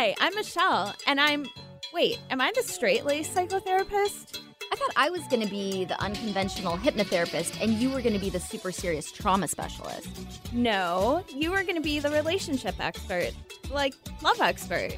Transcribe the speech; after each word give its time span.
Hi, 0.00 0.14
I'm 0.20 0.32
Michelle, 0.36 0.94
and 1.08 1.20
I'm. 1.20 1.44
Wait, 1.92 2.20
am 2.30 2.40
I 2.40 2.52
the 2.54 2.62
straight 2.62 3.04
laced 3.04 3.34
psychotherapist? 3.34 4.38
I 4.72 4.76
thought 4.76 4.92
I 4.94 5.10
was 5.10 5.22
going 5.22 5.42
to 5.42 5.48
be 5.48 5.86
the 5.86 6.00
unconventional 6.00 6.76
hypnotherapist 6.76 7.60
and 7.60 7.72
you 7.72 7.90
were 7.90 8.00
going 8.00 8.12
to 8.12 8.20
be 8.20 8.30
the 8.30 8.38
super 8.38 8.70
serious 8.70 9.10
trauma 9.10 9.48
specialist. 9.48 10.08
No, 10.52 11.24
you 11.34 11.52
are 11.52 11.64
going 11.64 11.74
to 11.74 11.80
be 11.80 11.98
the 11.98 12.10
relationship 12.10 12.76
expert, 12.78 13.32
like 13.72 13.92
love 14.22 14.40
expert. 14.40 14.96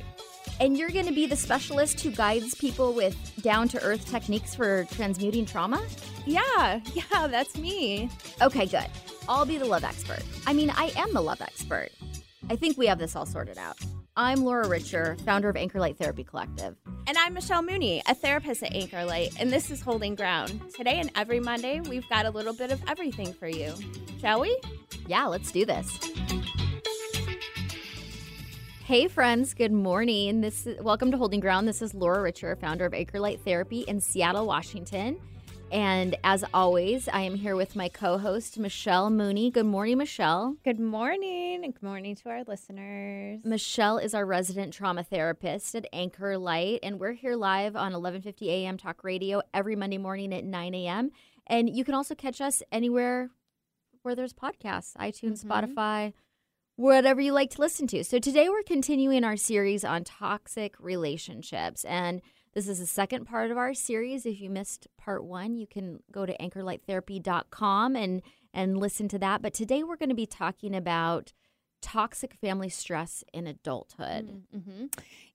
And 0.61 0.77
you're 0.77 0.91
going 0.91 1.07
to 1.07 1.15
be 1.15 1.25
the 1.25 1.37
specialist 1.37 1.99
who 2.03 2.11
guides 2.11 2.55
people 2.55 2.93
with 2.93 3.17
down 3.41 3.69
to 3.69 3.83
earth 3.83 4.05
techniques 4.11 4.55
for 4.55 4.85
transmuting 4.91 5.47
trauma? 5.47 5.83
Yeah, 6.27 6.81
yeah, 6.93 7.27
that's 7.27 7.57
me. 7.57 8.11
Okay, 8.43 8.67
good. 8.67 8.91
I'll 9.31 9.47
be 9.47 9.57
the 9.57 9.65
love 9.65 9.83
expert. 9.83 10.23
I 10.47 10.53
mean, 10.53 10.69
I 10.69 10.93
am 10.95 11.15
the 11.15 11.23
love 11.23 11.41
expert. 11.41 11.89
I 12.51 12.57
think 12.57 12.77
we 12.77 12.87
have 12.87 12.99
this 12.99 13.17
all 13.17 13.25
sorted 13.25 13.57
out. 13.57 13.79
I'm 14.17 14.45
Laura 14.45 14.67
Richer, 14.67 15.17
founder 15.25 15.49
of 15.49 15.57
Anchor 15.57 15.79
Light 15.79 15.97
Therapy 15.97 16.25
Collective. 16.25 16.77
And 17.07 17.17
I'm 17.17 17.33
Michelle 17.33 17.63
Mooney, 17.63 18.03
a 18.09 18.15
therapist 18.15 18.61
at 18.65 18.75
Anchor 18.75 19.05
Light, 19.05 19.33
and 19.39 19.53
this 19.53 19.71
is 19.71 19.81
Holding 19.81 20.17
Ground. 20.17 20.61
Today 20.75 20.99
and 20.99 21.13
every 21.15 21.39
Monday, 21.39 21.81
we've 21.81 22.09
got 22.09 22.27
a 22.27 22.31
little 22.31 22.53
bit 22.53 22.73
of 22.73 22.83
everything 22.89 23.33
for 23.33 23.47
you. 23.47 23.73
Shall 24.21 24.41
we? 24.41 24.59
Yeah, 25.07 25.27
let's 25.27 25.53
do 25.53 25.65
this. 25.65 25.97
Hey 28.85 29.07
friends, 29.07 29.55
good 29.55 29.73
morning. 29.73 30.41
This 30.41 30.67
is 30.67 30.83
welcome 30.83 31.13
to 31.13 31.17
Holding 31.17 31.39
Ground. 31.39 31.69
This 31.69 31.81
is 31.81 31.95
Laura 31.95 32.21
Richer, 32.21 32.57
founder 32.57 32.87
of 32.87 32.95
Anchor 32.95 33.21
Light 33.21 33.41
Therapy 33.45 33.83
in 33.83 34.01
Seattle, 34.01 34.45
Washington. 34.45 35.21
And 35.71 36.17
as 36.25 36.45
always, 36.53 37.07
I 37.09 37.21
am 37.21 37.37
here 37.37 37.55
with 37.55 37.77
my 37.77 37.89
co 37.89 38.19
host, 38.19 38.59
Michelle 38.59 39.09
Mooney. 39.09 39.53
Good 39.53 39.67
morning, 39.67 39.99
Michelle. 39.99 40.57
Good 40.65 40.81
morning. 40.81 41.63
Good 41.63 41.83
morning 41.83 42.17
to 42.17 42.29
our 42.29 42.43
listeners. 42.43 43.41
Michelle 43.45 43.99
is 43.99 44.13
our 44.13 44.27
resident 44.27 44.75
trauma 44.75 45.05
therapist 45.05 45.77
at 45.77 45.87
Anchor 45.93 46.37
Light, 46.39 46.81
and 46.83 46.99
we're 46.99 47.13
here 47.13 47.37
live 47.37 47.77
on 47.77 47.93
11:50 47.93 48.49
a.m. 48.49 48.79
Talk 48.79 49.05
Radio 49.05 49.43
every 49.55 49.77
Monday 49.77 49.99
morning 49.99 50.35
at 50.35 50.45
9 50.45 50.75
a.m. 50.75 51.13
And 51.47 51.71
you 51.71 51.85
can 51.85 51.95
also 51.95 52.17
catch 52.17 52.41
us 52.41 52.65
anywhere 52.73 53.31
where 54.03 54.17
there's 54.17 54.33
podcasts, 54.33 54.97
iTunes, 54.97 55.45
mm-hmm. 55.45 55.53
Spotify, 55.53 56.15
whatever 56.75 57.21
you 57.21 57.33
like 57.33 57.51
to 57.51 57.61
listen 57.61 57.87
to. 57.89 58.03
So 58.03 58.19
today 58.19 58.49
we're 58.49 58.63
continuing 58.65 59.23
our 59.23 59.37
series 59.37 59.85
on 59.85 60.03
toxic 60.03 60.75
relationships 60.81 61.85
and 61.85 62.23
this 62.55 62.69
is 62.69 62.81
the 62.81 62.87
second 62.87 63.27
part 63.27 63.51
of 63.51 63.59
our 63.59 63.75
series. 63.75 64.27
If 64.27 64.41
you 64.41 64.51
missed 64.51 64.89
part 64.99 65.25
one, 65.25 65.57
you 65.57 65.67
can 65.67 66.01
go 66.11 66.27
to 66.27 66.37
anchorlighttherapy.com 66.39 67.97
and 67.97 68.23
and 68.53 68.77
listen 68.77 69.09
to 69.09 69.19
that. 69.21 69.43
But 69.43 69.55
today 69.55 69.83
we're 69.83 69.97
going 69.97 70.09
to 70.09 70.15
be 70.15 70.27
talking 70.27 70.75
about 70.75 71.33
toxic 71.81 72.35
family 72.35 72.69
stress 72.69 73.25
in 73.33 73.47
adulthood. 73.47 74.45
Mm-hmm. 74.55 74.87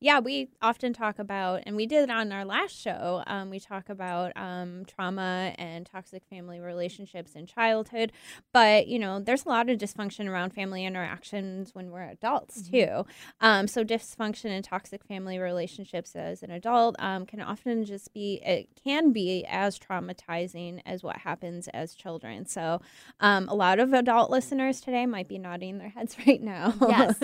Yeah, 0.05 0.19
we 0.19 0.49
often 0.61 0.93
talk 0.93 1.17
about, 1.17 1.63
and 1.65 1.75
we 1.75 1.87
did 1.87 2.11
on 2.11 2.31
our 2.31 2.45
last 2.45 2.79
show, 2.79 3.23
um, 3.25 3.49
we 3.49 3.59
talk 3.59 3.89
about 3.89 4.33
um, 4.35 4.85
trauma 4.85 5.55
and 5.57 5.83
toxic 5.83 6.23
family 6.29 6.59
relationships 6.59 7.31
in 7.33 7.47
childhood. 7.47 8.11
But, 8.53 8.85
you 8.85 8.99
know, 8.99 9.19
there's 9.19 9.45
a 9.45 9.49
lot 9.49 9.67
of 9.67 9.79
dysfunction 9.79 10.27
around 10.29 10.51
family 10.51 10.85
interactions 10.85 11.73
when 11.73 11.89
we're 11.89 12.03
adults, 12.03 12.61
mm-hmm. 12.61 13.01
too. 13.03 13.11
Um, 13.41 13.67
so, 13.67 13.83
dysfunction 13.83 14.51
and 14.51 14.63
toxic 14.63 15.03
family 15.03 15.39
relationships 15.39 16.15
as 16.15 16.43
an 16.43 16.51
adult 16.51 16.95
um, 16.99 17.25
can 17.25 17.41
often 17.41 17.83
just 17.83 18.13
be, 18.13 18.39
it 18.45 18.69
can 18.83 19.11
be 19.11 19.43
as 19.49 19.79
traumatizing 19.79 20.81
as 20.85 21.01
what 21.01 21.17
happens 21.17 21.67
as 21.69 21.95
children. 21.95 22.45
So, 22.45 22.79
um, 23.21 23.49
a 23.49 23.55
lot 23.55 23.79
of 23.79 23.91
adult 23.91 24.29
listeners 24.29 24.81
today 24.81 25.07
might 25.07 25.27
be 25.27 25.39
nodding 25.39 25.79
their 25.79 25.89
heads 25.89 26.15
right 26.27 26.43
now. 26.43 26.75
yes. 26.79 27.17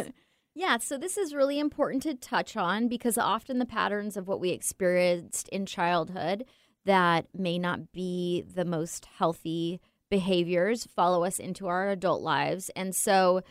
Yeah, 0.54 0.78
so 0.78 0.98
this 0.98 1.18
is 1.18 1.34
really 1.34 1.60
important 1.60 2.04
to 2.04 2.14
touch 2.14 2.58
on 2.58 2.88
because 2.88 3.18
often 3.18 3.60
the 3.60 3.66
patterns 3.66 4.18
of 4.18 4.28
what 4.28 4.42
we 4.42 4.50
experienced 4.50 5.48
in 5.50 5.66
childhood 5.66 6.46
that 6.86 7.28
may 7.34 7.58
not 7.58 7.92
be 7.92 8.42
the 8.42 8.66
most 8.66 9.06
healthy 9.06 9.80
behaviors 10.10 10.86
follow 10.86 11.24
us 11.24 11.40
into 11.40 11.68
our 11.68 11.90
adult 11.90 12.22
lives. 12.22 12.70
And 12.76 12.94
so 12.94 13.42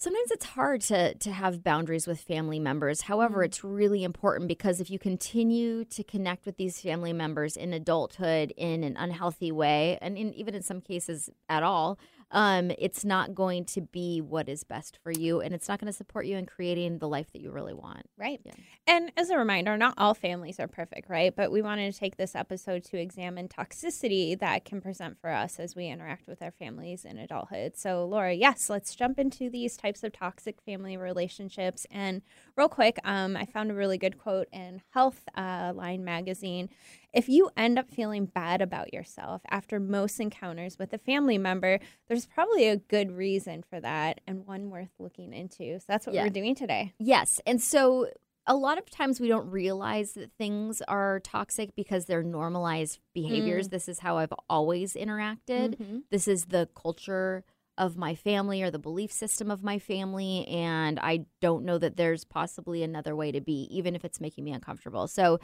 sometimes 0.00 0.30
it's 0.30 0.46
hard 0.46 0.80
to 0.80 1.14
to 1.14 1.30
have 1.30 1.62
boundaries 1.62 2.06
with 2.06 2.20
family 2.20 2.58
members. 2.58 3.02
However, 3.02 3.36
mm-hmm. 3.36 3.44
it's 3.44 3.62
really 3.62 4.02
important 4.02 4.48
because 4.48 4.80
if 4.80 4.90
you 4.90 4.98
continue 4.98 5.84
to 5.84 6.02
connect 6.02 6.46
with 6.46 6.56
these 6.56 6.80
family 6.80 7.12
members 7.12 7.56
in 7.56 7.72
adulthood 7.72 8.52
in 8.56 8.82
an 8.82 8.96
unhealthy 8.96 9.52
way 9.52 9.98
and 10.02 10.18
in, 10.18 10.34
even 10.34 10.54
in 10.54 10.62
some 10.62 10.80
cases 10.80 11.30
at 11.48 11.62
all, 11.62 11.98
um, 12.30 12.70
it's 12.78 13.04
not 13.04 13.34
going 13.34 13.64
to 13.66 13.80
be 13.80 14.20
what 14.20 14.48
is 14.48 14.64
best 14.64 14.98
for 15.02 15.10
you 15.10 15.40
and 15.40 15.54
it's 15.54 15.68
not 15.68 15.80
going 15.80 15.90
to 15.90 15.96
support 15.96 16.26
you 16.26 16.36
in 16.36 16.46
creating 16.46 16.98
the 16.98 17.08
life 17.08 17.32
that 17.32 17.40
you 17.40 17.50
really 17.50 17.74
want. 17.74 18.08
Right. 18.16 18.40
Yeah. 18.44 18.52
And 18.86 19.12
as 19.16 19.30
a 19.30 19.36
reminder, 19.36 19.76
not 19.76 19.94
all 19.98 20.14
families 20.14 20.60
are 20.60 20.68
perfect, 20.68 21.08
right? 21.08 21.34
But 21.34 21.50
we 21.50 21.62
wanted 21.62 21.92
to 21.92 21.98
take 21.98 22.16
this 22.16 22.34
episode 22.34 22.84
to 22.84 22.98
examine 22.98 23.48
toxicity 23.48 24.38
that 24.38 24.64
can 24.64 24.80
present 24.80 25.18
for 25.20 25.30
us 25.30 25.58
as 25.58 25.74
we 25.74 25.88
interact 25.88 26.26
with 26.28 26.42
our 26.42 26.52
families 26.52 27.04
in 27.04 27.18
adulthood. 27.18 27.76
So, 27.76 28.04
Laura, 28.04 28.32
yes, 28.32 28.70
let's 28.70 28.94
jump 28.94 29.18
into 29.18 29.50
these 29.50 29.76
types 29.76 30.02
of 30.04 30.12
toxic 30.12 30.60
family 30.62 30.96
relationships. 30.96 31.86
And 31.90 32.22
real 32.56 32.68
quick, 32.68 32.98
um, 33.04 33.36
I 33.36 33.44
found 33.46 33.70
a 33.70 33.74
really 33.74 33.98
good 33.98 34.18
quote 34.18 34.48
in 34.52 34.82
Health 34.90 35.22
uh, 35.36 35.72
Line 35.74 36.04
magazine. 36.04 36.68
If 37.12 37.28
you 37.28 37.50
end 37.56 37.78
up 37.78 37.90
feeling 37.90 38.26
bad 38.26 38.62
about 38.62 38.92
yourself 38.92 39.42
after 39.50 39.80
most 39.80 40.20
encounters 40.20 40.78
with 40.78 40.92
a 40.92 40.98
family 40.98 41.38
member, 41.38 41.80
there's 42.08 42.26
probably 42.26 42.68
a 42.68 42.76
good 42.76 43.10
reason 43.10 43.64
for 43.68 43.80
that 43.80 44.20
and 44.26 44.46
one 44.46 44.70
worth 44.70 44.90
looking 44.98 45.32
into. 45.32 45.78
So 45.80 45.84
that's 45.88 46.06
what 46.06 46.14
yeah. 46.14 46.24
we're 46.24 46.30
doing 46.30 46.54
today. 46.54 46.92
Yes. 46.98 47.40
And 47.46 47.60
so 47.60 48.08
a 48.46 48.54
lot 48.54 48.78
of 48.78 48.88
times 48.90 49.20
we 49.20 49.28
don't 49.28 49.50
realize 49.50 50.12
that 50.12 50.32
things 50.38 50.82
are 50.88 51.20
toxic 51.20 51.74
because 51.74 52.06
they're 52.06 52.22
normalized 52.22 52.98
behaviors. 53.14 53.68
Mm. 53.68 53.70
This 53.70 53.88
is 53.88 54.00
how 54.00 54.18
I've 54.18 54.32
always 54.48 54.94
interacted. 54.94 55.76
Mm-hmm. 55.76 55.98
This 56.10 56.26
is 56.26 56.46
the 56.46 56.68
culture 56.74 57.44
of 57.78 57.96
my 57.96 58.14
family 58.14 58.62
or 58.62 58.70
the 58.70 58.78
belief 58.78 59.10
system 59.10 59.50
of 59.50 59.62
my 59.62 59.78
family 59.78 60.46
and 60.48 60.98
I 61.00 61.24
don't 61.40 61.64
know 61.64 61.78
that 61.78 61.96
there's 61.96 62.24
possibly 62.24 62.82
another 62.82 63.16
way 63.16 63.32
to 63.32 63.40
be 63.40 63.68
even 63.70 63.94
if 63.94 64.04
it's 64.04 64.20
making 64.20 64.44
me 64.44 64.52
uncomfortable. 64.52 65.08
So 65.08 65.40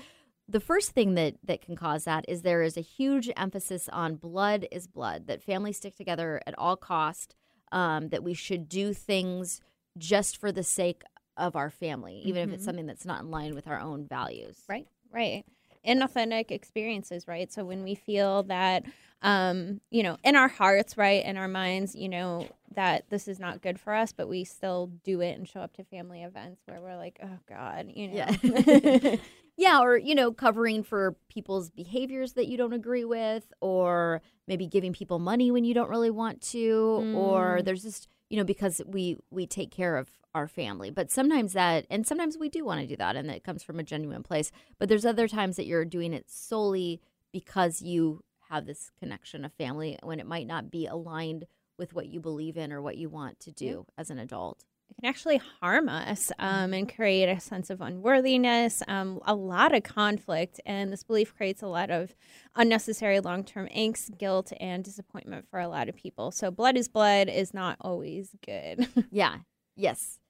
the 0.49 0.61
first 0.61 0.93
thing 0.93 1.15
that 1.15 1.35
that 1.45 1.61
can 1.61 1.77
cause 1.77 2.05
that 2.05 2.25
is 2.29 2.43
there 2.43 2.63
is 2.63 2.77
a 2.77 2.83
huge 2.83 3.31
emphasis 3.37 3.89
on 3.93 4.17
blood 4.17 4.67
is 4.71 4.87
blood 4.87 5.27
that 5.27 5.43
families 5.43 5.77
stick 5.77 5.97
together 5.97 6.41
at 6.47 6.55
all 6.59 6.77
cost 6.77 7.35
um, 7.73 8.09
that 8.09 8.23
we 8.23 8.35
should 8.35 8.69
do 8.69 8.93
things 8.93 9.61
just 9.99 10.37
for 10.37 10.53
the 10.53 10.63
sake 10.63 11.03
of 11.37 11.57
our 11.57 11.71
family 11.71 12.23
even 12.25 12.43
mm-hmm. 12.43 12.51
if 12.51 12.55
it's 12.55 12.63
mm-hmm. 12.63 12.69
something 12.69 12.87
that's 12.87 13.05
not 13.05 13.23
in 13.23 13.31
line 13.31 13.55
with 13.55 13.67
our 13.67 13.81
own 13.81 14.07
values 14.07 14.59
right 14.69 14.87
right 15.13 15.45
inauthentic 15.87 16.51
experiences 16.51 17.27
right 17.29 17.53
so 17.53 17.65
when 17.65 17.83
we 17.83 17.95
feel 17.95 18.43
that 18.45 18.85
um 19.23 19.81
you 19.91 20.03
know 20.03 20.17
in 20.25 20.37
our 20.37 20.49
hearts 20.49 20.97
right 20.97 21.25
in 21.25 21.37
our 21.37 21.49
minds 21.49 21.95
you 21.95 22.09
know 22.09 22.47
that 22.75 23.09
this 23.09 23.29
is 23.29 23.39
not 23.39 23.63
good 23.63 23.81
for 23.81 23.95
us 23.95 24.13
but 24.13 24.29
we 24.29 24.45
still 24.45 24.89
do 25.05 25.21
it 25.21 25.39
and 25.39 25.49
show 25.49 25.61
up 25.61 25.73
to 25.75 25.85
family 25.85 26.23
events 26.23 26.61
where 26.67 26.81
we're 26.81 26.97
like 26.97 27.19
oh 27.23 27.39
god 27.49 27.87
you 27.95 28.09
know 28.09 28.15
yeah. 28.15 29.17
Yeah, 29.59 29.81
or 29.81 29.97
you 29.97 30.15
know, 30.15 30.33
covering 30.33 30.83
for 30.83 31.17
people's 31.31 31.71
behaviors 31.71 32.35
that 32.35 32.47
you 32.47 32.59
don't 32.59 32.75
agree 32.75 33.07
with, 33.07 33.45
or 33.61 34.21
maybe 34.47 34.67
giving 34.67 34.93
people 34.93 35.19
money 35.19 35.51
when 35.51 35.65
you 35.65 35.73
don't 35.73 35.89
really 35.89 36.11
want 36.11 36.43
to, 36.43 37.03
mm. 37.03 37.15
or 37.15 37.63
there's 37.63 37.83
just 37.83 38.09
you 38.31 38.37
know 38.37 38.45
because 38.45 38.81
we 38.87 39.19
we 39.31 39.47
take 39.47 39.71
care 39.71 39.97
of 39.97 40.11
our 40.35 40.47
family. 40.47 40.91
But 40.91 41.11
sometimes 41.11 41.55
that, 41.55 41.87
and 41.89 42.07
sometimes 42.07 42.37
we 42.37 42.51
do 42.51 42.63
want 42.65 42.83
to 42.83 42.87
do 42.87 42.97
that, 42.97 43.17
and 43.17 43.31
it 43.31 43.43
comes 43.43 43.63
from 43.63 43.79
a 43.79 43.83
genuine 43.83 44.23
place. 44.23 44.53
But 44.79 44.91
there's 44.91 45.07
other 45.07 45.29
times 45.29 45.57
that 45.57 45.65
you're 45.65 45.87
doing 45.87 46.13
it 46.13 46.31
solely 46.31 47.01
because 47.33 47.81
you 47.81 48.23
have 48.51 48.67
this 48.67 48.91
connection 48.99 49.45
of 49.45 49.53
family 49.55 49.99
when 50.03 50.21
it 50.21 50.27
might 50.27 50.47
not 50.47 50.71
be 50.71 50.87
aligned 50.87 51.47
with 51.79 51.95
what 51.95 52.09
you 52.09 52.21
believe 52.21 52.57
in 52.57 52.73
or 52.73 52.83
what 52.83 52.99
you 52.99 53.09
want 53.09 53.41
to 53.41 53.51
do 53.51 53.87
as 53.97 54.11
an 54.11 54.19
adult 54.19 54.65
it 54.89 54.95
can 54.95 55.09
actually 55.09 55.41
harm 55.61 55.89
us 55.89 56.31
um, 56.39 56.73
and 56.73 56.93
create 56.93 57.29
a 57.29 57.41
sense 57.41 57.71
of 57.71 57.81
unworthiness, 57.81 58.83
um, 58.89 59.21
a 59.27 59.35
lot 59.35 59.75
of 59.75 59.83
conflict. 59.83 60.61
And 60.65 60.93
this 60.93 61.03
belief 61.03 61.35
creates 61.35 61.63
a 61.63 61.67
lot 61.67 61.91
of 61.91 62.15
unnecessary 62.55 63.21
long 63.21 63.45
term 63.45 63.69
angst, 63.77 64.17
guilt, 64.19 64.53
and 64.61 64.85
disappointment 64.85 65.47
for 65.51 65.61
a 65.61 65.69
lot 65.69 65.89
of 65.89 65.97
people. 65.97 66.31
So, 66.31 66.51
blood 66.51 66.77
is 66.77 66.89
blood 66.89 67.29
is 67.29 67.53
not 67.53 67.77
always 67.81 68.31
good. 68.45 68.89
yeah. 69.11 69.39
Yes. 69.77 70.21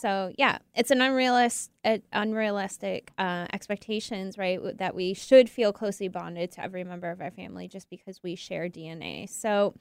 So 0.00 0.32
yeah, 0.36 0.58
it's 0.74 0.90
an 0.90 1.00
unrealistic, 1.00 2.02
unrealistic 2.12 3.12
uh, 3.16 3.46
expectations, 3.52 4.36
right? 4.36 4.58
That 4.78 4.94
we 4.94 5.14
should 5.14 5.48
feel 5.48 5.72
closely 5.72 6.08
bonded 6.08 6.50
to 6.52 6.62
every 6.62 6.82
member 6.82 7.10
of 7.10 7.20
our 7.20 7.30
family 7.30 7.68
just 7.68 7.88
because 7.88 8.20
we 8.22 8.34
share 8.34 8.68
DNA. 8.68 9.28
So 9.28 9.74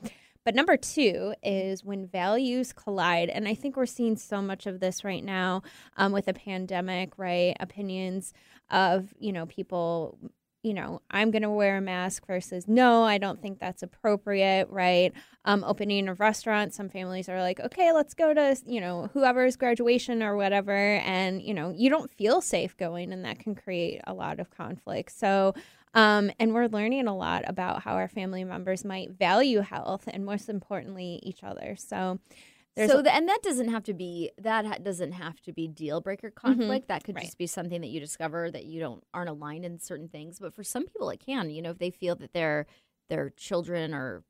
but 0.45 0.55
number 0.55 0.77
two 0.77 1.33
is 1.41 1.83
when 1.83 2.07
values 2.07 2.73
collide. 2.73 3.29
And 3.29 3.47
I 3.47 3.55
think 3.55 3.77
we're 3.77 3.85
seeing 3.85 4.15
so 4.15 4.41
much 4.41 4.65
of 4.65 4.79
this 4.79 5.03
right 5.03 5.23
now 5.23 5.63
um, 5.97 6.11
with 6.11 6.25
the 6.25 6.33
pandemic, 6.33 7.17
right? 7.17 7.55
Opinions 7.59 8.33
of, 8.69 9.13
you 9.19 9.31
know, 9.31 9.45
people 9.45 10.17
you 10.63 10.73
know, 10.73 11.01
I'm 11.11 11.29
going 11.29 11.41
to 11.41 11.49
wear 11.49 11.77
a 11.77 11.81
mask 11.81 12.25
versus 12.25 12.69
no, 12.69 13.03
I 13.03 13.17
don't 13.17 13.41
think 13.41 13.59
that's 13.59 13.83
appropriate, 13.83 14.69
right? 14.69 15.11
Um, 15.43 15.61
opening 15.65 16.07
a 16.07 16.13
restaurant, 16.13 16.73
some 16.73 16.87
families 16.87 17.27
are 17.27 17.41
like, 17.41 17.59
okay, 17.59 17.91
let's 17.91 18.13
go 18.13 18.33
to, 18.33 18.57
you 18.65 18.79
know, 18.79 19.09
whoever's 19.13 19.57
graduation 19.57 20.23
or 20.23 20.37
whatever. 20.37 20.71
And, 20.71 21.41
you 21.41 21.53
know, 21.53 21.73
you 21.75 21.89
don't 21.89 22.09
feel 22.09 22.39
safe 22.39 22.77
going, 22.77 23.11
and 23.11 23.25
that 23.25 23.39
can 23.39 23.55
create 23.55 23.99
a 24.07 24.13
lot 24.13 24.39
of 24.39 24.51
conflict. 24.51 25.11
So, 25.11 25.53
um, 25.93 26.31
and 26.39 26.53
we're 26.53 26.67
learning 26.67 27.07
a 27.07 27.15
lot 27.15 27.43
about 27.47 27.83
how 27.83 27.93
our 27.93 28.07
family 28.07 28.43
members 28.43 28.83
might 28.83 29.11
value 29.11 29.61
health 29.61 30.03
and, 30.07 30.25
most 30.25 30.49
importantly, 30.49 31.19
each 31.23 31.43
other. 31.43 31.75
So, 31.77 32.19
there's 32.75 32.89
so, 32.89 33.03
the, 33.03 33.13
and 33.13 33.29
that 33.29 33.43
doesn't 33.43 33.69
have 33.69 33.83
to 33.83 33.93
be 33.93 34.31
that 34.39 34.65
ha- 34.65 34.77
doesn't 34.81 35.11
have 35.11 35.39
to 35.41 35.53
be 35.53 35.67
deal 35.67 36.01
breaker 36.01 36.31
mm-hmm. 36.31 36.47
conflict. 36.47 36.85
Mm-hmm. 36.85 36.93
That 36.93 37.03
could 37.03 37.15
right. 37.15 37.25
just 37.25 37.37
be 37.37 37.45
something 37.45 37.81
that 37.81 37.89
you 37.89 37.99
discover 37.99 38.49
that 38.49 38.65
you 38.65 38.79
don't 38.79 39.03
aren't 39.13 39.29
aligned 39.29 39.63
in 39.63 39.79
certain 39.79 40.09
things. 40.09 40.39
But 40.39 40.55
for 40.55 40.63
some 40.63 40.87
people, 40.87 41.09
it 41.11 41.19
can. 41.19 41.51
You 41.51 41.61
know, 41.61 41.69
if 41.69 41.77
they 41.77 41.91
feel 41.91 42.15
that 42.15 42.33
their 42.33 42.65
their 43.09 43.29
children 43.29 43.93
are 43.93 44.23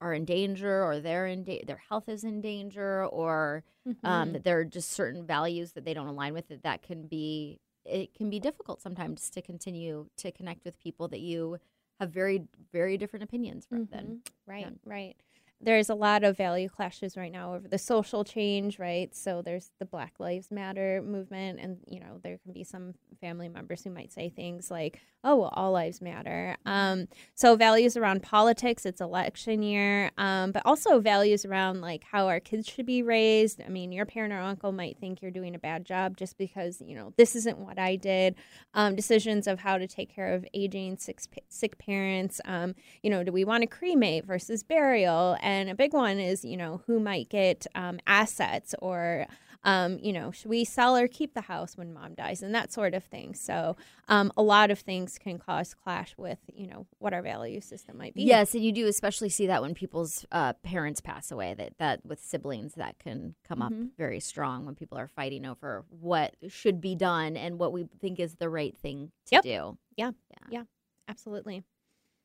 are 0.00 0.14
in 0.14 0.24
danger, 0.24 0.82
or 0.82 1.00
they're 1.00 1.26
in 1.26 1.44
da- 1.44 1.64
their 1.66 1.82
health 1.88 2.08
is 2.08 2.24
in 2.24 2.40
danger, 2.40 3.04
or 3.04 3.64
um, 3.86 3.92
mm-hmm. 3.92 4.06
um, 4.06 4.32
that 4.32 4.44
there 4.44 4.60
are 4.60 4.64
just 4.64 4.92
certain 4.92 5.26
values 5.26 5.72
that 5.72 5.84
they 5.84 5.92
don't 5.92 6.06
align 6.06 6.32
with, 6.32 6.48
that 6.48 6.62
that 6.62 6.82
can 6.82 7.06
be 7.06 7.60
it 7.88 8.14
can 8.14 8.30
be 8.30 8.38
difficult 8.40 8.80
sometimes 8.80 9.30
to 9.30 9.42
continue 9.42 10.06
to 10.16 10.30
connect 10.32 10.64
with 10.64 10.78
people 10.78 11.08
that 11.08 11.20
you 11.20 11.58
have 12.00 12.10
very 12.10 12.44
very 12.72 12.96
different 12.96 13.22
opinions 13.24 13.66
from. 13.66 13.86
Mm-hmm. 13.86 13.96
Then 13.96 14.20
right, 14.46 14.60
yeah. 14.60 14.70
right 14.84 15.16
there's 15.60 15.90
a 15.90 15.94
lot 15.94 16.22
of 16.22 16.36
value 16.36 16.68
clashes 16.68 17.16
right 17.16 17.32
now 17.32 17.54
over 17.54 17.66
the 17.66 17.78
social 17.78 18.22
change, 18.22 18.78
right? 18.78 19.14
So 19.14 19.42
there's 19.42 19.72
the 19.80 19.84
Black 19.84 20.14
Lives 20.20 20.50
Matter 20.50 21.02
movement, 21.04 21.58
and 21.60 21.78
you 21.86 21.98
know 21.98 22.20
there 22.22 22.38
can 22.38 22.52
be 22.52 22.62
some 22.62 22.94
family 23.20 23.48
members 23.48 23.82
who 23.82 23.90
might 23.90 24.12
say 24.12 24.28
things 24.28 24.70
like, 24.70 25.00
"Oh, 25.24 25.36
well, 25.36 25.52
all 25.54 25.72
lives 25.72 26.00
matter." 26.00 26.56
Um, 26.64 27.08
so 27.34 27.56
values 27.56 27.96
around 27.96 28.22
politics. 28.22 28.86
It's 28.86 29.00
election 29.00 29.62
year, 29.62 30.12
um, 30.16 30.52
but 30.52 30.62
also 30.64 31.00
values 31.00 31.44
around 31.44 31.80
like 31.80 32.04
how 32.04 32.28
our 32.28 32.38
kids 32.38 32.68
should 32.68 32.86
be 32.86 33.02
raised. 33.02 33.60
I 33.60 33.68
mean, 33.68 33.90
your 33.90 34.06
parent 34.06 34.32
or 34.32 34.38
uncle 34.40 34.70
might 34.70 34.98
think 34.98 35.20
you're 35.20 35.32
doing 35.32 35.56
a 35.56 35.58
bad 35.58 35.84
job 35.84 36.16
just 36.16 36.38
because 36.38 36.80
you 36.86 36.94
know 36.94 37.12
this 37.16 37.34
isn't 37.34 37.58
what 37.58 37.80
I 37.80 37.96
did. 37.96 38.36
Um, 38.74 38.94
decisions 38.94 39.48
of 39.48 39.58
how 39.58 39.76
to 39.78 39.88
take 39.88 40.14
care 40.14 40.34
of 40.34 40.46
aging 40.54 40.98
sick 40.98 41.20
sick 41.48 41.78
parents. 41.78 42.40
Um, 42.44 42.76
you 43.02 43.10
know, 43.10 43.24
do 43.24 43.32
we 43.32 43.44
want 43.44 43.62
to 43.62 43.66
cremate 43.66 44.24
versus 44.24 44.62
burial? 44.62 45.36
And 45.48 45.70
a 45.70 45.74
big 45.74 45.94
one 45.94 46.18
is, 46.20 46.44
you 46.44 46.58
know, 46.58 46.82
who 46.86 47.00
might 47.00 47.30
get 47.30 47.66
um, 47.74 48.00
assets 48.06 48.74
or, 48.82 49.24
um, 49.64 49.98
you 49.98 50.12
know, 50.12 50.30
should 50.30 50.50
we 50.50 50.62
sell 50.62 50.94
or 50.94 51.08
keep 51.08 51.32
the 51.32 51.40
house 51.40 51.74
when 51.74 51.94
mom 51.94 52.12
dies 52.12 52.42
and 52.42 52.54
that 52.54 52.70
sort 52.70 52.92
of 52.92 53.02
thing. 53.02 53.32
So 53.32 53.74
um, 54.08 54.30
a 54.36 54.42
lot 54.42 54.70
of 54.70 54.78
things 54.78 55.18
can 55.18 55.38
cause 55.38 55.72
clash 55.72 56.14
with, 56.18 56.38
you 56.52 56.66
know, 56.66 56.86
what 56.98 57.14
our 57.14 57.22
value 57.22 57.62
system 57.62 57.96
might 57.96 58.12
be. 58.12 58.24
Yes, 58.24 58.52
and 58.52 58.62
you 58.62 58.72
do 58.72 58.86
especially 58.88 59.30
see 59.30 59.46
that 59.46 59.62
when 59.62 59.72
people's 59.72 60.26
uh, 60.32 60.52
parents 60.62 61.00
pass 61.00 61.30
away. 61.30 61.54
That 61.56 61.78
that 61.78 62.04
with 62.04 62.20
siblings 62.20 62.74
that 62.74 62.98
can 62.98 63.34
come 63.48 63.60
mm-hmm. 63.60 63.84
up 63.84 63.88
very 63.96 64.20
strong 64.20 64.66
when 64.66 64.74
people 64.74 64.98
are 64.98 65.08
fighting 65.08 65.46
over 65.46 65.86
what 65.88 66.36
should 66.48 66.78
be 66.78 66.94
done 66.94 67.38
and 67.38 67.58
what 67.58 67.72
we 67.72 67.88
think 68.02 68.20
is 68.20 68.34
the 68.34 68.50
right 68.50 68.76
thing 68.76 69.12
to 69.28 69.36
yep. 69.36 69.44
do. 69.44 69.78
Yeah. 69.96 70.10
yeah, 70.30 70.46
yeah, 70.50 70.62
absolutely. 71.08 71.62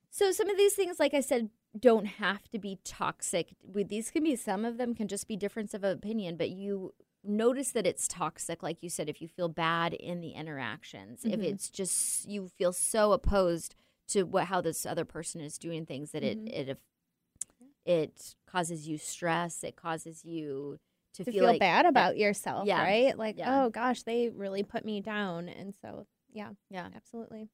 So 0.10 0.34
some 0.34 0.50
of 0.50 0.58
these 0.58 0.74
things, 0.74 1.00
like 1.00 1.14
I 1.14 1.22
said, 1.22 1.50
don't 1.80 2.06
have 2.06 2.50
to 2.52 2.60
be 2.60 2.80
toxic. 2.84 3.56
These 3.74 4.12
can 4.12 4.24
be 4.24 4.36
some 4.36 4.66
of 4.66 4.78
them 4.78 4.94
can 4.94 5.08
just 5.08 5.28
be 5.28 5.36
difference 5.36 5.74
of 5.74 5.84
opinion, 5.84 6.38
but 6.38 6.50
you 6.50 6.94
notice 7.24 7.72
that 7.72 7.88
it's 7.88 8.08
toxic 8.08 8.62
like 8.62 8.84
you 8.84 8.90
said 8.90 9.08
if 9.08 9.22
you 9.22 9.28
feel 9.28 9.48
bad 9.48 9.94
in 9.94 10.20
the 10.20 10.32
interactions 10.32 11.22
mm-hmm. 11.22 11.34
if 11.34 11.40
it's 11.40 11.70
just 11.70 12.28
you 12.28 12.50
feel 12.58 12.74
so 12.74 13.14
opposed 13.14 13.76
to 14.08 14.24
what 14.24 14.46
how 14.46 14.60
this 14.60 14.86
other 14.86 15.06
person 15.06 15.40
is 15.40 15.58
doing 15.58 15.86
things 15.86 16.12
that 16.12 16.22
mm-hmm. 16.22 16.48
it 16.48 16.70
it 16.70 16.78
it 17.86 18.36
causes 18.46 18.88
you 18.88 18.98
stress 18.98 19.64
it 19.64 19.76
causes 19.76 20.26
you 20.26 20.78
to, 21.14 21.24
to 21.24 21.32
feel, 21.32 21.42
feel 21.42 21.52
like, 21.52 21.60
bad 21.60 21.86
about 21.86 22.18
yourself 22.18 22.68
yeah. 22.68 22.84
right 22.84 23.18
like 23.18 23.38
yeah. 23.38 23.64
oh 23.64 23.70
gosh 23.70 24.04
they 24.04 24.30
really 24.30 24.64
put 24.64 24.84
me 24.84 25.00
down 25.00 25.48
and 25.48 25.74
so 25.82 26.06
yeah 26.34 26.50
yeah 26.70 26.88
absolutely 26.94 27.48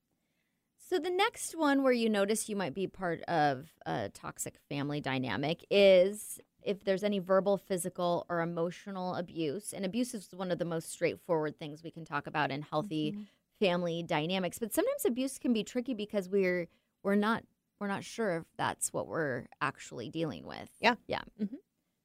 so 0.90 0.98
the 0.98 1.12
next 1.12 1.56
one 1.56 1.84
where 1.84 1.94
you 1.94 2.10
notice 2.10 2.50
you 2.50 2.56
might 2.56 2.74
be 2.74 2.88
part 2.88 3.22
of 3.24 3.68
a 3.86 4.10
toxic 4.10 4.56
family 4.70 5.00
dynamic 5.00 5.64
is 5.70 6.40
if 6.64 6.84
there's 6.84 7.04
any 7.04 7.20
verbal, 7.20 7.58
physical, 7.58 8.26
or 8.28 8.42
emotional 8.42 9.14
abuse. 9.14 9.72
And 9.72 9.86
abuse 9.86 10.16
is 10.16 10.30
one 10.34 10.50
of 10.50 10.58
the 10.58 10.66
most 10.66 10.92
straightforward 10.92 11.60
things 11.60 11.84
we 11.84 11.92
can 11.92 12.06
talk 12.06 12.26
about 12.26 12.50
in 12.50 12.64
healthy 12.64 13.12
mm-hmm. 13.12 13.22
family 13.60 14.02
dynamics. 14.02 14.58
But 14.58 14.74
sometimes 14.74 15.06
abuse 15.06 15.38
can 15.38 15.54
be 15.54 15.64
tricky 15.64 15.94
because 15.94 16.28
we're 16.28 16.68
we're 17.04 17.14
not 17.14 17.44
we're 17.80 17.88
not 17.88 18.04
sure 18.04 18.38
if 18.38 18.44
that's 18.58 18.92
what 18.92 19.08
we're 19.08 19.46
actually 19.62 20.10
dealing 20.10 20.48
with. 20.48 20.70
Yeah. 20.82 20.96
Yeah. 21.06 21.22
Mm-hmm. 21.40 21.56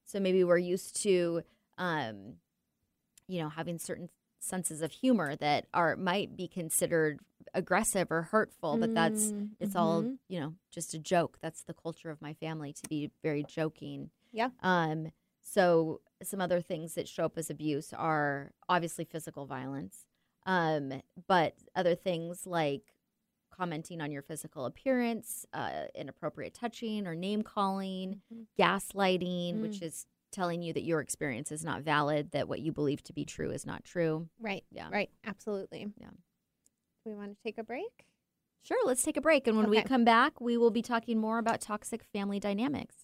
So 0.04 0.20
maybe 0.20 0.44
we're 0.44 0.58
used 0.58 1.02
to 1.04 1.40
um 1.78 2.34
you 3.28 3.40
know 3.40 3.48
having 3.48 3.78
certain 3.78 4.10
senses 4.40 4.82
of 4.82 4.92
humor 4.92 5.34
that 5.36 5.66
are 5.72 5.96
might 5.96 6.36
be 6.36 6.46
considered 6.46 7.20
aggressive 7.52 8.10
or 8.10 8.22
hurtful 8.22 8.76
but 8.76 8.94
that's 8.94 9.32
mm, 9.32 9.48
it's 9.60 9.70
mm-hmm. 9.70 9.78
all 9.78 10.04
you 10.28 10.40
know 10.40 10.54
just 10.70 10.94
a 10.94 10.98
joke 10.98 11.38
that's 11.40 11.62
the 11.62 11.74
culture 11.74 12.10
of 12.10 12.20
my 12.22 12.32
family 12.34 12.72
to 12.72 12.82
be 12.88 13.10
very 13.22 13.44
joking 13.44 14.10
yeah 14.32 14.48
um 14.62 15.10
so 15.40 16.00
some 16.22 16.40
other 16.40 16.60
things 16.60 16.94
that 16.94 17.08
show 17.08 17.24
up 17.24 17.36
as 17.36 17.50
abuse 17.50 17.92
are 17.92 18.52
obviously 18.68 19.04
physical 19.04 19.46
violence 19.46 20.06
um 20.46 20.92
but 21.26 21.54
other 21.76 21.94
things 21.94 22.46
like 22.46 22.82
commenting 23.54 24.00
on 24.00 24.10
your 24.10 24.22
physical 24.22 24.64
appearance 24.64 25.46
uh, 25.52 25.84
inappropriate 25.94 26.54
touching 26.54 27.06
or 27.06 27.14
name 27.14 27.42
calling 27.42 28.20
mm-hmm. 28.32 28.42
gaslighting 28.60 29.56
mm. 29.56 29.62
which 29.62 29.80
is 29.80 30.06
telling 30.34 30.62
you 30.62 30.72
that 30.72 30.82
your 30.82 31.00
experience 31.00 31.52
is 31.52 31.64
not 31.64 31.82
valid, 31.82 32.32
that 32.32 32.48
what 32.48 32.60
you 32.60 32.72
believe 32.72 33.02
to 33.04 33.12
be 33.12 33.24
true 33.24 33.50
is 33.50 33.64
not 33.64 33.84
true. 33.84 34.28
Right. 34.40 34.64
Yeah. 34.70 34.88
Right. 34.90 35.10
Absolutely. 35.24 35.86
Yeah. 35.96 36.08
We 37.04 37.14
want 37.14 37.36
to 37.36 37.42
take 37.42 37.58
a 37.58 37.64
break? 37.64 38.06
Sure. 38.62 38.86
Let's 38.86 39.02
take 39.02 39.16
a 39.16 39.20
break. 39.20 39.46
And 39.46 39.56
when 39.56 39.66
okay. 39.66 39.78
we 39.78 39.82
come 39.82 40.04
back, 40.04 40.40
we 40.40 40.56
will 40.56 40.70
be 40.70 40.82
talking 40.82 41.18
more 41.18 41.38
about 41.38 41.60
toxic 41.60 42.02
family 42.02 42.40
dynamics. 42.40 43.03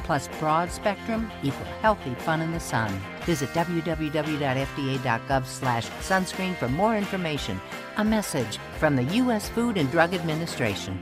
plus 0.11 0.27
broad 0.41 0.69
spectrum 0.69 1.31
equal 1.41 1.63
healthy 1.81 2.13
fun 2.15 2.41
in 2.41 2.51
the 2.51 2.59
sun. 2.59 2.91
Visit 3.25 3.47
www.fda.gov 3.51 5.45
slash 5.45 5.87
sunscreen 6.01 6.53
for 6.57 6.67
more 6.67 6.97
information. 6.97 7.61
A 7.95 8.03
message 8.03 8.57
from 8.77 8.97
the 8.97 9.03
U.S. 9.03 9.47
Food 9.47 9.77
and 9.77 9.89
Drug 9.89 10.13
Administration. 10.13 10.99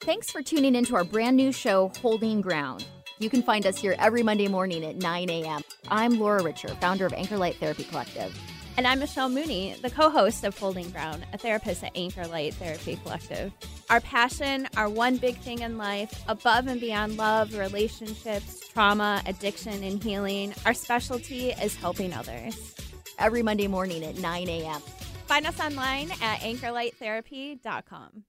Thanks 0.00 0.32
for 0.32 0.42
tuning 0.42 0.74
into 0.74 0.96
our 0.96 1.04
brand 1.04 1.36
new 1.36 1.52
show, 1.52 1.92
Holding 2.02 2.40
Ground. 2.40 2.84
You 3.20 3.30
can 3.30 3.40
find 3.40 3.66
us 3.66 3.78
here 3.78 3.94
every 4.00 4.24
Monday 4.24 4.48
morning 4.48 4.84
at 4.84 4.96
9 4.96 5.30
a.m. 5.30 5.62
I'm 5.88 6.18
Laura 6.18 6.42
Richer, 6.42 6.66
founder 6.80 7.06
of 7.06 7.12
Anchor 7.12 7.36
Light 7.36 7.54
Therapy 7.54 7.84
Collective. 7.84 8.36
And 8.76 8.88
I'm 8.88 8.98
Michelle 8.98 9.28
Mooney, 9.28 9.76
the 9.82 9.90
co 9.90 10.10
host 10.10 10.42
of 10.42 10.58
Holding 10.58 10.90
Ground, 10.90 11.24
a 11.32 11.38
therapist 11.38 11.84
at 11.84 11.92
Anchor 11.94 12.26
Light 12.26 12.54
Therapy 12.54 12.98
Collective. 13.04 13.52
Our 13.88 14.00
passion, 14.00 14.68
our 14.76 14.88
one 14.88 15.16
big 15.16 15.36
thing 15.36 15.60
in 15.60 15.78
life, 15.78 16.24
above 16.26 16.66
and 16.66 16.80
beyond 16.80 17.16
love, 17.16 17.54
relationships, 17.54 18.68
trauma, 18.68 19.22
addiction, 19.26 19.84
and 19.84 20.02
healing, 20.02 20.54
our 20.66 20.74
specialty 20.74 21.50
is 21.50 21.76
helping 21.76 22.12
others. 22.12 22.74
Every 23.16 23.44
Monday 23.44 23.68
morning 23.68 24.04
at 24.04 24.18
9 24.18 24.48
a.m. 24.48 24.80
Find 25.26 25.46
us 25.46 25.60
online 25.60 26.10
at 26.20 26.40
anchorlighttherapy.com. 26.40 28.24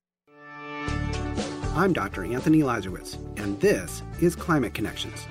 I'm 1.75 1.91
Dr. 1.91 2.23
Anthony 2.23 2.59
Leiserowitz, 2.59 3.17
and 3.39 3.59
this 3.59 4.03
is 4.21 4.35
Climate 4.35 4.75
Connections. 4.75 5.25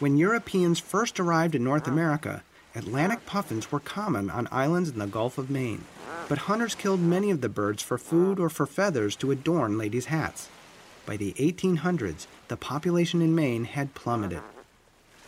When 0.00 0.16
Europeans 0.16 0.80
first 0.80 1.20
arrived 1.20 1.54
in 1.54 1.62
North 1.62 1.86
America, 1.86 2.42
Atlantic 2.76 3.24
puffins 3.24 3.70
were 3.70 3.78
common 3.78 4.28
on 4.28 4.48
islands 4.50 4.90
in 4.90 4.98
the 4.98 5.06
Gulf 5.06 5.38
of 5.38 5.48
Maine, 5.48 5.84
but 6.28 6.38
hunters 6.38 6.74
killed 6.74 7.00
many 7.00 7.30
of 7.30 7.40
the 7.40 7.48
birds 7.48 7.84
for 7.84 7.96
food 7.96 8.40
or 8.40 8.48
for 8.48 8.66
feathers 8.66 9.14
to 9.16 9.30
adorn 9.30 9.78
ladies' 9.78 10.06
hats. 10.06 10.48
By 11.06 11.16
the 11.16 11.34
1800s, 11.34 12.26
the 12.48 12.56
population 12.56 13.22
in 13.22 13.32
Maine 13.32 13.64
had 13.64 13.94
plummeted. 13.94 14.42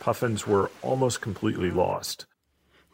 Puffins 0.01 0.45
were 0.45 0.69
almost 0.81 1.21
completely 1.21 1.71
lost. 1.71 2.25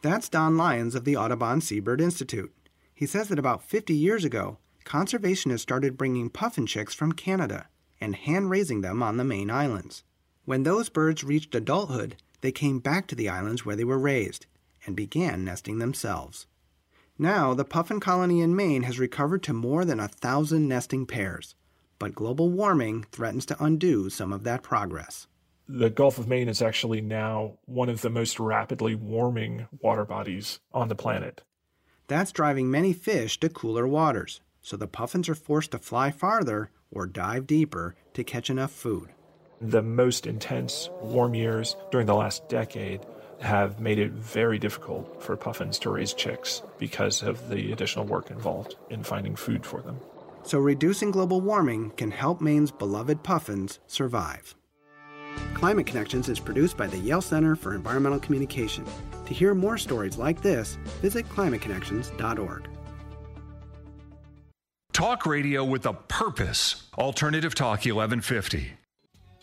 That's 0.02 0.28
Don 0.28 0.56
Lyons 0.56 0.94
of 0.94 1.04
the 1.04 1.16
Audubon 1.16 1.60
Seabird 1.60 2.00
Institute. 2.00 2.54
He 2.94 3.06
says 3.06 3.28
that 3.28 3.40
about 3.40 3.64
50 3.64 3.92
years 3.92 4.24
ago, 4.24 4.58
conservationists 4.84 5.60
started 5.60 5.98
bringing 5.98 6.30
puffin 6.30 6.66
chicks 6.66 6.94
from 6.94 7.12
Canada 7.12 7.66
and 8.00 8.14
hand 8.14 8.50
raising 8.50 8.82
them 8.82 9.02
on 9.02 9.16
the 9.16 9.24
Maine 9.24 9.50
islands. 9.50 10.04
When 10.44 10.62
those 10.62 10.90
birds 10.90 11.24
reached 11.24 11.54
adulthood, 11.56 12.16
they 12.44 12.52
came 12.52 12.78
back 12.78 13.06
to 13.06 13.14
the 13.14 13.26
islands 13.26 13.64
where 13.64 13.74
they 13.74 13.84
were 13.84 13.98
raised 13.98 14.44
and 14.84 14.94
began 14.94 15.46
nesting 15.46 15.78
themselves. 15.78 16.46
Now, 17.18 17.54
the 17.54 17.64
puffin 17.64 18.00
colony 18.00 18.42
in 18.42 18.54
Maine 18.54 18.82
has 18.82 18.98
recovered 18.98 19.42
to 19.44 19.54
more 19.54 19.86
than 19.86 19.98
a 19.98 20.08
thousand 20.08 20.68
nesting 20.68 21.06
pairs, 21.06 21.54
but 21.98 22.14
global 22.14 22.50
warming 22.50 23.06
threatens 23.10 23.46
to 23.46 23.64
undo 23.64 24.10
some 24.10 24.30
of 24.30 24.44
that 24.44 24.62
progress. 24.62 25.26
The 25.66 25.88
Gulf 25.88 26.18
of 26.18 26.28
Maine 26.28 26.50
is 26.50 26.60
actually 26.60 27.00
now 27.00 27.54
one 27.64 27.88
of 27.88 28.02
the 28.02 28.10
most 28.10 28.38
rapidly 28.38 28.94
warming 28.94 29.66
water 29.80 30.04
bodies 30.04 30.60
on 30.74 30.88
the 30.88 30.94
planet. 30.94 31.40
That's 32.08 32.30
driving 32.30 32.70
many 32.70 32.92
fish 32.92 33.40
to 33.40 33.48
cooler 33.48 33.88
waters, 33.88 34.42
so 34.60 34.76
the 34.76 34.86
puffins 34.86 35.30
are 35.30 35.34
forced 35.34 35.70
to 35.70 35.78
fly 35.78 36.10
farther 36.10 36.70
or 36.90 37.06
dive 37.06 37.46
deeper 37.46 37.94
to 38.12 38.22
catch 38.22 38.50
enough 38.50 38.70
food. 38.70 39.08
The 39.60 39.82
most 39.82 40.26
intense 40.26 40.90
warm 41.00 41.34
years 41.34 41.76
during 41.90 42.06
the 42.06 42.14
last 42.14 42.48
decade 42.48 43.00
have 43.40 43.80
made 43.80 43.98
it 43.98 44.12
very 44.12 44.58
difficult 44.58 45.22
for 45.22 45.36
puffins 45.36 45.78
to 45.80 45.90
raise 45.90 46.12
chicks 46.12 46.62
because 46.78 47.22
of 47.22 47.48
the 47.48 47.72
additional 47.72 48.04
work 48.04 48.30
involved 48.30 48.76
in 48.90 49.02
finding 49.02 49.36
food 49.36 49.64
for 49.64 49.80
them. 49.80 49.98
So, 50.42 50.58
reducing 50.58 51.10
global 51.10 51.40
warming 51.40 51.90
can 51.96 52.10
help 52.10 52.40
Maine's 52.40 52.70
beloved 52.70 53.22
puffins 53.22 53.80
survive. 53.86 54.54
Climate 55.54 55.86
Connections 55.86 56.28
is 56.28 56.38
produced 56.38 56.76
by 56.76 56.86
the 56.86 56.98
Yale 56.98 57.22
Center 57.22 57.56
for 57.56 57.74
Environmental 57.74 58.20
Communication. 58.20 58.84
To 59.26 59.34
hear 59.34 59.54
more 59.54 59.78
stories 59.78 60.18
like 60.18 60.42
this, 60.42 60.76
visit 61.00 61.28
climateconnections.org. 61.28 62.68
Talk 64.92 65.26
radio 65.26 65.64
with 65.64 65.86
a 65.86 65.92
purpose. 65.92 66.88
Alternative 66.96 67.54
Talk 67.54 67.80
1150. 67.80 68.83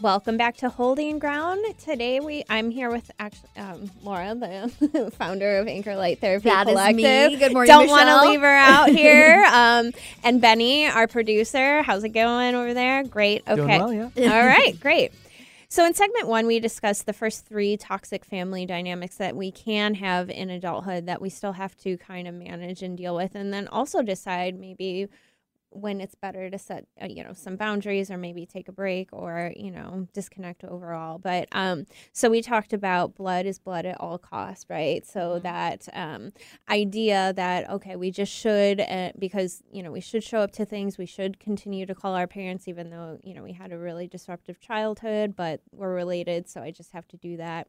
Welcome 0.02 0.38
back 0.38 0.58
to 0.58 0.70
Holding 0.70 1.20
Ground. 1.20 1.64
Today 1.78 2.20
we 2.20 2.44
I'm 2.50 2.72
here 2.72 2.90
with 2.90 3.12
actually 3.20 3.50
um, 3.56 3.92
Laura, 4.02 4.34
the 4.34 5.12
founder 5.18 5.58
of 5.60 5.68
Anchor 5.68 5.96
Light 5.96 6.20
Therapy 6.20 6.50
That 6.50 6.68
is 6.68 6.74
Collective. 6.74 7.32
me. 7.32 7.38
Good 7.38 7.54
morning, 7.54 7.68
Don't 7.68 7.88
want 7.88 8.08
to 8.10 8.28
leave 8.30 8.42
her 8.42 8.48
out 8.48 8.90
here. 8.96 9.46
um, 9.52 9.92
and 10.24 10.42
Benny, 10.42 10.88
our 10.88 11.08
producer. 11.08 11.84
How's 11.84 12.04
it 12.04 12.10
going 12.10 12.56
over 12.56 12.74
there? 12.74 13.04
Great. 13.04 13.44
Okay. 13.48 13.56
Doing 13.56 13.68
well, 13.80 13.94
yeah. 14.16 14.34
All 14.34 14.46
right. 14.46 14.80
Great. 14.80 15.12
So 15.70 15.86
in 15.86 15.94
segment 15.94 16.28
one, 16.28 16.48
we 16.48 16.60
discussed 16.60 17.06
the 17.06 17.14
first 17.14 17.46
three 17.46 17.78
toxic 17.78 18.26
family 18.26 18.66
dynamics 18.66 19.16
that 19.18 19.36
we 19.36 19.52
can 19.52 19.94
have 19.96 20.30
in 20.30 20.50
adulthood 20.50 21.06
that 21.06 21.22
we 21.22 21.30
still 21.30 21.54
have 21.54 21.78
to 21.78 21.98
kind 21.98 22.28
of 22.28 22.34
manage 22.34 22.82
and 22.82 22.98
deal 22.98 23.16
with, 23.16 23.36
and 23.36 23.54
then 23.54 23.68
also 23.68 24.02
decide 24.02 24.60
maybe 24.60 25.08
when 25.72 26.02
it's 26.02 26.16
better 26.16 26.50
to 26.50 26.58
set 26.58 26.86
uh, 27.02 27.08
you 27.10 27.24
know 27.24 27.34
some 27.34 27.56
boundaries 27.56 28.12
or 28.12 28.18
maybe 28.18 28.46
take 28.46 28.68
a 28.68 28.72
break 28.72 29.10
or 29.12 29.54
you 29.56 29.72
know 29.72 30.08
disconnect 30.14 30.64
overall. 30.64 31.18
But 31.18 31.48
um 31.52 31.86
so 32.14 32.30
we 32.30 32.42
talked 32.42 32.74
about 32.74 33.16
blood 33.16 33.46
is 33.46 33.60
blood 33.60 33.86
at 33.86 34.00
all 34.00 34.18
costs 34.18 34.66
right? 34.70 35.06
So 35.06 35.40
that 35.40 35.88
um 35.94 36.34
idea 36.70 37.34
that 37.36 37.70
okay 37.70 37.96
we 37.96 38.12
just 38.12 38.32
should 38.32 38.82
uh, 38.82 39.12
because 39.18 39.64
you 39.72 39.82
know 39.82 39.92
we 39.92 40.02
should 40.02 40.24
show 40.24 40.40
up 40.40 40.52
to 40.54 40.66
things 40.66 40.98
we 40.98 41.06
should 41.06 41.40
continue 41.40 41.86
to 41.86 41.96
call 41.96 42.16
our 42.16 42.28
parents 42.28 42.68
even 42.68 42.90
though 42.90 43.20
you 43.24 43.34
know 43.34 43.44
we 43.44 43.54
had 43.54 43.72
a 43.72 43.78
really 43.78 44.08
disruptive 44.08 44.60
childhood 44.60 45.36
but 45.36 45.62
we're 45.72 45.94
related 45.94 46.50
so 46.50 46.62
i 46.62 46.72
just 46.72 46.92
have 46.92 47.08
to 47.08 47.18
do 47.18 47.38
that. 47.38 47.68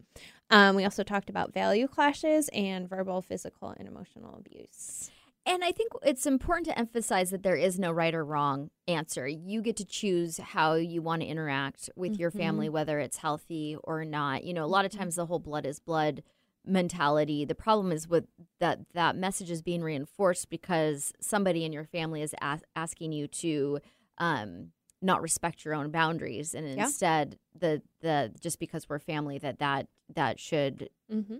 Um, 0.50 0.76
we 0.76 0.84
also 0.84 1.02
talked 1.02 1.30
about 1.30 1.54
value 1.54 1.88
clashes 1.88 2.50
and 2.52 2.86
verbal 2.88 3.22
physical 3.22 3.70
and 3.70 3.88
emotional 3.88 4.34
abuse 4.36 5.10
And 5.44 5.64
I 5.64 5.72
think 5.72 5.90
it's 6.02 6.24
important 6.24 6.66
to 6.66 6.78
emphasize 6.78 7.30
that 7.30 7.42
there 7.42 7.56
is 7.56 7.78
no 7.78 7.90
right 7.90 8.14
or 8.14 8.24
wrong 8.24 8.70
answer. 8.86 9.26
You 9.26 9.60
get 9.60 9.76
to 9.76 9.84
choose 9.84 10.38
how 10.38 10.74
you 10.74 11.02
want 11.02 11.22
to 11.22 11.26
interact 11.26 11.90
with 11.96 12.16
your 12.18 12.30
family, 12.30 12.68
whether 12.68 13.00
it's 13.00 13.16
healthy 13.16 13.76
or 13.82 14.04
not. 14.04 14.44
You 14.44 14.54
know, 14.54 14.64
a 14.64 14.66
lot 14.66 14.84
of 14.84 14.92
times 14.92 15.16
the 15.16 15.26
whole 15.26 15.40
blood 15.40 15.66
is 15.66 15.80
blood 15.80 16.22
mentality. 16.64 17.44
The 17.44 17.56
problem 17.56 17.90
is 17.90 18.06
with 18.08 18.26
that 18.60 18.80
that 18.94 19.16
message 19.16 19.50
is 19.50 19.62
being 19.62 19.82
reinforced 19.82 20.48
because 20.48 21.12
somebody 21.20 21.64
in 21.64 21.72
your 21.72 21.84
family 21.84 22.22
is 22.22 22.34
as- 22.40 22.62
asking 22.76 23.12
you 23.12 23.26
to 23.26 23.80
um, 24.18 24.68
not 25.00 25.22
respect 25.22 25.64
your 25.64 25.74
own 25.74 25.90
boundaries, 25.90 26.54
and 26.54 26.68
Yeah. 26.68 26.84
instead 26.84 27.36
the 27.58 27.82
the 28.00 28.32
just 28.38 28.60
because 28.60 28.88
we're 28.88 29.00
family 29.00 29.38
that 29.38 29.58
that 29.58 29.88
that 30.14 30.38
should 30.38 30.88
mm-hmm. 31.12 31.38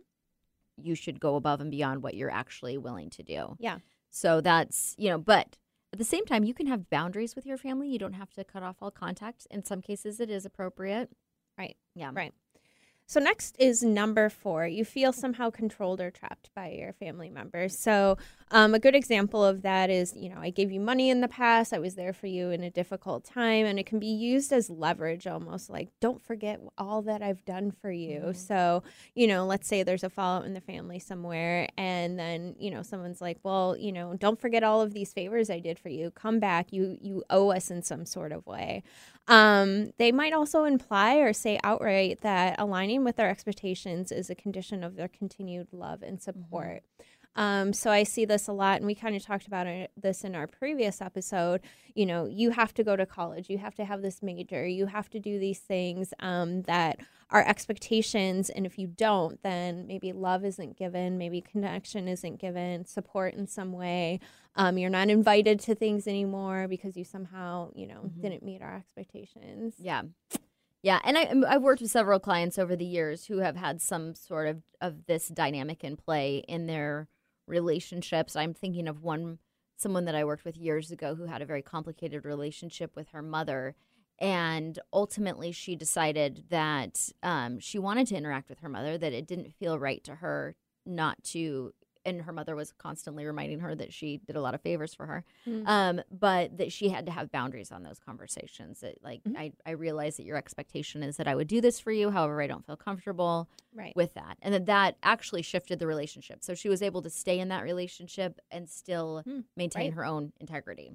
you 0.82 0.96
should 0.96 1.20
go 1.20 1.36
above 1.36 1.60
and 1.60 1.70
beyond 1.70 2.02
what 2.02 2.14
you're 2.14 2.30
actually 2.32 2.76
willing 2.76 3.10
to 3.10 3.22
do. 3.22 3.56
Yeah. 3.60 3.78
So 4.12 4.40
that's, 4.40 4.94
you 4.98 5.08
know, 5.08 5.18
but 5.18 5.56
at 5.92 5.98
the 5.98 6.04
same 6.04 6.24
time, 6.26 6.44
you 6.44 6.54
can 6.54 6.66
have 6.66 6.90
boundaries 6.90 7.34
with 7.34 7.46
your 7.46 7.56
family. 7.56 7.88
You 7.88 7.98
don't 7.98 8.12
have 8.12 8.30
to 8.34 8.44
cut 8.44 8.62
off 8.62 8.76
all 8.80 8.90
contact. 8.90 9.46
In 9.50 9.64
some 9.64 9.80
cases, 9.80 10.20
it 10.20 10.30
is 10.30 10.44
appropriate. 10.44 11.10
right 11.58 11.76
Yeah. 11.94 12.10
Right. 12.14 12.32
So 13.12 13.20
next 13.20 13.56
is 13.58 13.82
number 13.82 14.30
four. 14.30 14.66
You 14.66 14.86
feel 14.86 15.12
somehow 15.12 15.50
controlled 15.50 16.00
or 16.00 16.10
trapped 16.10 16.48
by 16.54 16.70
your 16.70 16.94
family 16.94 17.28
members. 17.28 17.78
So 17.78 18.16
um, 18.50 18.74
a 18.74 18.78
good 18.78 18.94
example 18.94 19.44
of 19.44 19.60
that 19.62 19.90
is, 19.90 20.14
you 20.16 20.30
know, 20.30 20.38
I 20.40 20.48
gave 20.48 20.72
you 20.72 20.80
money 20.80 21.10
in 21.10 21.20
the 21.20 21.28
past. 21.28 21.74
I 21.74 21.78
was 21.78 21.94
there 21.94 22.14
for 22.14 22.26
you 22.26 22.48
in 22.48 22.62
a 22.62 22.70
difficult 22.70 23.24
time, 23.24 23.66
and 23.66 23.78
it 23.78 23.84
can 23.84 23.98
be 23.98 24.06
used 24.06 24.50
as 24.50 24.70
leverage, 24.70 25.26
almost 25.26 25.68
like 25.68 25.88
don't 26.00 26.22
forget 26.22 26.58
all 26.78 27.02
that 27.02 27.22
I've 27.22 27.44
done 27.44 27.70
for 27.70 27.90
you. 27.90 28.32
So 28.32 28.82
you 29.14 29.26
know, 29.26 29.44
let's 29.44 29.68
say 29.68 29.82
there's 29.82 30.04
a 30.04 30.10
fallout 30.10 30.46
in 30.46 30.54
the 30.54 30.60
family 30.62 30.98
somewhere, 30.98 31.68
and 31.76 32.18
then 32.18 32.54
you 32.58 32.70
know 32.70 32.82
someone's 32.82 33.20
like, 33.20 33.38
well, 33.42 33.76
you 33.76 33.92
know, 33.92 34.14
don't 34.16 34.40
forget 34.40 34.62
all 34.62 34.80
of 34.80 34.94
these 34.94 35.12
favors 35.12 35.50
I 35.50 35.58
did 35.58 35.78
for 35.78 35.90
you. 35.90 36.10
Come 36.10 36.40
back. 36.40 36.72
You 36.72 36.96
you 37.00 37.24
owe 37.28 37.50
us 37.50 37.70
in 37.70 37.82
some 37.82 38.06
sort 38.06 38.32
of 38.32 38.46
way. 38.46 38.82
Um, 39.28 39.51
Um, 39.62 39.92
they 39.98 40.12
might 40.12 40.32
also 40.32 40.64
imply 40.64 41.16
or 41.16 41.32
say 41.32 41.58
outright 41.62 42.20
that 42.22 42.56
aligning 42.58 43.04
with 43.04 43.16
their 43.16 43.30
expectations 43.30 44.12
is 44.12 44.30
a 44.30 44.34
condition 44.34 44.82
of 44.82 44.96
their 44.96 45.08
continued 45.08 45.68
love 45.72 46.02
and 46.02 46.18
mm-hmm. 46.18 46.22
support. 46.22 46.82
Um, 47.34 47.72
so 47.72 47.90
I 47.90 48.02
see 48.02 48.24
this 48.24 48.46
a 48.48 48.52
lot, 48.52 48.76
and 48.76 48.86
we 48.86 48.94
kind 48.94 49.16
of 49.16 49.24
talked 49.24 49.46
about 49.46 49.66
it, 49.66 49.90
this 49.96 50.22
in 50.22 50.34
our 50.34 50.46
previous 50.46 51.00
episode. 51.00 51.60
You 51.94 52.06
know, 52.06 52.26
you 52.26 52.50
have 52.50 52.74
to 52.74 52.84
go 52.84 52.96
to 52.96 53.06
college, 53.06 53.48
you 53.48 53.58
have 53.58 53.74
to 53.76 53.84
have 53.84 54.02
this 54.02 54.22
major, 54.22 54.66
you 54.66 54.86
have 54.86 55.08
to 55.10 55.18
do 55.18 55.38
these 55.38 55.60
things 55.60 56.12
um, 56.20 56.62
that 56.62 56.98
are 57.30 57.42
expectations, 57.42 58.50
and 58.50 58.66
if 58.66 58.78
you 58.78 58.86
don't, 58.86 59.42
then 59.42 59.86
maybe 59.86 60.12
love 60.12 60.44
isn't 60.44 60.76
given, 60.76 61.16
maybe 61.16 61.40
connection 61.40 62.06
isn't 62.06 62.38
given, 62.38 62.84
support 62.84 63.32
in 63.32 63.46
some 63.46 63.72
way. 63.72 64.20
Um, 64.54 64.76
you're 64.76 64.90
not 64.90 65.08
invited 65.08 65.58
to 65.60 65.74
things 65.74 66.06
anymore 66.06 66.66
because 66.68 66.94
you 66.94 67.04
somehow, 67.04 67.70
you 67.74 67.86
know, 67.86 68.10
didn't 68.20 68.42
meet 68.42 68.60
our 68.60 68.76
expectations. 68.76 69.76
Yeah. 69.78 70.02
Yeah. 70.82 70.98
And 71.04 71.16
I, 71.16 71.32
I've 71.48 71.62
worked 71.62 71.80
with 71.80 71.90
several 71.90 72.18
clients 72.18 72.58
over 72.58 72.76
the 72.76 72.84
years 72.84 73.24
who 73.24 73.38
have 73.38 73.56
had 73.56 73.80
some 73.80 74.14
sort 74.14 74.48
of, 74.48 74.62
of 74.80 75.06
this 75.06 75.28
dynamic 75.28 75.84
in 75.84 75.96
play 75.96 76.44
in 76.46 76.66
their 76.66 77.08
relationships. 77.46 78.36
I'm 78.36 78.54
thinking 78.54 78.88
of 78.88 79.02
one, 79.02 79.38
someone 79.76 80.04
that 80.04 80.14
I 80.14 80.24
worked 80.24 80.44
with 80.44 80.56
years 80.56 80.90
ago 80.90 81.14
who 81.14 81.26
had 81.26 81.42
a 81.42 81.46
very 81.46 81.62
complicated 81.62 82.24
relationship 82.24 82.94
with 82.96 83.08
her 83.08 83.22
mother. 83.22 83.74
And 84.18 84.78
ultimately, 84.92 85.52
she 85.52 85.74
decided 85.74 86.44
that 86.50 87.10
um, 87.22 87.58
she 87.58 87.78
wanted 87.78 88.06
to 88.08 88.16
interact 88.16 88.48
with 88.48 88.60
her 88.60 88.68
mother, 88.68 88.96
that 88.96 89.12
it 89.12 89.26
didn't 89.26 89.54
feel 89.54 89.78
right 89.78 90.02
to 90.04 90.16
her 90.16 90.54
not 90.86 91.22
to 91.24 91.72
and 92.04 92.22
her 92.22 92.32
mother 92.32 92.54
was 92.56 92.72
constantly 92.72 93.24
reminding 93.24 93.60
her 93.60 93.74
that 93.74 93.92
she 93.92 94.18
did 94.26 94.36
a 94.36 94.40
lot 94.40 94.54
of 94.54 94.60
favors 94.60 94.94
for 94.94 95.06
her. 95.06 95.24
Mm. 95.46 95.66
Um, 95.66 96.00
but 96.10 96.56
that 96.58 96.72
she 96.72 96.88
had 96.88 97.06
to 97.06 97.12
have 97.12 97.30
boundaries 97.30 97.70
on 97.72 97.82
those 97.82 97.98
conversations. 97.98 98.80
That 98.80 99.02
like 99.02 99.22
Mhm. 99.24 99.36
I, 99.36 99.52
I 99.66 99.70
realize 99.72 100.16
that 100.16 100.24
your 100.24 100.36
expectation 100.36 101.02
is 101.02 101.16
that 101.16 101.28
I 101.28 101.34
would 101.34 101.48
do 101.48 101.60
this 101.60 101.78
for 101.80 101.92
you, 101.92 102.10
however, 102.10 102.40
I 102.42 102.46
don't 102.46 102.64
feel 102.66 102.76
comfortable 102.76 103.48
Right. 103.74 103.94
with 103.96 104.14
that. 104.14 104.36
And 104.42 104.52
that 104.54 104.66
that 104.66 104.96
actually 105.02 105.42
shifted 105.42 105.78
the 105.78 105.86
relationship. 105.86 106.42
So 106.42 106.54
she 106.54 106.68
was 106.68 106.82
able 106.82 107.02
to 107.02 107.10
stay 107.10 107.38
in 107.38 107.48
that 107.48 107.62
relationship 107.62 108.40
and 108.50 108.68
still 108.68 109.22
Hmm, 109.24 109.40
maintain 109.56 109.86
right. 109.90 109.94
her 109.94 110.04
own 110.04 110.32
integrity. 110.40 110.92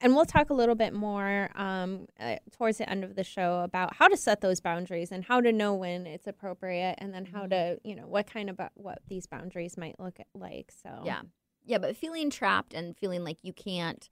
And 0.00 0.14
we'll 0.14 0.24
talk 0.26 0.50
a 0.50 0.54
little 0.54 0.76
bit 0.76 0.92
more 0.94 1.50
um, 1.56 2.06
uh, 2.20 2.36
towards 2.56 2.78
the 2.78 2.88
end 2.88 3.02
of 3.02 3.16
the 3.16 3.24
show 3.24 3.60
about 3.60 3.96
how 3.96 4.06
to 4.06 4.16
set 4.16 4.40
those 4.40 4.60
boundaries 4.60 5.10
and 5.10 5.24
how 5.24 5.40
to 5.40 5.50
know 5.52 5.74
when 5.74 6.06
it's 6.06 6.26
appropriate, 6.28 6.94
and 6.98 7.12
then 7.12 7.24
how 7.24 7.46
to, 7.46 7.78
you 7.82 7.96
know, 7.96 8.06
what 8.06 8.26
kind 8.32 8.48
of 8.48 8.60
what 8.74 9.00
these 9.08 9.26
boundaries 9.26 9.76
might 9.76 9.98
look 9.98 10.18
like. 10.34 10.70
So 10.82 11.02
Yeah. 11.04 11.22
Yeah, 11.64 11.78
but 11.78 11.96
feeling 11.96 12.30
trapped 12.30 12.72
and 12.74 12.96
feeling 12.96 13.24
like 13.24 13.38
you 13.42 13.52
can't 13.52 14.08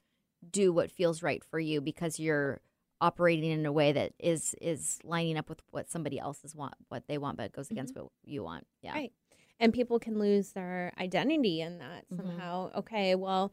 do 0.50 0.72
what 0.72 0.90
feels 0.90 1.22
right 1.22 1.42
for 1.42 1.58
you 1.58 1.80
because 1.80 2.18
you're 2.20 2.60
operating 3.00 3.50
in 3.50 3.64
a 3.66 3.72
way 3.72 3.92
that 3.92 4.12
is 4.18 4.54
is 4.60 4.98
lining 5.04 5.36
up 5.36 5.48
with 5.48 5.60
what 5.70 5.88
somebody 5.88 6.18
else's 6.18 6.54
want 6.54 6.72
what 6.88 7.06
they 7.08 7.18
want 7.18 7.36
but 7.36 7.52
goes 7.52 7.70
against 7.70 7.94
what 7.94 8.06
you 8.24 8.42
want. 8.42 8.66
Yeah. 8.82 8.92
Right. 8.94 9.12
And 9.60 9.72
people 9.72 9.98
can 9.98 10.18
lose 10.18 10.52
their 10.52 10.92
identity 10.98 11.60
in 11.62 11.78
that 11.78 12.04
Mhm. 12.10 12.16
somehow. 12.16 12.70
Okay, 12.74 13.14
well, 13.14 13.52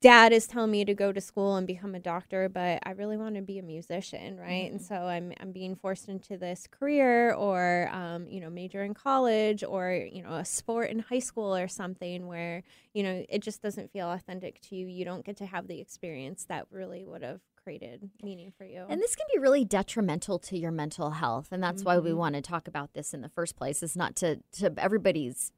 dad 0.00 0.32
is 0.32 0.46
telling 0.46 0.70
me 0.70 0.84
to 0.84 0.94
go 0.94 1.12
to 1.12 1.20
school 1.20 1.56
and 1.56 1.66
become 1.66 1.94
a 1.94 2.00
doctor, 2.00 2.48
but 2.48 2.80
I 2.84 2.92
really 2.92 3.16
want 3.18 3.34
to 3.36 3.42
be 3.42 3.58
a 3.58 3.62
musician, 3.62 4.38
right? 4.38 4.70
And 4.70 4.80
Mhm. 4.80 4.84
so 4.86 4.94
I'm 4.94 5.32
I'm 5.40 5.52
being 5.52 5.76
forced 5.76 6.08
into 6.08 6.38
this 6.38 6.66
career 6.66 7.32
or 7.34 7.88
um, 7.92 8.28
you 8.28 8.40
know, 8.40 8.50
major 8.50 8.82
in 8.82 8.94
college 8.94 9.62
or, 9.62 9.92
you 9.92 10.22
know, 10.22 10.32
a 10.34 10.44
sport 10.44 10.90
in 10.90 11.00
high 11.00 11.18
school 11.18 11.54
or 11.54 11.68
something 11.68 12.26
where, 12.26 12.62
you 12.94 13.02
know, 13.02 13.24
it 13.28 13.40
just 13.42 13.62
doesn't 13.62 13.92
feel 13.92 14.10
authentic 14.10 14.60
to 14.62 14.76
you. 14.76 14.86
You 14.86 15.04
don't 15.04 15.24
get 15.24 15.36
to 15.38 15.46
have 15.46 15.68
the 15.68 15.80
experience 15.80 16.44
that 16.46 16.66
really 16.70 17.04
would 17.04 17.22
have 17.22 17.40
created 17.62 18.08
meaning 18.22 18.52
for 18.56 18.64
you. 18.64 18.86
And 18.88 19.00
this 19.02 19.14
can 19.14 19.26
be 19.32 19.38
really 19.38 19.64
detrimental 19.66 20.38
to 20.40 20.56
your 20.58 20.70
mental 20.72 21.10
health, 21.10 21.48
and 21.52 21.62
that's 21.62 21.84
why 21.84 21.98
we 21.98 22.10
Mhm. 22.10 22.16
want 22.16 22.34
to 22.36 22.40
talk 22.42 22.66
about 22.66 22.94
this 22.94 23.12
in 23.12 23.20
the 23.20 23.28
first 23.28 23.54
place. 23.56 23.82
Is 23.82 23.96
not 23.96 24.16
to 24.16 24.40
to 24.52 24.72
everybody's, 24.78 25.52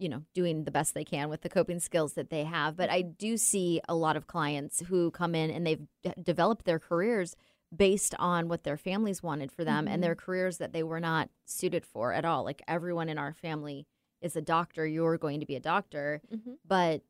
you 0.00 0.08
know, 0.08 0.22
doing 0.34 0.64
the 0.64 0.70
best 0.72 0.94
they 0.94 1.04
can 1.04 1.28
with 1.28 1.42
the 1.42 1.48
coping 1.48 1.78
skills 1.78 2.14
that 2.14 2.30
they 2.30 2.42
have. 2.44 2.76
But 2.76 2.90
I 2.90 3.02
do 3.02 3.36
see 3.36 3.80
a 3.88 3.94
lot 3.94 4.16
of 4.16 4.26
clients 4.26 4.80
who 4.88 5.10
come 5.12 5.34
in 5.36 5.50
and 5.50 5.64
they've 5.66 5.86
d- 6.02 6.12
developed 6.22 6.64
their 6.64 6.78
careers 6.80 7.36
based 7.76 8.14
on 8.18 8.48
what 8.48 8.64
their 8.64 8.76
families 8.76 9.22
wanted 9.22 9.52
for 9.52 9.64
them, 9.64 9.86
and 9.86 10.02
their 10.02 10.16
careers 10.16 10.58
that 10.58 10.72
they 10.72 10.82
were 10.82 10.98
not 10.98 11.28
suited 11.44 11.86
for 11.86 12.12
at 12.12 12.24
all. 12.24 12.42
Like 12.42 12.62
everyone 12.66 13.08
in 13.08 13.16
our 13.18 13.32
family 13.32 13.86
is 14.20 14.34
a 14.34 14.40
doctor. 14.42 14.84
You're 14.86 15.16
going 15.18 15.38
to 15.38 15.46
be 15.46 15.54
a 15.54 15.60
doctor, 15.60 16.20
Mhm. 16.34 16.56
but 16.66 17.02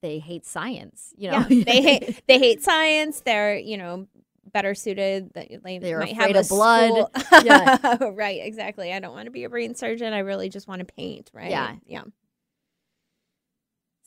they 0.00 0.18
hate 0.18 0.46
science. 0.46 1.12
You 1.18 1.32
know, 1.32 1.44
Yeah, 1.50 1.64
they 1.64 1.82
hate 1.82 2.22
they 2.26 2.38
hate 2.38 2.62
science. 2.62 3.20
They're 3.20 3.58
you 3.58 3.76
know 3.76 4.06
better 4.50 4.74
suited. 4.74 5.32
That 5.34 5.48
they 5.62 5.78
They're 5.78 5.98
might 5.98 6.12
afraid 6.12 6.34
have 6.34 6.44
of 6.44 6.46
a 6.46 6.48
blood. 6.48 7.06
Yeah. 7.44 7.96
right. 8.14 8.40
Exactly. 8.42 8.92
I 8.94 9.00
don't 9.00 9.12
want 9.12 9.26
to 9.26 9.30
be 9.30 9.44
a 9.44 9.50
brain 9.50 9.74
surgeon. 9.74 10.14
I 10.14 10.20
really 10.20 10.48
just 10.48 10.66
want 10.66 10.78
to 10.80 10.86
paint. 10.86 11.30
Right. 11.34 11.50
Yeah. 11.50 11.74
Yeah. 11.86 12.02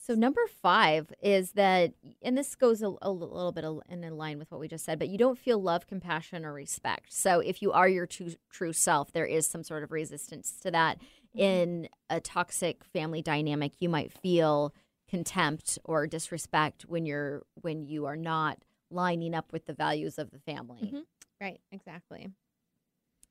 So 0.06 0.14
number 0.14 0.42
five 0.60 1.14
is 1.22 1.52
that, 1.52 1.94
and 2.20 2.36
this 2.36 2.54
goes 2.54 2.82
a, 2.82 2.92
a 3.00 3.10
little 3.10 3.52
bit 3.52 3.64
in 3.88 4.16
line 4.18 4.38
with 4.38 4.50
what 4.50 4.60
we 4.60 4.68
just 4.68 4.84
said, 4.84 4.98
but 4.98 5.08
you 5.08 5.16
don't 5.16 5.38
feel 5.38 5.58
love, 5.58 5.86
compassion, 5.86 6.44
or 6.44 6.52
respect. 6.52 7.10
So 7.10 7.40
if 7.40 7.62
you 7.62 7.72
are 7.72 7.88
your 7.88 8.04
true, 8.04 8.34
true 8.50 8.74
self, 8.74 9.12
there 9.12 9.24
is 9.24 9.46
some 9.46 9.62
sort 9.62 9.82
of 9.82 9.90
resistance 9.90 10.58
to 10.60 10.70
that. 10.72 10.98
In 11.34 11.88
a 12.10 12.20
toxic 12.20 12.84
family 12.84 13.22
dynamic, 13.22 13.72
you 13.80 13.88
might 13.88 14.12
feel 14.12 14.74
contempt 15.08 15.78
or 15.84 16.06
disrespect 16.06 16.84
when 16.86 17.06
you're 17.06 17.42
when 17.62 17.86
you 17.86 18.04
are 18.04 18.16
not 18.16 18.58
lining 18.90 19.34
up 19.34 19.54
with 19.54 19.64
the 19.64 19.72
values 19.72 20.18
of 20.18 20.30
the 20.32 20.38
family. 20.38 20.92
Mhm. 20.92 21.04
Right. 21.40 21.60
Exactly. 21.72 22.28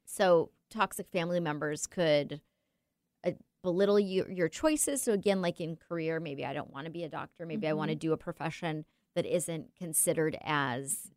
So 0.06 0.50
toxic 0.72 1.08
family 1.12 1.39
members 1.39 1.86
could 1.86 2.42
uh, 3.24 3.32
belittle 3.63 4.00
you, 4.00 4.25
your 4.29 4.50
choices. 4.50 5.01
So 5.01 5.13
again, 5.13 5.41
like 5.41 5.60
in 5.62 5.75
career, 5.77 6.20
maybe 6.20 6.46
I 6.46 6.53
don't 6.53 6.72
want 6.72 6.86
to 6.86 6.91
be 6.91 7.03
a 7.03 7.10
doctor. 7.10 7.46
Maybe 7.46 7.67
I 7.67 7.74
want 7.74 7.89
to 7.89 7.96
do 7.96 8.12
a 8.13 8.17
profession 8.17 8.86
that 9.15 9.25
isn't 9.25 9.75
considered 9.75 10.38
as 10.43 11.10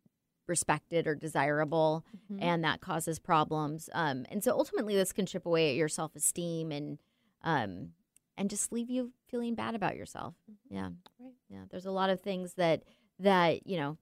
respected 0.47 1.07
or 1.07 1.13
desirable, 1.13 2.05
Mhm. 2.31 2.41
and 2.41 2.63
that 2.63 2.79
causes 2.79 3.19
problems. 3.19 3.89
Um, 3.93 4.25
and 4.29 4.41
so 4.43 4.51
ultimately, 4.57 4.95
this 4.95 5.11
can 5.11 5.25
chip 5.25 5.45
away 5.45 5.69
at 5.71 5.75
your 5.75 5.89
self 5.89 6.15
esteem 6.15 6.71
and 6.71 6.99
um, 7.43 7.93
and 8.37 8.49
just 8.49 8.71
leave 8.71 8.89
you 8.89 9.13
feeling 9.27 9.55
bad 9.55 9.75
about 9.75 9.95
yourself. 9.95 10.35
Yeah, 10.69 10.91
Right. 11.19 11.33
yeah. 11.49 11.65
There's 11.69 11.85
a 11.85 11.91
lot 11.91 12.09
of 12.09 12.21
things 12.21 12.53
that 12.53 12.83
that 13.19 13.67
you 13.67 13.77
know 13.77 13.97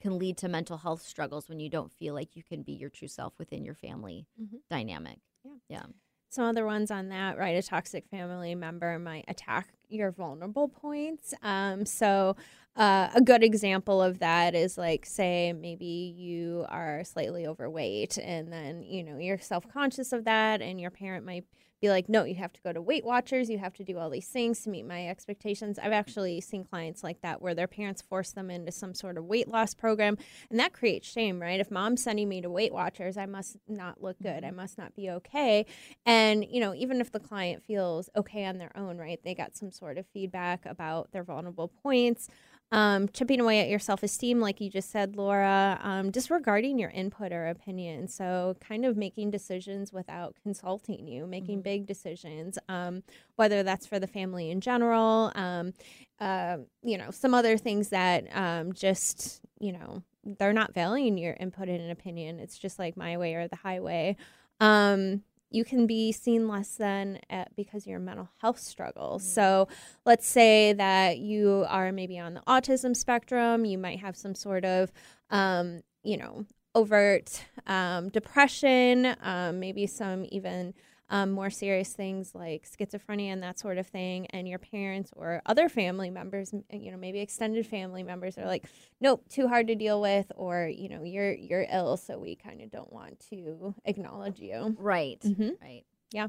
can 0.00 0.18
lead 0.18 0.36
to 0.38 0.48
mental 0.48 0.78
health 0.78 1.02
struggles 1.02 1.48
when 1.48 1.60
you 1.60 1.68
don't 1.68 1.92
feel 1.92 2.14
like 2.14 2.34
you 2.36 2.42
can 2.42 2.62
be 2.62 2.72
your 2.72 2.90
true 2.90 3.08
self 3.08 3.38
within 3.38 3.64
your 3.64 3.74
family 3.74 4.26
Mhm. 4.40 4.60
dynamic. 4.68 5.20
Yeah. 5.44 5.52
Yeah. 5.68 5.86
Some 6.30 6.44
other 6.44 6.66
ones 6.66 6.90
on 6.90 7.08
that, 7.08 7.38
right? 7.38 7.56
A 7.56 7.62
toxic 7.62 8.06
family 8.10 8.54
member 8.54 8.98
might 8.98 9.24
attack 9.28 9.68
your 9.88 10.10
vulnerable 10.10 10.68
points. 10.68 11.32
Um, 11.42 11.86
so, 11.86 12.36
uh, 12.76 13.08
a 13.14 13.20
good 13.20 13.42
example 13.42 14.02
of 14.02 14.18
that 14.20 14.54
is 14.54 14.76
like, 14.78 15.06
say, 15.06 15.52
maybe 15.52 16.14
you 16.16 16.66
are 16.68 17.02
slightly 17.04 17.46
overweight, 17.46 18.18
and 18.18 18.52
then 18.52 18.82
you 18.82 19.02
know 19.02 19.18
you're 19.18 19.38
self 19.38 19.66
conscious 19.72 20.12
of 20.12 20.24
that, 20.24 20.60
and 20.62 20.80
your 20.80 20.90
parent 20.90 21.24
might 21.24 21.44
be 21.80 21.88
like, 21.88 22.08
"No, 22.08 22.24
you 22.24 22.36
have 22.36 22.52
to 22.52 22.60
go 22.60 22.72
to 22.72 22.80
Weight 22.80 23.04
Watchers. 23.04 23.48
You 23.48 23.58
have 23.58 23.74
to 23.74 23.84
do 23.84 23.98
all 23.98 24.10
these 24.10 24.28
things 24.28 24.62
to 24.62 24.70
meet 24.70 24.86
my 24.86 25.08
expectations." 25.08 25.78
I've 25.78 25.92
actually 25.92 26.40
seen 26.40 26.64
clients 26.64 27.02
like 27.02 27.20
that 27.22 27.40
where 27.40 27.54
their 27.54 27.68
parents 27.68 28.02
force 28.02 28.32
them 28.32 28.50
into 28.50 28.72
some 28.72 28.94
sort 28.94 29.18
of 29.18 29.24
weight 29.24 29.48
loss 29.48 29.74
program, 29.74 30.18
and 30.50 30.58
that 30.58 30.72
creates 30.72 31.10
shame, 31.10 31.40
right? 31.40 31.60
If 31.60 31.70
mom's 31.70 32.02
sending 32.02 32.28
me 32.28 32.40
to 32.40 32.50
Weight 32.50 32.72
Watchers, 32.72 33.16
I 33.16 33.26
must 33.26 33.56
not 33.68 34.02
look 34.02 34.16
good. 34.22 34.44
I 34.44 34.48
mm-hmm. 34.48 34.56
must 34.56 34.78
not 34.78 34.94
be 34.94 35.10
okay. 35.10 35.66
And, 36.06 36.44
you 36.44 36.60
know, 36.60 36.74
even 36.74 37.00
if 37.00 37.12
the 37.12 37.20
client 37.20 37.62
feels 37.64 38.08
okay 38.16 38.44
on 38.44 38.58
their 38.58 38.76
own, 38.76 38.98
right, 38.98 39.20
they 39.22 39.34
got 39.34 39.56
some 39.56 39.70
sort 39.70 39.98
of 39.98 40.06
feedback 40.06 40.66
about 40.66 41.12
their 41.12 41.24
vulnerable 41.24 41.68
points, 41.68 42.28
um, 42.70 43.08
chipping 43.08 43.40
away 43.40 43.60
at 43.60 43.68
your 43.68 43.78
self 43.78 44.02
esteem, 44.02 44.40
like 44.40 44.60
you 44.60 44.68
just 44.68 44.90
said, 44.90 45.16
Laura, 45.16 45.80
um, 45.82 46.10
disregarding 46.10 46.78
your 46.78 46.90
input 46.90 47.32
or 47.32 47.46
opinion. 47.46 48.08
So, 48.08 48.56
kind 48.60 48.84
of 48.84 48.96
making 48.96 49.30
decisions 49.30 49.92
without 49.92 50.36
consulting 50.42 51.06
you, 51.08 51.26
making 51.26 51.62
big 51.62 51.86
decisions, 51.86 52.58
um, 52.68 53.02
whether 53.36 53.62
that's 53.62 53.86
for 53.86 53.98
the 53.98 54.06
family 54.06 54.50
in 54.50 54.60
general, 54.60 55.32
um, 55.34 55.72
uh, 56.20 56.58
you 56.82 56.98
know, 56.98 57.10
some 57.10 57.32
other 57.32 57.56
things 57.56 57.88
that 57.88 58.24
um, 58.36 58.72
just, 58.74 59.40
you 59.60 59.72
know, 59.72 60.02
they're 60.24 60.52
not 60.52 60.74
valuing 60.74 61.16
your 61.16 61.34
input 61.40 61.68
and 61.68 61.90
opinion. 61.90 62.38
It's 62.38 62.58
just 62.58 62.78
like 62.78 62.96
my 62.96 63.16
way 63.16 63.34
or 63.34 63.48
the 63.48 63.56
highway. 63.56 64.16
Um, 64.60 65.22
you 65.50 65.64
can 65.64 65.86
be 65.86 66.12
seen 66.12 66.48
less 66.48 66.76
than 66.76 67.20
at, 67.30 67.54
because 67.56 67.84
of 67.84 67.88
your 67.88 67.98
mental 67.98 68.28
health 68.38 68.58
struggles. 68.58 69.22
So, 69.28 69.68
let's 70.04 70.26
say 70.26 70.72
that 70.74 71.18
you 71.18 71.64
are 71.68 71.92
maybe 71.92 72.18
on 72.18 72.34
the 72.34 72.40
autism 72.42 72.94
spectrum, 72.96 73.64
you 73.64 73.78
might 73.78 74.00
have 74.00 74.16
some 74.16 74.34
sort 74.34 74.64
of, 74.64 74.92
um, 75.30 75.82
you 76.02 76.16
know, 76.16 76.44
overt 76.74 77.44
um, 77.66 78.08
depression, 78.10 79.16
um, 79.22 79.58
maybe 79.58 79.86
some 79.86 80.26
even 80.30 80.74
um, 81.10 81.30
more 81.30 81.50
serious 81.50 81.92
things 81.92 82.34
like 82.34 82.68
schizophrenia 82.68 83.32
and 83.32 83.42
that 83.42 83.58
sort 83.58 83.78
of 83.78 83.86
thing. 83.86 84.26
And 84.26 84.48
your 84.48 84.58
parents 84.58 85.10
or 85.16 85.42
other 85.46 85.68
family 85.68 86.10
members, 86.10 86.52
you 86.70 86.90
know, 86.90 86.98
maybe 86.98 87.20
extended 87.20 87.66
family 87.66 88.02
members 88.02 88.36
are 88.38 88.46
like, 88.46 88.66
nope, 89.00 89.24
too 89.28 89.48
hard 89.48 89.68
to 89.68 89.74
deal 89.74 90.00
with, 90.00 90.30
or 90.36 90.68
you 90.68 90.88
know, 90.88 91.02
you're 91.02 91.32
you're 91.32 91.66
ill, 91.70 91.96
so 91.96 92.18
we 92.18 92.36
kind 92.36 92.60
of 92.60 92.70
don't 92.70 92.92
want 92.92 93.18
to 93.30 93.74
acknowledge 93.84 94.38
you. 94.40 94.76
Right. 94.78 95.20
Mhm. 95.20 95.52
Right. 95.60 95.84
Yeah. 96.12 96.28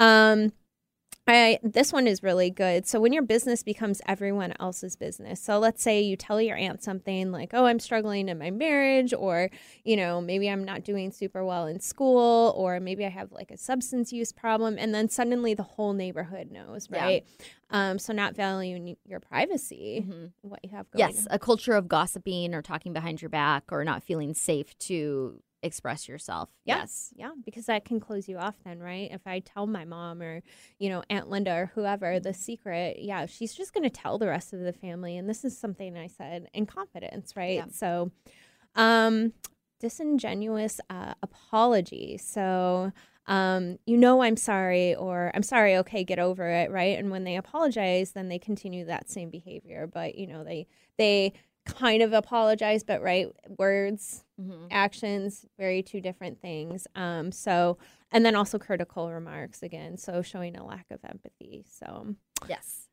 Um, 0.00 0.52
I 1.28 1.60
this 1.62 1.92
one 1.92 2.08
is 2.08 2.22
really 2.22 2.50
good. 2.50 2.86
So 2.86 3.00
when 3.00 3.12
your 3.12 3.22
business 3.22 3.62
becomes 3.62 4.00
everyone 4.08 4.54
else's 4.58 4.96
business. 4.96 5.40
So 5.40 5.58
let's 5.60 5.80
say 5.80 6.00
you 6.00 6.16
tell 6.16 6.40
your 6.40 6.56
aunt 6.56 6.82
something 6.82 7.30
like, 7.30 7.50
"Oh, 7.54 7.64
I'm 7.66 7.78
struggling 7.78 8.28
in 8.28 8.38
my 8.38 8.50
marriage," 8.50 9.14
or 9.14 9.48
you 9.84 9.96
know, 9.96 10.20
maybe 10.20 10.50
I'm 10.50 10.64
not 10.64 10.82
doing 10.82 11.12
super 11.12 11.44
well 11.44 11.66
in 11.68 11.78
school, 11.78 12.52
or 12.56 12.80
maybe 12.80 13.06
I 13.06 13.08
have 13.08 13.30
like 13.30 13.52
a 13.52 13.56
substance 13.56 14.12
use 14.12 14.32
problem, 14.32 14.76
and 14.78 14.92
then 14.92 15.08
suddenly 15.08 15.54
the 15.54 15.62
whole 15.62 15.92
neighborhood 15.92 16.50
knows, 16.50 16.88
Yeah. 16.90 17.04
right? 17.04 17.24
Um, 17.70 17.98
so 18.00 18.12
not 18.12 18.34
valuing 18.34 18.96
your 19.04 19.20
privacy, 19.20 20.04
Mhm. 20.06 20.32
what 20.42 20.60
you 20.64 20.70
have 20.70 20.90
going. 20.90 21.08
Yes, 21.14 21.26
a 21.30 21.38
culture 21.38 21.74
of 21.74 21.86
gossiping 21.86 22.52
or 22.52 22.62
talking 22.62 22.92
behind 22.92 23.22
your 23.22 23.28
back 23.28 23.64
or 23.70 23.84
not 23.84 24.02
feeling 24.02 24.34
safe 24.34 24.76
to 24.80 25.40
express 25.62 26.08
yourself. 26.08 26.50
Yeah. 26.64 26.78
Yes. 26.78 27.12
Yeah, 27.14 27.30
because 27.44 27.66
that 27.66 27.84
can 27.84 28.00
close 28.00 28.28
you 28.28 28.38
off 28.38 28.56
then, 28.64 28.80
right? 28.80 29.10
If 29.10 29.26
I 29.26 29.40
tell 29.40 29.66
my 29.66 29.84
mom 29.84 30.20
or, 30.22 30.42
you 30.78 30.88
know, 30.88 31.02
Aunt 31.08 31.28
Linda 31.28 31.52
or 31.52 31.70
whoever 31.74 32.18
the 32.20 32.34
secret, 32.34 32.98
yeah, 33.00 33.26
she's 33.26 33.54
just 33.54 33.72
going 33.72 33.84
to 33.84 33.90
tell 33.90 34.18
the 34.18 34.26
rest 34.26 34.52
of 34.52 34.60
the 34.60 34.72
family. 34.72 35.16
And 35.16 35.28
this 35.28 35.44
is 35.44 35.56
something 35.56 35.96
I 35.96 36.08
said 36.08 36.48
in 36.52 36.66
confidence, 36.66 37.34
right? 37.36 37.56
Yeah. 37.56 37.66
So, 37.72 38.10
um, 38.74 39.32
disingenuous 39.80 40.80
uh, 40.90 41.14
apology. 41.22 42.18
So, 42.18 42.92
um, 43.26 43.78
you 43.86 43.96
know, 43.96 44.22
I'm 44.22 44.36
sorry, 44.36 44.94
or 44.94 45.30
I'm 45.34 45.42
sorry, 45.42 45.76
okay, 45.76 46.04
get 46.04 46.18
over 46.18 46.48
it, 46.48 46.70
right? 46.70 46.98
And 46.98 47.10
when 47.10 47.24
they 47.24 47.36
apologize, 47.36 48.12
then 48.12 48.28
they 48.28 48.38
continue 48.38 48.84
that 48.86 49.10
same 49.10 49.30
behavior. 49.30 49.88
But, 49.92 50.16
you 50.16 50.26
know, 50.26 50.44
they, 50.44 50.66
they, 50.98 51.32
kind 51.64 52.02
of 52.02 52.12
apologize 52.12 52.82
but 52.82 53.02
right 53.02 53.28
words 53.58 54.24
mm-hmm. 54.42 54.66
actions 54.70 55.46
very 55.58 55.82
two 55.82 56.00
different 56.00 56.40
things 56.40 56.86
um 56.94 57.30
so 57.32 57.78
and 58.10 58.24
then 58.24 58.34
also 58.34 58.58
critical 58.58 59.10
remarks 59.10 59.62
again 59.62 59.96
so 59.96 60.22
showing 60.22 60.56
a 60.56 60.64
lack 60.64 60.86
of 60.90 61.00
empathy 61.04 61.64
so 61.68 62.14
yes 62.48 62.88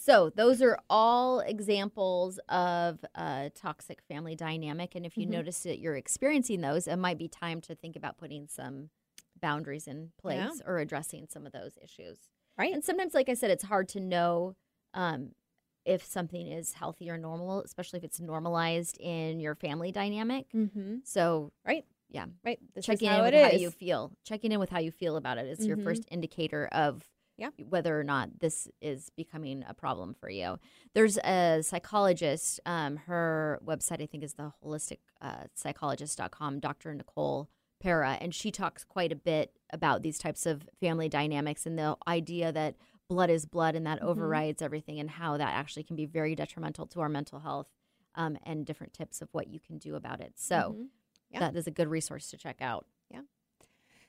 so 0.00 0.30
those 0.34 0.62
are 0.62 0.78
all 0.88 1.40
examples 1.40 2.40
of 2.48 3.04
a 3.14 3.50
toxic 3.54 4.00
family 4.08 4.34
dynamic. 4.34 4.94
And 4.94 5.04
if 5.04 5.18
you 5.18 5.24
mm-hmm. 5.24 5.32
notice 5.32 5.62
that 5.64 5.78
you're 5.78 5.94
experiencing 5.94 6.62
those, 6.62 6.86
it 6.86 6.96
might 6.96 7.18
be 7.18 7.28
time 7.28 7.60
to 7.62 7.74
think 7.74 7.96
about 7.96 8.16
putting 8.16 8.48
some 8.48 8.88
boundaries 9.40 9.86
in 9.86 10.10
place 10.18 10.38
yeah. 10.38 10.66
or 10.66 10.78
addressing 10.78 11.26
some 11.28 11.44
of 11.44 11.52
those 11.52 11.78
issues. 11.82 12.18
Right. 12.56 12.72
And 12.72 12.82
sometimes, 12.82 13.12
like 13.12 13.28
I 13.28 13.34
said, 13.34 13.50
it's 13.50 13.64
hard 13.64 13.88
to 13.90 14.00
know 14.00 14.56
um, 14.94 15.32
if 15.84 16.04
something 16.04 16.46
is 16.46 16.72
healthy 16.72 17.10
or 17.10 17.18
normal, 17.18 17.62
especially 17.62 17.98
if 17.98 18.04
it's 18.04 18.20
normalized 18.20 18.98
in 19.00 19.40
your 19.40 19.54
family 19.54 19.92
dynamic. 19.92 20.46
Mm-hmm. 20.52 20.96
So, 21.04 21.52
right. 21.66 21.84
Yeah. 22.10 22.26
Right. 22.44 22.58
This 22.74 22.84
Checking 22.84 23.10
in 23.10 23.22
with 23.22 23.34
how 23.34 23.50
you 23.56 23.70
feel. 23.70 24.12
Checking 24.24 24.52
in 24.52 24.58
with 24.58 24.70
how 24.70 24.80
you 24.80 24.90
feel 24.90 25.16
about 25.16 25.38
it 25.38 25.46
is 25.46 25.60
mm-hmm. 25.60 25.68
your 25.68 25.76
first 25.78 26.04
indicator 26.10 26.68
of 26.72 27.04
yeah. 27.40 27.50
whether 27.68 27.98
or 27.98 28.04
not 28.04 28.40
this 28.40 28.68
is 28.80 29.10
becoming 29.16 29.64
a 29.66 29.74
problem 29.74 30.14
for 30.14 30.28
you. 30.28 30.58
There's 30.94 31.16
a 31.18 31.62
psychologist, 31.62 32.60
um, 32.66 32.96
her 32.96 33.60
website, 33.64 34.02
I 34.02 34.06
think, 34.06 34.22
is 34.22 34.34
the 34.34 34.52
holistic 34.64 34.98
uh, 35.20 35.44
psychologist.com, 35.54 36.60
Dr. 36.60 36.94
Nicole 36.94 37.48
Para, 37.80 38.18
and 38.20 38.34
she 38.34 38.50
talks 38.50 38.84
quite 38.84 39.10
a 39.10 39.16
bit 39.16 39.52
about 39.72 40.02
these 40.02 40.18
types 40.18 40.44
of 40.44 40.68
family 40.80 41.08
dynamics 41.08 41.64
and 41.64 41.78
the 41.78 41.96
idea 42.06 42.52
that 42.52 42.76
blood 43.10 43.28
is 43.28 43.44
blood 43.44 43.74
and 43.74 43.84
that 43.86 43.98
mm-hmm. 43.98 44.08
overrides 44.08 44.62
everything 44.62 45.00
and 45.00 45.10
how 45.10 45.36
that 45.36 45.52
actually 45.52 45.82
can 45.82 45.96
be 45.96 46.06
very 46.06 46.36
detrimental 46.36 46.86
to 46.86 47.00
our 47.00 47.08
mental 47.08 47.40
health 47.40 47.66
um, 48.14 48.38
and 48.44 48.64
different 48.64 48.92
tips 48.92 49.20
of 49.20 49.28
what 49.32 49.48
you 49.48 49.58
can 49.58 49.78
do 49.78 49.96
about 49.96 50.20
it. 50.20 50.32
So 50.36 50.56
mm-hmm. 50.56 50.82
yeah. 51.32 51.40
that 51.40 51.56
is 51.56 51.66
a 51.66 51.72
good 51.72 51.88
resource 51.88 52.30
to 52.30 52.36
check 52.36 52.58
out. 52.60 52.86
Yeah. 53.10 53.22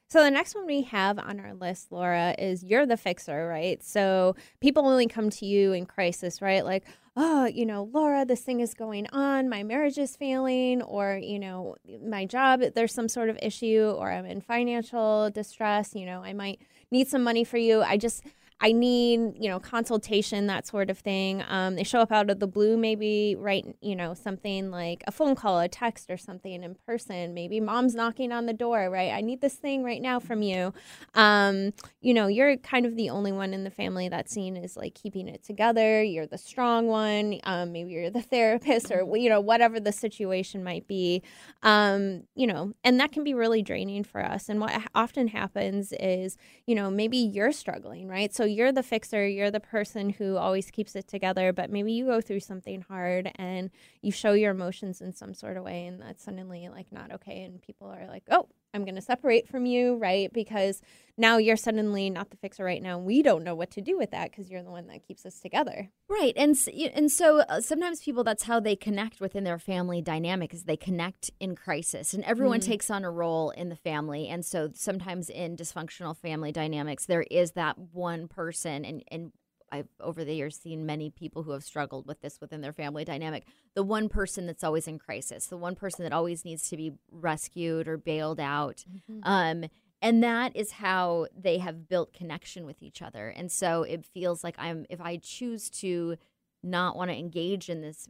So 0.07 0.23
the 0.23 0.29
next 0.29 0.53
one 0.53 0.67
we 0.67 0.83
have 0.83 1.17
on 1.17 1.39
our 1.39 1.55
list, 1.55 1.91
Laura, 1.91 2.35
is 2.37 2.63
you're 2.63 2.85
the 2.85 2.95
fixer, 2.95 3.47
right? 3.47 3.81
So 3.83 4.35
people 4.59 4.85
only 4.85 5.07
come 5.07 5.31
to 5.31 5.45
you 5.47 5.73
in 5.73 5.87
crisis, 5.87 6.39
right? 6.39 6.63
Like, 6.63 6.85
oh, 7.15 7.45
you 7.45 7.65
know, 7.65 7.89
Laura, 7.91 8.23
this 8.23 8.41
thing 8.41 8.59
is 8.59 8.75
going 8.75 9.07
on, 9.13 9.49
my 9.49 9.63
marriage 9.63 9.97
is 9.97 10.15
failing, 10.15 10.83
or, 10.83 11.17
you 11.17 11.39
know, 11.39 11.75
my 12.05 12.25
job, 12.25 12.61
there's 12.75 12.93
some 12.93 13.09
sort 13.09 13.29
of 13.29 13.39
issue, 13.41 13.95
or 13.97 14.11
I'm 14.11 14.25
in 14.25 14.41
financial 14.41 15.31
distress, 15.31 15.95
you 15.95 16.05
know, 16.05 16.21
I 16.23 16.33
might 16.33 16.61
need 16.91 17.07
some 17.07 17.23
money 17.23 17.43
for 17.43 17.57
you. 17.57 17.81
I 17.81 17.97
just, 17.97 18.23
I 18.63 18.73
need, 18.73 19.33
you 19.39 19.49
know, 19.49 19.59
consultation, 19.59 20.45
that 20.45 20.67
sort 20.67 20.91
of 20.91 20.99
thing. 20.99 21.43
Um, 21.49 21.75
they 21.75 21.83
show 21.83 21.99
up 21.99 22.11
out 22.11 22.29
of 22.29 22.39
the 22.39 22.45
blue, 22.45 22.77
maybe 22.77 23.35
write, 23.35 23.65
you 23.81 23.95
know, 23.95 24.13
something 24.13 24.69
like 24.69 25.03
a 25.07 25.11
phone 25.11 25.33
call, 25.33 25.59
a 25.59 25.67
text, 25.67 26.11
or 26.11 26.17
something 26.17 26.63
in 26.63 26.75
person. 26.85 27.33
Maybe 27.33 27.59
mom's 27.59 27.95
knocking 27.95 28.31
on 28.31 28.45
the 28.45 28.53
door, 28.53 28.91
right? 28.91 29.11
I 29.11 29.21
need 29.21 29.41
this 29.41 29.55
thing 29.55 29.83
right 29.83 29.99
now 30.01 30.19
from 30.19 30.43
you. 30.43 30.73
Um, 31.15 31.73
you 32.01 32.13
know, 32.13 32.27
you're 32.27 32.55
kind 32.57 32.85
of 32.85 32.95
the 32.95 33.09
only 33.09 33.31
one 33.31 33.55
in 33.55 33.63
the 33.63 33.71
family 33.71 34.09
that's 34.09 34.31
seen 34.31 34.55
as 34.55 34.77
like 34.77 34.93
keeping 34.93 35.27
it 35.27 35.43
together. 35.43 36.03
You're 36.03 36.27
the 36.27 36.37
strong 36.37 36.85
one. 36.85 37.39
Um, 37.43 37.71
maybe 37.71 37.91
you're 37.93 38.11
the 38.11 38.21
therapist, 38.21 38.91
or 38.91 39.17
you 39.17 39.29
know, 39.29 39.41
whatever 39.41 39.79
the 39.79 39.91
situation 39.91 40.63
might 40.63 40.87
be. 40.87 41.23
Um, 41.63 42.23
you 42.35 42.45
know, 42.45 42.73
and 42.83 42.99
that 42.99 43.11
can 43.11 43.23
be 43.23 43.33
really 43.33 43.63
draining 43.63 44.03
for 44.03 44.23
us. 44.23 44.49
And 44.49 44.59
what 44.61 44.79
often 44.93 45.29
happens 45.29 45.93
is, 45.99 46.37
you 46.67 46.75
know, 46.75 46.91
maybe 46.91 47.17
you're 47.17 47.51
struggling, 47.51 48.07
right? 48.07 48.31
So 48.31 48.50
you're 48.51 48.71
the 48.71 48.83
fixer, 48.83 49.27
you're 49.27 49.51
the 49.51 49.59
person 49.59 50.09
who 50.09 50.37
always 50.37 50.69
keeps 50.71 50.95
it 50.95 51.07
together, 51.07 51.51
but 51.53 51.69
maybe 51.69 51.91
you 51.93 52.05
go 52.05 52.21
through 52.21 52.41
something 52.41 52.81
hard 52.81 53.31
and 53.35 53.69
you 54.01 54.11
show 54.11 54.33
your 54.33 54.51
emotions 54.51 55.01
in 55.01 55.13
some 55.13 55.33
sort 55.33 55.57
of 55.57 55.63
way 55.63 55.85
and 55.85 56.01
that's 56.01 56.23
suddenly 56.23 56.69
like 56.69 56.91
not 56.91 57.11
okay 57.11 57.43
and 57.43 57.61
people 57.61 57.87
are 57.87 58.07
like, 58.07 58.23
"Oh, 58.29 58.47
I'm 58.73 58.85
going 58.85 58.95
to 58.95 59.01
separate 59.01 59.47
from 59.47 59.65
you, 59.65 59.95
right? 59.95 60.31
Because 60.31 60.81
now 61.17 61.37
you're 61.37 61.57
suddenly 61.57 62.09
not 62.09 62.29
the 62.29 62.37
fixer 62.37 62.63
right 62.63 62.81
now. 62.81 62.97
We 62.97 63.21
don't 63.21 63.43
know 63.43 63.53
what 63.53 63.69
to 63.71 63.81
do 63.81 63.97
with 63.97 64.11
that 64.11 64.31
because 64.31 64.49
you're 64.49 64.63
the 64.63 64.71
one 64.71 64.87
that 64.87 65.05
keeps 65.05 65.25
us 65.25 65.39
together. 65.39 65.89
Right. 66.09 66.33
And 66.37 66.55
and 66.95 67.11
so 67.11 67.41
uh, 67.41 67.61
sometimes 67.61 68.01
people 68.01 68.23
that's 68.23 68.43
how 68.43 68.59
they 68.59 68.75
connect 68.75 69.19
within 69.19 69.43
their 69.43 69.59
family 69.59 70.01
dynamic 70.01 70.53
is 70.53 70.63
they 70.63 70.77
connect 70.77 71.31
in 71.39 71.55
crisis 71.55 72.13
and 72.13 72.23
everyone 72.23 72.61
mm. 72.61 72.65
takes 72.65 72.89
on 72.89 73.03
a 73.03 73.11
role 73.11 73.51
in 73.51 73.69
the 73.69 73.75
family. 73.75 74.27
And 74.27 74.45
so 74.45 74.69
sometimes 74.73 75.29
in 75.29 75.55
dysfunctional 75.55 76.17
family 76.17 76.51
dynamics 76.51 77.05
there 77.05 77.25
is 77.29 77.51
that 77.51 77.77
one 77.77 78.27
person 78.27 78.85
and 78.85 79.03
and 79.11 79.31
I've 79.71 79.87
over 79.99 80.23
the 80.23 80.33
years 80.33 80.57
seen 80.57 80.85
many 80.85 81.09
people 81.09 81.43
who 81.43 81.51
have 81.51 81.63
struggled 81.63 82.05
with 82.07 82.21
this 82.21 82.39
within 82.41 82.61
their 82.61 82.73
family 82.73 83.05
dynamic. 83.05 83.45
The 83.73 83.83
one 83.83 84.09
person 84.09 84.45
that's 84.45 84.63
always 84.63 84.87
in 84.87 84.99
crisis, 84.99 85.47
the 85.47 85.57
one 85.57 85.75
person 85.75 86.03
that 86.03 86.13
always 86.13 86.43
needs 86.43 86.69
to 86.69 86.77
be 86.77 86.93
rescued 87.11 87.87
or 87.87 87.97
bailed 87.97 88.39
out. 88.39 88.83
Mm-hmm. 89.09 89.19
Um, 89.23 89.65
and 90.01 90.23
that 90.23 90.55
is 90.55 90.71
how 90.71 91.27
they 91.37 91.59
have 91.59 91.87
built 91.87 92.13
connection 92.13 92.65
with 92.65 92.81
each 92.81 93.01
other. 93.01 93.29
And 93.29 93.51
so 93.51 93.83
it 93.83 94.05
feels 94.05 94.43
like 94.43 94.55
I'm 94.57 94.85
if 94.89 94.99
I 94.99 95.17
choose 95.17 95.69
to 95.81 96.17
not 96.63 96.95
want 96.95 97.11
to 97.11 97.17
engage 97.17 97.69
in 97.69 97.81
this 97.81 98.07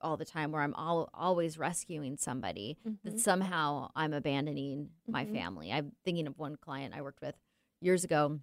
all 0.00 0.16
the 0.16 0.24
time 0.24 0.52
where 0.52 0.60
I'm 0.60 0.74
all, 0.74 1.08
always 1.14 1.58
rescuing 1.58 2.16
somebody, 2.18 2.76
mm-hmm. 2.86 3.08
that 3.08 3.18
somehow 3.20 3.90
I'm 3.96 4.12
abandoning 4.12 4.90
my 5.08 5.24
mm-hmm. 5.24 5.34
family. 5.34 5.72
I'm 5.72 5.92
thinking 6.04 6.26
of 6.26 6.38
one 6.38 6.56
client 6.56 6.94
I 6.94 7.00
worked 7.00 7.22
with 7.22 7.34
years 7.80 8.04
ago 8.04 8.40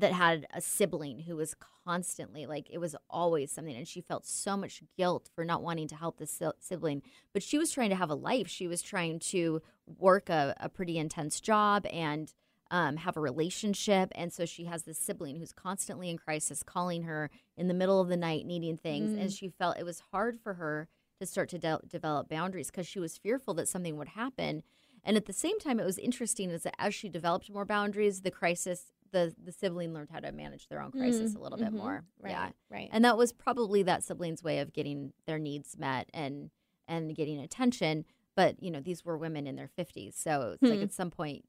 that 0.00 0.12
had 0.12 0.46
a 0.52 0.60
sibling 0.60 1.20
who 1.20 1.36
was 1.36 1.54
constantly 1.84 2.46
like 2.46 2.68
it 2.70 2.78
was 2.78 2.94
always 3.08 3.50
something 3.50 3.76
and 3.76 3.88
she 3.88 4.00
felt 4.00 4.26
so 4.26 4.56
much 4.56 4.82
guilt 4.96 5.30
for 5.34 5.44
not 5.44 5.62
wanting 5.62 5.88
to 5.88 5.94
help 5.94 6.18
this 6.18 6.42
sibling 6.58 7.02
but 7.32 7.42
she 7.42 7.58
was 7.58 7.70
trying 7.70 7.90
to 7.90 7.96
have 7.96 8.10
a 8.10 8.14
life 8.14 8.48
she 8.48 8.66
was 8.66 8.82
trying 8.82 9.18
to 9.18 9.62
work 9.98 10.28
a, 10.28 10.54
a 10.60 10.68
pretty 10.68 10.98
intense 10.98 11.40
job 11.40 11.86
and 11.86 12.34
um, 12.70 12.98
have 12.98 13.16
a 13.16 13.20
relationship 13.20 14.12
and 14.14 14.32
so 14.32 14.44
she 14.44 14.64
has 14.64 14.84
this 14.84 14.98
sibling 14.98 15.36
who's 15.36 15.52
constantly 15.52 16.08
in 16.08 16.16
crisis 16.16 16.62
calling 16.62 17.02
her 17.02 17.30
in 17.56 17.66
the 17.66 17.74
middle 17.74 18.00
of 18.00 18.08
the 18.08 18.16
night 18.16 18.46
needing 18.46 18.76
things 18.76 19.10
mm. 19.10 19.20
and 19.20 19.32
she 19.32 19.48
felt 19.48 19.78
it 19.78 19.84
was 19.84 20.02
hard 20.12 20.38
for 20.38 20.54
her 20.54 20.88
to 21.18 21.26
start 21.26 21.48
to 21.48 21.58
de- 21.58 21.80
develop 21.88 22.28
boundaries 22.28 22.70
because 22.70 22.86
she 22.86 23.00
was 23.00 23.18
fearful 23.18 23.54
that 23.54 23.68
something 23.68 23.96
would 23.96 24.08
happen 24.08 24.62
and 25.02 25.16
at 25.16 25.26
the 25.26 25.32
same 25.32 25.58
time 25.58 25.80
it 25.80 25.86
was 25.86 25.98
interesting 25.98 26.50
is 26.50 26.62
that 26.62 26.74
as 26.78 26.94
she 26.94 27.08
developed 27.08 27.50
more 27.50 27.64
boundaries 27.64 28.20
the 28.20 28.30
crisis 28.30 28.92
the 29.12 29.34
the 29.42 29.52
sibling 29.52 29.92
learned 29.92 30.08
how 30.12 30.20
to 30.20 30.32
manage 30.32 30.68
their 30.68 30.82
own 30.82 30.90
crisis 30.90 31.32
mm, 31.32 31.36
a 31.36 31.40
little 31.40 31.58
mm-hmm. 31.58 31.74
bit 31.74 31.82
more. 31.82 32.04
Right, 32.20 32.30
yeah, 32.30 32.48
right. 32.70 32.88
And 32.92 33.04
that 33.04 33.16
was 33.16 33.32
probably 33.32 33.82
that 33.84 34.02
sibling's 34.02 34.42
way 34.42 34.58
of 34.60 34.72
getting 34.72 35.12
their 35.26 35.38
needs 35.38 35.76
met 35.78 36.08
and 36.14 36.50
and 36.88 37.14
getting 37.14 37.38
attention. 37.38 38.04
But 38.36 38.62
you 38.62 38.70
know, 38.70 38.80
these 38.80 39.04
were 39.04 39.16
women 39.16 39.46
in 39.46 39.56
their 39.56 39.68
fifties, 39.68 40.16
so 40.16 40.52
it's 40.54 40.60
hmm. 40.60 40.74
like 40.74 40.82
at 40.82 40.92
some 40.92 41.10
point 41.10 41.44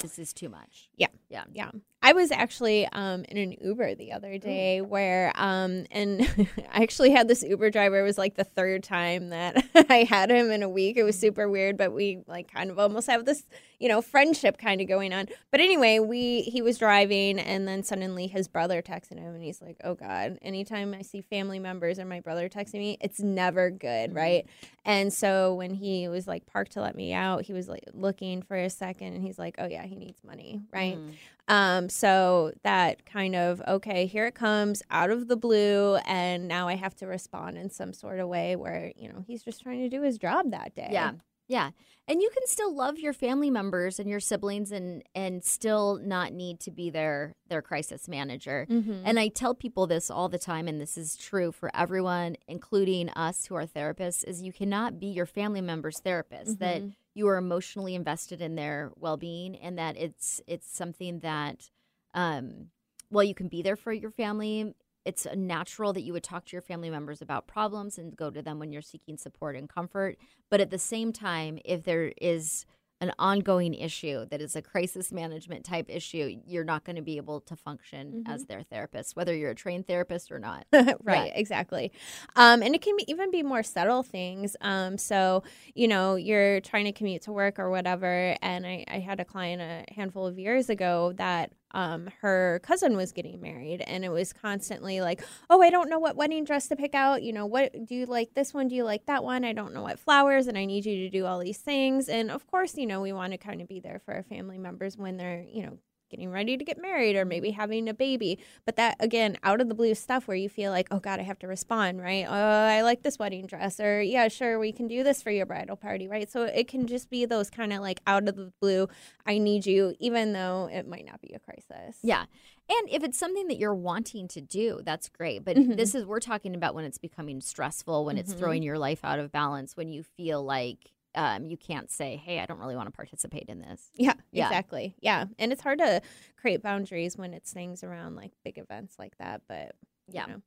this 0.00 0.18
is 0.18 0.32
too 0.32 0.48
much. 0.48 0.88
Yeah. 0.96 1.08
Yeah. 1.28 1.44
Yeah. 1.52 1.70
I 2.00 2.12
was 2.12 2.30
actually 2.30 2.86
um, 2.92 3.24
in 3.28 3.36
an 3.36 3.56
Uber 3.60 3.96
the 3.96 4.12
other 4.12 4.38
day 4.38 4.78
Ooh. 4.78 4.84
where, 4.84 5.32
um, 5.34 5.84
and 5.90 6.22
I 6.72 6.82
actually 6.82 7.10
had 7.10 7.26
this 7.26 7.42
Uber 7.42 7.70
driver. 7.70 7.98
It 7.98 8.04
was 8.04 8.16
like 8.16 8.36
the 8.36 8.44
third 8.44 8.84
time 8.84 9.30
that 9.30 9.66
I 9.90 10.04
had 10.04 10.30
him 10.30 10.52
in 10.52 10.62
a 10.62 10.68
week. 10.68 10.96
It 10.96 11.02
was 11.02 11.16
mm. 11.16 11.20
super 11.20 11.48
weird, 11.48 11.76
but 11.76 11.92
we 11.92 12.20
like 12.28 12.52
kind 12.52 12.70
of 12.70 12.78
almost 12.78 13.08
have 13.08 13.24
this, 13.24 13.44
you 13.80 13.88
know, 13.88 14.00
friendship 14.00 14.58
kind 14.58 14.80
of 14.80 14.86
going 14.86 15.12
on. 15.12 15.26
But 15.50 15.60
anyway, 15.60 15.98
we 15.98 16.42
he 16.42 16.62
was 16.62 16.78
driving, 16.78 17.40
and 17.40 17.66
then 17.66 17.82
suddenly 17.82 18.28
his 18.28 18.46
brother 18.46 18.80
texted 18.80 19.18
him, 19.18 19.34
and 19.34 19.42
he's 19.42 19.60
like, 19.60 19.78
"Oh 19.82 19.94
God!" 19.94 20.38
Anytime 20.40 20.94
I 20.94 21.02
see 21.02 21.20
family 21.20 21.58
members 21.58 21.98
or 21.98 22.04
my 22.04 22.20
brother 22.20 22.48
texting 22.48 22.78
me, 22.78 22.96
it's 23.00 23.20
never 23.20 23.70
good, 23.70 24.10
mm-hmm. 24.10 24.16
right? 24.16 24.46
And 24.84 25.12
so 25.12 25.54
when 25.54 25.74
he 25.74 26.06
was 26.06 26.28
like 26.28 26.46
parked 26.46 26.72
to 26.72 26.80
let 26.80 26.94
me 26.94 27.12
out, 27.12 27.42
he 27.42 27.52
was 27.52 27.68
like 27.68 27.84
looking 27.92 28.42
for 28.42 28.56
a 28.56 28.70
second, 28.70 29.14
and 29.14 29.24
he's 29.24 29.38
like, 29.38 29.56
"Oh 29.58 29.66
yeah, 29.66 29.84
he 29.84 29.96
needs 29.96 30.22
money, 30.22 30.62
right?" 30.72 30.96
Mm. 30.96 31.14
Um, 31.48 31.88
so 31.88 32.52
that 32.62 33.06
kind 33.06 33.34
of, 33.34 33.62
okay, 33.66 34.06
here 34.06 34.26
it 34.26 34.34
comes 34.34 34.82
out 34.90 35.10
of 35.10 35.28
the 35.28 35.36
blue, 35.36 35.96
and 36.06 36.46
now 36.46 36.68
I 36.68 36.74
have 36.76 36.94
to 36.96 37.06
respond 37.06 37.56
in 37.56 37.70
some 37.70 37.92
sort 37.92 38.20
of 38.20 38.28
way 38.28 38.54
where, 38.54 38.92
you 38.94 39.08
know, 39.08 39.24
he's 39.26 39.42
just 39.42 39.62
trying 39.62 39.80
to 39.80 39.88
do 39.88 40.02
his 40.02 40.18
job 40.18 40.50
that 40.50 40.74
day. 40.74 40.90
Yeah. 40.92 41.12
Yeah. 41.48 41.70
And 42.06 42.22
you 42.22 42.30
can 42.32 42.46
still 42.46 42.74
love 42.74 42.98
your 42.98 43.12
family 43.12 43.50
members 43.50 43.98
and 43.98 44.08
your 44.08 44.20
siblings 44.20 44.72
and 44.72 45.02
and 45.14 45.44
still 45.44 45.98
not 46.02 46.32
need 46.32 46.60
to 46.60 46.70
be 46.70 46.88
their 46.90 47.34
their 47.48 47.60
crisis 47.60 48.08
manager. 48.08 48.66
Mm-hmm. 48.70 49.02
And 49.04 49.18
I 49.18 49.28
tell 49.28 49.54
people 49.54 49.86
this 49.86 50.10
all 50.10 50.28
the 50.28 50.38
time 50.38 50.68
and 50.68 50.80
this 50.80 50.96
is 50.96 51.16
true 51.16 51.52
for 51.52 51.70
everyone 51.74 52.36
including 52.46 53.10
us 53.10 53.46
who 53.46 53.56
are 53.56 53.66
therapists 53.66 54.24
is 54.24 54.42
you 54.42 54.52
cannot 54.52 55.00
be 55.00 55.08
your 55.08 55.26
family 55.26 55.60
member's 55.60 56.00
therapist. 56.00 56.58
Mm-hmm. 56.58 56.64
That 56.64 56.82
you 57.18 57.28
are 57.28 57.36
emotionally 57.36 57.94
invested 57.94 58.40
in 58.40 58.54
their 58.54 58.92
well-being 58.96 59.56
and 59.56 59.78
that 59.78 59.96
it's 59.96 60.40
it's 60.46 60.70
something 60.70 61.18
that 61.20 61.70
um 62.14 62.68
well 63.10 63.24
you 63.24 63.34
can 63.34 63.48
be 63.48 63.60
there 63.60 63.76
for 63.76 63.92
your 63.92 64.10
family 64.10 64.74
it's 65.08 65.26
natural 65.34 65.94
that 65.94 66.02
you 66.02 66.12
would 66.12 66.22
talk 66.22 66.44
to 66.44 66.52
your 66.52 66.60
family 66.60 66.90
members 66.90 67.22
about 67.22 67.46
problems 67.46 67.96
and 67.96 68.14
go 68.14 68.30
to 68.30 68.42
them 68.42 68.58
when 68.58 68.72
you're 68.72 68.82
seeking 68.82 69.16
support 69.16 69.56
and 69.56 69.66
comfort. 69.66 70.18
But 70.50 70.60
at 70.60 70.68
the 70.68 70.78
same 70.78 71.14
time 71.14 71.58
if 71.64 71.84
there 71.84 72.12
is 72.20 72.66
an 73.00 73.12
ongoing 73.18 73.74
issue 73.74 74.26
that 74.26 74.40
is 74.40 74.56
a 74.56 74.62
crisis 74.62 75.12
management 75.12 75.64
type 75.64 75.86
issue, 75.88 76.40
you're 76.46 76.64
not 76.64 76.84
going 76.84 76.96
to 76.96 77.02
be 77.02 77.16
able 77.16 77.40
to 77.40 77.54
function 77.54 78.24
as 78.26 78.44
their 78.46 78.62
therapist, 78.62 79.14
whether 79.14 79.34
you're 79.34 79.50
a 79.50 79.54
trained 79.54 79.86
therapist 79.86 80.32
or 80.32 80.38
not. 80.38 80.66
right, 81.04 81.32
exactly. 81.34 81.92
Um, 82.34 82.62
and 82.62 82.74
it 82.74 82.82
can 82.82 82.96
be, 82.96 83.04
even 83.06 83.30
be 83.30 83.42
more 83.42 83.62
subtle 83.62 84.02
things. 84.02 84.56
Um, 84.60 84.98
so, 84.98 85.44
you 85.74 85.86
know, 85.86 86.16
you're 86.16 86.60
trying 86.60 86.86
to 86.86 86.92
commute 86.92 87.22
to 87.22 87.32
work 87.32 87.58
or 87.58 87.70
whatever. 87.70 88.36
And 88.42 88.66
I, 88.66 88.84
I 88.88 88.98
had 88.98 89.20
a 89.20 89.24
client 89.24 89.62
a 89.62 89.84
handful 89.94 90.26
of 90.26 90.38
years 90.38 90.68
ago 90.68 91.12
that 91.16 91.52
um, 91.72 92.08
her 92.20 92.60
cousin 92.62 92.96
was 92.96 93.12
getting 93.12 93.40
married, 93.40 93.82
and 93.82 94.04
it 94.04 94.10
was 94.10 94.32
constantly 94.32 95.00
like, 95.00 95.22
"Oh, 95.50 95.62
I 95.62 95.70
don't 95.70 95.90
know 95.90 95.98
what 95.98 96.16
wedding 96.16 96.44
dress 96.44 96.68
to 96.68 96.76
pick 96.76 96.94
out. 96.94 97.22
You 97.22 97.32
know, 97.32 97.46
what 97.46 97.72
do 97.86 97.94
you 97.94 98.06
like 98.06 98.34
this 98.34 98.54
one? 98.54 98.68
Do 98.68 98.74
you 98.74 98.84
like 98.84 99.06
that 99.06 99.24
one? 99.24 99.44
I 99.44 99.52
don't 99.52 99.74
know 99.74 99.82
what 99.82 99.98
flowers, 99.98 100.46
and 100.46 100.56
I 100.56 100.64
need 100.64 100.86
you 100.86 100.96
to 101.04 101.10
do 101.10 101.26
all 101.26 101.38
these 101.38 101.58
things." 101.58 102.08
And 102.08 102.30
of 102.30 102.46
course, 102.46 102.76
you 102.76 102.86
know, 102.86 103.00
we 103.00 103.12
want 103.12 103.32
to 103.32 103.38
kind 103.38 103.60
of 103.60 103.68
be 103.68 103.80
there 103.80 104.00
for 104.04 104.14
our 104.14 104.22
family 104.22 104.58
members 104.58 104.96
when 104.96 105.16
they're, 105.16 105.44
you 105.48 105.62
know, 105.62 105.78
getting 106.08 106.30
ready 106.30 106.56
to 106.56 106.64
get 106.64 106.80
married 106.80 107.16
or 107.16 107.24
maybe 107.24 107.50
having 107.50 107.88
a 107.88 107.94
baby. 107.94 108.38
But 108.64 108.76
that 108.76 108.96
again, 109.00 109.36
out 109.42 109.60
of 109.60 109.68
the 109.68 109.74
blue 109.74 109.94
stuff 109.94 110.26
where 110.26 110.36
you 110.36 110.48
feel 110.48 110.70
like, 110.72 110.88
oh 110.90 110.98
God, 111.00 111.20
I 111.20 111.22
have 111.22 111.38
to 111.40 111.46
respond, 111.46 112.00
right? 112.00 112.24
Oh, 112.28 112.32
I 112.32 112.82
like 112.82 113.02
this 113.02 113.18
wedding 113.18 113.46
dress, 113.46 113.78
or 113.80 114.00
yeah, 114.02 114.28
sure, 114.28 114.58
we 114.58 114.72
can 114.72 114.88
do 114.88 115.02
this 115.04 115.22
for 115.22 115.30
your 115.30 115.46
bridal 115.46 115.76
party, 115.76 116.08
right? 116.08 116.30
So 116.30 116.42
it 116.44 116.68
can 116.68 116.86
just 116.86 117.10
be 117.10 117.24
those 117.24 117.50
kind 117.50 117.72
of 117.72 117.80
like 117.80 118.00
out 118.06 118.28
of 118.28 118.36
the 118.36 118.52
blue, 118.60 118.88
I 119.26 119.38
need 119.38 119.66
you, 119.66 119.94
even 119.98 120.32
though 120.32 120.68
it 120.72 120.86
might 120.88 121.06
not 121.06 121.20
be 121.20 121.32
a 121.34 121.38
crisis. 121.38 121.98
Yeah. 122.02 122.24
And 122.70 122.88
if 122.90 123.02
it's 123.02 123.18
something 123.18 123.48
that 123.48 123.56
you're 123.58 123.74
wanting 123.74 124.28
to 124.28 124.40
do, 124.42 124.80
that's 124.84 125.08
great. 125.08 125.44
But 125.44 125.56
Mhm. 125.56 125.76
this 125.76 125.94
is, 125.94 126.04
we're 126.04 126.20
talking 126.20 126.54
about 126.54 126.74
when 126.74 126.84
it's 126.84 126.98
becoming 126.98 127.40
stressful, 127.40 128.04
when 128.04 128.18
it's 128.18 128.34
Mhm. 128.34 128.38
throwing 128.38 128.62
your 128.62 128.78
life 128.78 129.00
out 129.04 129.18
of 129.18 129.32
balance, 129.32 129.76
when 129.76 129.88
you 129.88 130.02
feel 130.02 130.42
like 130.42 130.92
um, 131.14 131.44
you 131.46 131.56
can't 131.56 131.90
say, 131.90 132.16
hey, 132.16 132.38
I 132.40 132.46
don't 132.46 132.58
really 132.58 132.76
want 132.76 132.86
to 132.88 132.92
participate 132.92 133.46
in 133.48 133.60
this. 133.60 133.90
Yeah, 133.94 134.14
Yeah. 134.32 134.46
exactly. 134.46 134.94
Yeah. 135.00 135.24
And 135.38 135.52
it's 135.52 135.62
hard 135.62 135.78
to 135.78 136.02
create 136.36 136.62
boundaries 136.62 137.16
when 137.16 137.34
it's 137.34 137.52
things 137.52 137.82
around 137.82 138.16
like 138.16 138.32
big 138.44 138.58
events 138.58 138.96
like 138.98 139.16
that. 139.18 139.42
But, 139.48 139.72
Yeah. 140.10 140.26
you 140.26 140.32
know, 140.34 140.42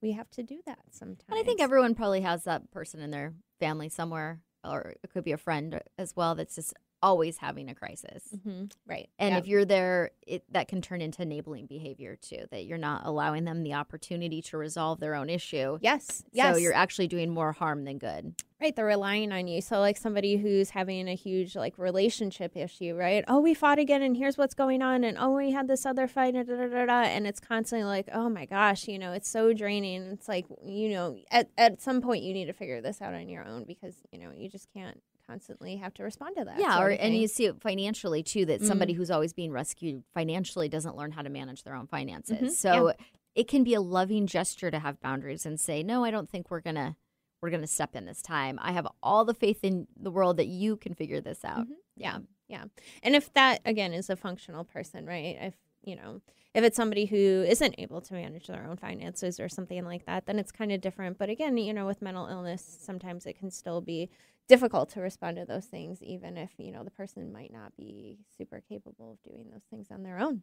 we 0.00 0.12
have 0.12 0.30
to 0.32 0.42
do 0.42 0.60
that 0.66 0.78
sometimes. 0.90 1.24
And 1.28 1.38
I 1.38 1.42
think 1.42 1.60
everyone 1.60 1.94
probably 1.94 2.20
has 2.22 2.44
that 2.44 2.70
person 2.70 3.00
in 3.00 3.10
their 3.10 3.34
family 3.58 3.88
somewhere, 3.88 4.40
or 4.64 4.94
it 5.02 5.10
could 5.10 5.24
be 5.24 5.32
a 5.32 5.36
friend 5.38 5.80
as 5.98 6.14
well 6.16 6.34
that's 6.34 6.54
just 6.54 6.72
always 7.02 7.38
having 7.38 7.68
a 7.68 7.74
crisis. 7.74 8.24
Mhm. 8.34 8.72
Right. 8.86 9.08
And 9.18 9.32
yeah. 9.32 9.38
if 9.38 9.46
you're 9.46 9.64
there, 9.64 10.10
it, 10.26 10.44
that 10.52 10.68
can 10.68 10.82
turn 10.82 11.00
into 11.00 11.22
enabling 11.22 11.66
behavior 11.66 12.16
too, 12.16 12.46
that 12.50 12.64
you're 12.64 12.78
not 12.78 13.02
allowing 13.04 13.44
them 13.44 13.62
the 13.62 13.74
opportunity 13.74 14.42
to 14.42 14.56
resolve 14.56 15.00
their 15.00 15.14
own 15.14 15.30
issue. 15.30 15.78
Yes. 15.80 16.24
Yes. 16.32 16.54
So 16.54 16.60
you're 16.60 16.74
actually 16.74 17.08
doing 17.08 17.30
more 17.30 17.52
harm 17.52 17.84
than 17.84 17.98
good. 17.98 18.34
Right, 18.58 18.74
they're 18.74 18.86
relying 18.86 19.32
on 19.32 19.48
you. 19.48 19.60
So, 19.60 19.80
like 19.80 19.98
somebody 19.98 20.38
who's 20.38 20.70
having 20.70 21.08
a 21.08 21.14
huge 21.14 21.56
like 21.56 21.76
relationship 21.76 22.56
issue, 22.56 22.94
right? 22.96 23.22
Oh, 23.28 23.38
we 23.38 23.52
fought 23.52 23.78
again, 23.78 24.00
and 24.00 24.16
here's 24.16 24.38
what's 24.38 24.54
going 24.54 24.80
on, 24.80 25.04
and 25.04 25.18
oh, 25.20 25.36
we 25.36 25.50
had 25.50 25.68
this 25.68 25.84
other 25.84 26.08
fight, 26.08 26.34
and 26.34 26.48
da 26.48 26.66
da 26.66 26.86
da, 26.86 27.02
and 27.02 27.26
it's 27.26 27.38
constantly 27.38 27.84
like, 27.84 28.08
oh 28.14 28.30
my 28.30 28.46
gosh, 28.46 28.88
you 28.88 28.98
know, 28.98 29.12
it's 29.12 29.28
so 29.28 29.52
draining. 29.52 30.04
It's 30.04 30.26
like, 30.26 30.46
you 30.64 30.88
know, 30.88 31.18
at 31.30 31.50
at 31.58 31.82
some 31.82 32.00
point 32.00 32.24
you 32.24 32.32
need 32.32 32.46
to 32.46 32.54
figure 32.54 32.80
this 32.80 33.02
out 33.02 33.12
on 33.12 33.28
your 33.28 33.44
own 33.44 33.64
because 33.64 33.96
you 34.10 34.18
know 34.18 34.30
you 34.34 34.48
just 34.48 34.72
can't 34.72 35.02
constantly 35.30 35.76
have 35.76 35.94
to 35.94 36.02
respond 36.04 36.36
to 36.36 36.44
that. 36.44 36.58
yeah, 36.58 36.78
or 36.80 36.90
and 36.90 37.16
you 37.16 37.26
see 37.28 37.46
it 37.46 37.60
financially 37.60 38.22
too 38.22 38.44
that 38.46 38.62
somebody 38.62 38.92
Mm. 38.94 38.96
who's 38.96 39.10
always 39.10 39.32
being 39.32 39.50
rescued 39.52 40.04
financially 40.14 40.68
doesn't 40.68 40.96
learn 40.96 41.12
how 41.12 41.22
to 41.22 41.28
manage 41.30 41.64
their 41.64 41.74
own 41.74 41.86
finances. 41.86 42.36
Mhm, 42.40 42.50
So 42.50 42.92
it 43.34 43.48
can 43.48 43.64
be 43.64 43.74
a 43.74 43.80
loving 43.80 44.26
gesture 44.26 44.70
to 44.70 44.78
have 44.78 45.00
boundaries 45.00 45.44
and 45.44 45.58
say, 45.60 45.82
"No, 45.82 46.04
I 46.04 46.10
don't 46.10 46.28
think 46.30 46.50
we're 46.50 46.60
going 46.60 46.76
to 46.76 46.96
we're 47.42 47.50
going 47.50 47.60
to 47.60 47.66
step 47.66 47.94
in 47.94 48.06
this 48.06 48.22
time. 48.22 48.58
I 48.62 48.72
have 48.72 48.88
all 49.02 49.24
the 49.26 49.34
faith 49.34 49.62
in 49.62 49.86
the 49.94 50.10
world 50.10 50.38
that 50.38 50.46
you 50.46 50.76
can 50.76 50.94
figure 50.94 51.20
this 51.20 51.44
out." 51.44 51.66
Mhm. 51.68 51.74
Yeah, 51.96 52.18
yeah. 52.48 52.64
And 53.02 53.14
if 53.14 53.32
that 53.34 53.60
again 53.64 53.92
is 53.92 54.08
a 54.08 54.16
functional 54.16 54.64
person, 54.64 55.04
right? 55.06 55.36
If 55.40 55.54
you 55.82 55.94
know, 55.96 56.20
if 56.54 56.64
it's 56.64 56.76
somebody 56.76 57.04
who 57.06 57.16
isn't 57.46 57.74
able 57.78 58.00
to 58.00 58.14
manage 58.14 58.46
their 58.48 58.64
own 58.66 58.76
finances 58.76 59.38
or 59.38 59.48
something 59.48 59.84
like 59.84 60.06
that, 60.06 60.26
then 60.26 60.38
it's 60.38 60.50
kind 60.50 60.72
of 60.72 60.80
different. 60.80 61.16
But 61.18 61.28
again, 61.30 61.56
you 61.58 61.72
know, 61.74 61.86
with 61.86 62.02
mental 62.02 62.26
illness, 62.26 62.62
sometimes 62.80 63.26
it 63.26 63.38
can 63.38 63.50
still 63.50 63.80
be 63.80 64.08
difficult 64.48 64.90
to 64.90 65.00
respond 65.00 65.36
to 65.36 65.44
those 65.44 65.66
things, 65.66 66.02
even 66.02 66.36
if 66.36 66.50
you 66.58 66.70
know 66.72 66.84
the 66.84 66.90
person 66.90 67.32
might 67.32 67.52
not 67.52 67.76
be 67.76 68.18
super 68.36 68.60
capable 68.68 69.12
of 69.12 69.22
doing 69.30 69.50
those 69.50 69.64
things 69.70 69.88
on 69.90 70.02
their 70.02 70.18
own. 70.18 70.42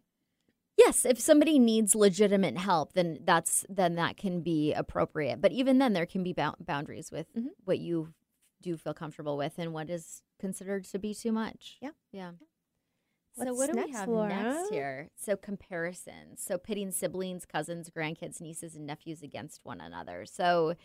Yes, 0.77 1.05
if 1.05 1.19
somebody 1.19 1.59
needs 1.59 1.93
legitimate 1.95 2.57
help, 2.57 2.93
then 2.93 3.19
that's 3.23 3.65
then 3.69 3.95
that 3.95 4.17
can 4.17 4.41
be 4.41 4.73
appropriate. 4.73 5.39
But 5.39 5.51
even 5.51 5.77
then, 5.77 5.93
there 5.93 6.05
can 6.07 6.23
be 6.23 6.33
bou- 6.33 6.55
boundaries 6.59 7.11
with 7.11 7.31
Mhm. 7.35 7.49
what 7.63 7.79
you 7.79 8.13
do 8.61 8.75
feel 8.77 8.93
comfortable 8.93 9.37
with 9.37 9.59
and 9.59 9.73
what 9.73 9.89
is 9.89 10.23
considered 10.39 10.85
to 10.85 10.97
be 10.99 11.13
too 11.13 11.31
much. 11.31 11.77
Yeah. 11.81 11.91
yeah. 12.11 12.31
So 13.35 13.45
What's 13.45 13.57
what 13.57 13.71
do 13.71 13.83
we 13.85 13.91
have 13.91 14.07
Laura? 14.09 14.29
next 14.29 14.69
here? 14.69 15.09
So 15.15 15.35
comparisons. 15.35 16.41
So 16.43 16.57
pitting 16.57 16.91
siblings, 16.91 17.45
cousins, 17.45 17.89
grandkids, 17.89 18.39
nieces, 18.39 18.75
and 18.75 18.85
nephews 18.85 19.21
against 19.23 19.65
one 19.65 19.81
another. 19.81 20.25
So 20.25 20.75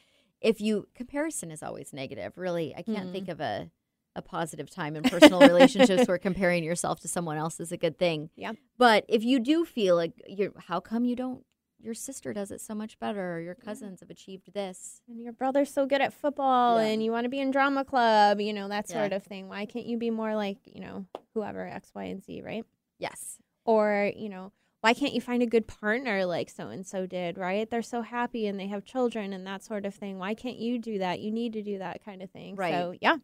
if 0.41 0.61
you 0.61 0.89
comparison 0.95 1.51
is 1.51 1.63
always 1.63 1.93
negative. 1.93 2.33
Really, 2.37 2.75
I 2.77 2.83
can't 2.83 3.09
Mm. 3.09 3.13
think 3.13 3.29
of 3.29 3.41
a 3.41 3.71
a 4.17 4.23
positive 4.23 4.69
time 4.69 4.97
in 4.97 5.03
personal 5.05 5.39
relationships 5.41 6.09
where 6.09 6.19
comparing 6.19 6.65
yourself 6.65 6.99
to 7.01 7.07
someone 7.07 7.37
else 7.37 7.61
is 7.61 7.71
a 7.71 7.77
good 7.77 7.97
thing. 7.99 8.31
Yeah. 8.35 8.53
But 8.77 9.05
if 9.09 9.23
you 9.23 9.39
do 9.39 9.65
feel 9.65 9.95
like 9.95 10.13
you're, 10.27 10.51
how 10.67 10.81
come 10.81 11.05
you 11.05 11.15
don't? 11.15 11.45
Your 11.81 11.95
sister 11.95 12.33
does 12.33 12.51
it 12.51 12.61
so 12.61 12.75
much 12.75 12.99
better, 12.99 13.35
or 13.37 13.41
your 13.41 13.55
cousins 13.55 14.01
have 14.01 14.11
achieved 14.11 14.53
this. 14.53 15.01
And 15.09 15.23
your 15.23 15.33
brother's 15.33 15.71
so 15.73 15.87
good 15.87 16.01
at 16.01 16.13
football, 16.13 16.81
Yeah. 16.83 16.89
and 16.89 17.05
you 17.05 17.13
want 17.13 17.27
to 17.27 17.29
be 17.29 17.39
in 17.39 17.53
drama 17.53 17.85
club, 17.85 18.41
you 18.41 18.53
know 18.53 18.67
that 18.67 18.87
Yeah. 18.89 18.95
sort 18.97 19.13
of 19.13 19.23
thing. 19.23 19.49
Why 19.49 19.67
can't 19.67 19.87
you 19.87 19.97
be 19.99 20.11
more 20.11 20.35
like 20.35 20.59
you 20.65 20.81
know 20.81 21.07
whoever 21.35 21.65
X, 21.69 21.93
Y, 21.95 22.05
and 22.05 22.21
Z, 22.25 22.43
right? 22.43 22.65
Yes. 22.99 23.39
or 23.65 24.11
you 24.17 24.31
know 24.31 24.51
why 24.81 24.95
can't 24.95 25.13
you 25.13 25.21
find 25.21 25.43
a 25.43 25.47
good 25.47 25.67
partner 25.67 26.25
like 26.25 26.49
so 26.49 26.69
and 26.69 26.87
so 26.87 27.07
did 27.07 27.37
right 27.39 27.69
they're 27.71 27.83
so 27.83 28.03
happy 28.03 28.47
and 28.47 28.59
they 28.61 28.69
have 28.69 28.85
children 28.85 29.33
and 29.33 29.47
that 29.47 29.65
sort 29.65 29.85
of 29.85 29.95
thing 29.95 30.19
why 30.19 30.35
can't 30.35 30.59
you 30.59 30.79
do 30.79 30.99
that 30.99 31.21
you 31.21 31.31
need 31.31 31.53
to 31.53 31.63
do 31.63 31.79
that 31.79 32.05
kind 32.05 32.23
of 32.23 32.31
thing 32.31 32.55
Right. 32.57 32.73
so 32.75 32.95
yeah 33.01 33.17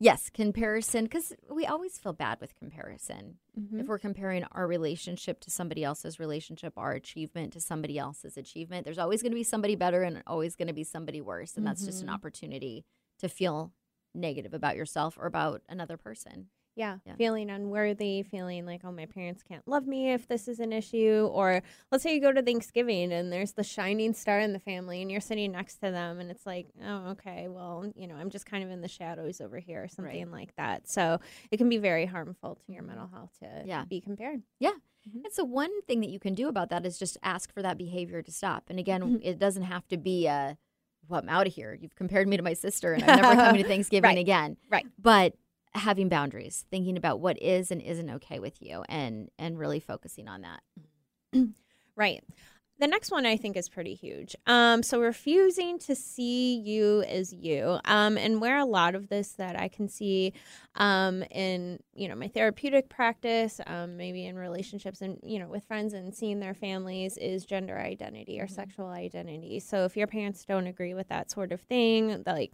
Yes, 0.00 0.30
comparison, 0.30 1.06
because 1.06 1.32
we 1.50 1.66
always 1.66 1.98
feel 1.98 2.12
bad 2.12 2.40
with 2.40 2.54
comparison. 2.54 3.38
Mhm. 3.58 3.80
If 3.80 3.88
we're 3.88 3.98
comparing 3.98 4.44
our 4.52 4.64
relationship 4.68 5.40
to 5.40 5.50
somebody 5.50 5.82
else's 5.82 6.20
relationship, 6.20 6.74
our 6.76 6.92
achievement 6.92 7.52
to 7.54 7.60
somebody 7.60 7.98
else's 7.98 8.36
achievement, 8.36 8.84
there's 8.84 9.00
always 9.00 9.22
going 9.22 9.32
to 9.32 9.34
be 9.36 9.42
somebody 9.42 9.74
better 9.74 10.04
and 10.04 10.22
always 10.24 10.54
going 10.54 10.68
to 10.68 10.72
be 10.72 10.84
somebody 10.84 11.20
worse. 11.20 11.56
And 11.56 11.66
that's 11.66 11.84
just 11.84 12.00
an 12.00 12.06
Mhm. 12.08 12.14
opportunity 12.14 12.84
to 13.18 13.28
feel 13.28 13.72
negative 14.14 14.54
about 14.54 14.76
yourself 14.76 15.18
or 15.18 15.26
about 15.26 15.62
another 15.68 15.96
person. 15.96 16.50
Yeah. 16.78 16.98
Yeah. 17.04 17.14
feeling 17.16 17.50
unworthy 17.50 18.22
feeling 18.22 18.64
like 18.64 18.80
oh 18.84 18.92
my 18.92 19.04
parents 19.06 19.42
can't 19.42 19.66
love 19.66 19.86
me 19.86 20.12
if 20.12 20.26
this 20.28 20.48
is 20.48 20.60
an 20.60 20.72
issue 20.72 21.28
or 21.32 21.62
let's 21.92 22.02
say 22.04 22.14
you 22.14 22.20
go 22.20 22.32
to 22.32 22.40
thanksgiving 22.42 23.12
and 23.12 23.32
there's 23.32 23.52
the 23.52 23.64
shining 23.64 24.14
star 24.14 24.38
in 24.40 24.52
the 24.52 24.58
family 24.60 25.02
and 25.02 25.10
you're 25.10 25.20
sitting 25.20 25.52
next 25.52 25.74
to 25.76 25.90
them 25.90 26.20
and 26.20 26.30
it's 26.30 26.46
like 26.46 26.68
oh 26.86 27.10
okay 27.10 27.48
well 27.48 27.84
you 27.96 28.06
know 28.06 28.14
i'm 28.14 28.30
just 28.30 28.46
kind 28.46 28.62
of 28.64 28.70
in 28.70 28.80
the 28.80 28.88
shadows 28.88 29.40
over 29.40 29.58
here 29.58 29.82
or 29.84 29.88
something 29.88 30.30
like 30.30 30.54
that 30.56 30.88
so 30.88 31.18
it 31.50 31.56
can 31.58 31.68
be 31.68 31.78
very 31.78 32.06
harmful 32.06 32.56
to 32.64 32.72
your 32.72 32.82
mental 32.82 33.08
health 33.12 33.30
to 33.40 33.62
Yeah. 33.66 33.84
be 33.84 34.00
compared 34.00 34.42
Yeah. 34.60 34.70
Mhm. 35.08 35.24
And 35.24 35.32
so 35.32 35.44
one 35.44 35.82
thing 35.82 36.00
that 36.00 36.10
you 36.10 36.18
can 36.18 36.34
do 36.34 36.48
about 36.48 36.70
that 36.70 36.84
is 36.86 36.98
just 36.98 37.16
ask 37.22 37.52
for 37.52 37.62
that 37.62 37.78
behavior 37.78 38.20
to 38.20 38.30
stop. 38.32 38.64
And 38.68 38.78
again, 38.78 39.00
Mhm. 39.02 39.20
it 39.22 39.38
doesn't 39.38 39.62
have 39.62 39.86
to 39.88 39.96
be 39.96 40.26
a, 40.26 40.58
well, 41.08 41.20
I'm 41.20 41.28
out 41.28 41.46
of 41.46 41.54
here. 41.54 41.72
You've 41.80 41.94
compared 41.94 42.26
me 42.28 42.36
to 42.36 42.42
my 42.42 42.52
sister 42.52 42.92
and 42.92 43.04
I'm 43.04 43.16
never 43.16 43.34
coming 43.36 43.62
to 43.62 43.68
Thanksgiving 43.68 44.08
Right. 44.10 44.18
again. 44.18 44.56
Right. 44.68 44.86
But 44.98 45.34
having 45.74 46.08
boundaries, 46.08 46.64
thinking 46.70 46.96
about 46.96 47.20
what 47.20 47.40
is 47.42 47.70
and 47.70 47.80
isn't 47.82 48.10
okay 48.10 48.38
with 48.38 48.60
you 48.60 48.84
and 48.88 49.30
and 49.38 49.58
really 49.58 49.80
focusing 49.80 50.28
on 50.28 50.42
that. 50.42 50.62
Right. 51.98 52.22
The 52.80 52.86
next 52.86 53.10
one 53.10 53.26
I 53.26 53.36
think 53.36 53.56
is 53.56 53.68
pretty 53.68 53.94
huge. 53.94 54.36
Um, 54.46 54.84
so 54.84 55.00
refusing 55.00 55.80
to 55.80 55.96
see 55.96 56.60
you 56.60 57.02
as 57.02 57.32
you, 57.32 57.80
um, 57.84 58.16
and 58.16 58.40
where 58.40 58.56
a 58.56 58.64
lot 58.64 58.94
of 58.94 59.08
this 59.08 59.32
that 59.32 59.58
I 59.58 59.66
can 59.66 59.88
see, 59.88 60.32
um, 60.76 61.24
in 61.32 61.80
you 61.92 62.08
know 62.08 62.14
my 62.14 62.28
therapeutic 62.28 62.88
practice, 62.88 63.60
um, 63.66 63.96
maybe 63.96 64.26
in 64.26 64.36
relationships 64.36 65.00
and 65.00 65.18
you 65.24 65.40
know 65.40 65.48
with 65.48 65.64
friends 65.64 65.92
and 65.92 66.14
seeing 66.14 66.38
their 66.38 66.54
families 66.54 67.16
is 67.16 67.44
gender 67.44 67.76
identity 67.76 68.40
or 68.40 68.46
sexual 68.46 68.86
identity. 68.86 69.58
So 69.58 69.84
if 69.84 69.96
your 69.96 70.06
parents 70.06 70.44
don't 70.44 70.68
agree 70.68 70.94
with 70.94 71.08
that 71.08 71.32
sort 71.32 71.50
of 71.50 71.60
thing, 71.62 72.22
like 72.24 72.52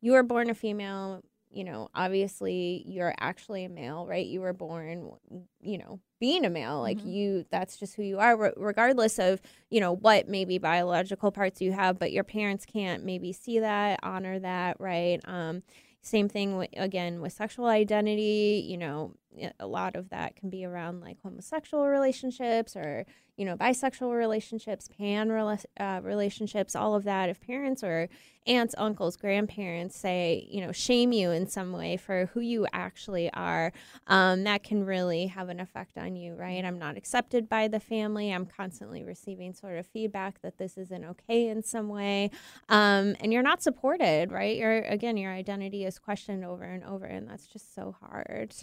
you 0.00 0.10
were 0.10 0.24
born 0.24 0.50
a 0.50 0.54
female, 0.54 1.22
you 1.52 1.64
know, 1.64 1.88
obviously 1.94 2.82
you're 2.86 3.14
actually 3.20 3.64
a 3.64 3.68
male, 3.68 4.06
right? 4.06 4.26
You 4.26 4.40
were 4.40 4.52
born, 4.52 5.12
you 5.60 5.78
know, 5.78 6.00
being 6.20 6.44
a 6.44 6.50
male, 6.50 6.80
like 6.80 7.00
Mhm. 7.00 7.12
you, 7.12 7.44
that's 7.50 7.76
just 7.76 7.94
who 7.96 8.02
you 8.02 8.18
are, 8.18 8.36
re- 8.36 8.52
regardless 8.56 9.18
of, 9.18 9.40
you 9.70 9.80
know, 9.80 9.92
what 9.94 10.28
maybe 10.28 10.58
biological 10.58 11.30
parts 11.32 11.60
you 11.60 11.72
have, 11.72 11.98
but 11.98 12.12
your 12.12 12.24
parents 12.24 12.64
can't 12.64 13.04
maybe 13.04 13.32
see 13.32 13.58
that, 13.58 14.00
honor 14.02 14.38
that, 14.38 14.80
right? 14.80 15.20
Um, 15.24 15.62
same 16.00 16.28
thing 16.28 16.56
with, 16.56 16.70
again 16.76 17.20
with 17.20 17.32
sexual 17.32 17.66
identity, 17.66 18.64
you 18.68 18.76
know, 18.78 19.14
a 19.58 19.66
lot 19.66 19.96
of 19.96 20.10
that 20.10 20.36
can 20.36 20.50
be 20.50 20.64
around 20.64 21.00
like 21.00 21.16
homosexual 21.22 21.86
relationships 21.86 22.76
or 22.76 23.06
you 23.36 23.46
know 23.46 23.56
bisexual 23.56 24.16
relationships 24.16 24.88
pan 24.98 25.28
rela- 25.28 25.64
uh, 25.80 26.00
relationships 26.02 26.76
all 26.76 26.94
of 26.94 27.04
that. 27.04 27.28
If 27.28 27.40
parents 27.40 27.82
or 27.82 28.08
aunts 28.46 28.74
uncles 28.76 29.16
grandparents 29.16 29.96
say 29.96 30.46
you 30.50 30.60
know 30.60 30.72
shame 30.72 31.12
you 31.12 31.30
in 31.30 31.46
some 31.46 31.72
way 31.72 31.96
for 31.96 32.26
who 32.34 32.40
you 32.40 32.66
actually 32.72 33.32
are 33.32 33.72
um, 34.08 34.42
that 34.42 34.64
can 34.64 34.84
really 34.84 35.26
have 35.28 35.48
an 35.48 35.60
effect 35.60 35.96
on 35.96 36.14
you 36.16 36.34
right? 36.34 36.64
I'm 36.64 36.78
not 36.78 36.96
accepted 36.96 37.48
by 37.48 37.68
the 37.68 37.80
family. 37.80 38.30
I'm 38.30 38.46
constantly 38.46 39.02
receiving 39.04 39.54
sort 39.54 39.78
of 39.78 39.86
feedback 39.86 40.42
that 40.42 40.58
this 40.58 40.76
isn't 40.76 41.04
okay 41.04 41.48
in 41.48 41.62
some 41.62 41.88
way. 41.88 42.30
Um, 42.68 43.16
and 43.20 43.32
you're 43.32 43.42
not 43.42 43.62
supported 43.62 44.30
right? 44.30 44.56
You're 44.56 44.82
again 44.82 45.16
your 45.16 45.32
identity 45.32 45.84
is 45.84 45.98
questioned 45.98 46.44
over 46.44 46.64
and 46.64 46.84
over 46.84 47.06
and 47.06 47.28
that's 47.28 47.46
just 47.46 47.74
so 47.74 47.96
hard 48.00 48.54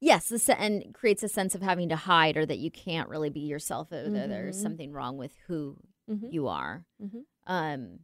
Yes, 0.00 0.28
this, 0.30 0.48
and 0.48 0.94
creates 0.94 1.22
a 1.22 1.28
sense 1.28 1.54
of 1.54 1.60
having 1.62 1.90
to 1.90 1.96
hide 1.96 2.36
or 2.36 2.46
that 2.46 2.58
you 2.58 2.70
can't 2.70 3.08
really 3.08 3.30
be 3.30 3.40
yourself. 3.40 3.92
Or 3.92 4.08
that 4.08 4.28
There's 4.30 4.60
something 4.60 4.92
wrong 4.92 5.16
with 5.18 5.34
who 5.46 5.76
Mhm. 6.08 6.32
you 6.32 6.48
are. 6.48 6.86
Mhm. 7.02 7.24
Um, 7.46 8.00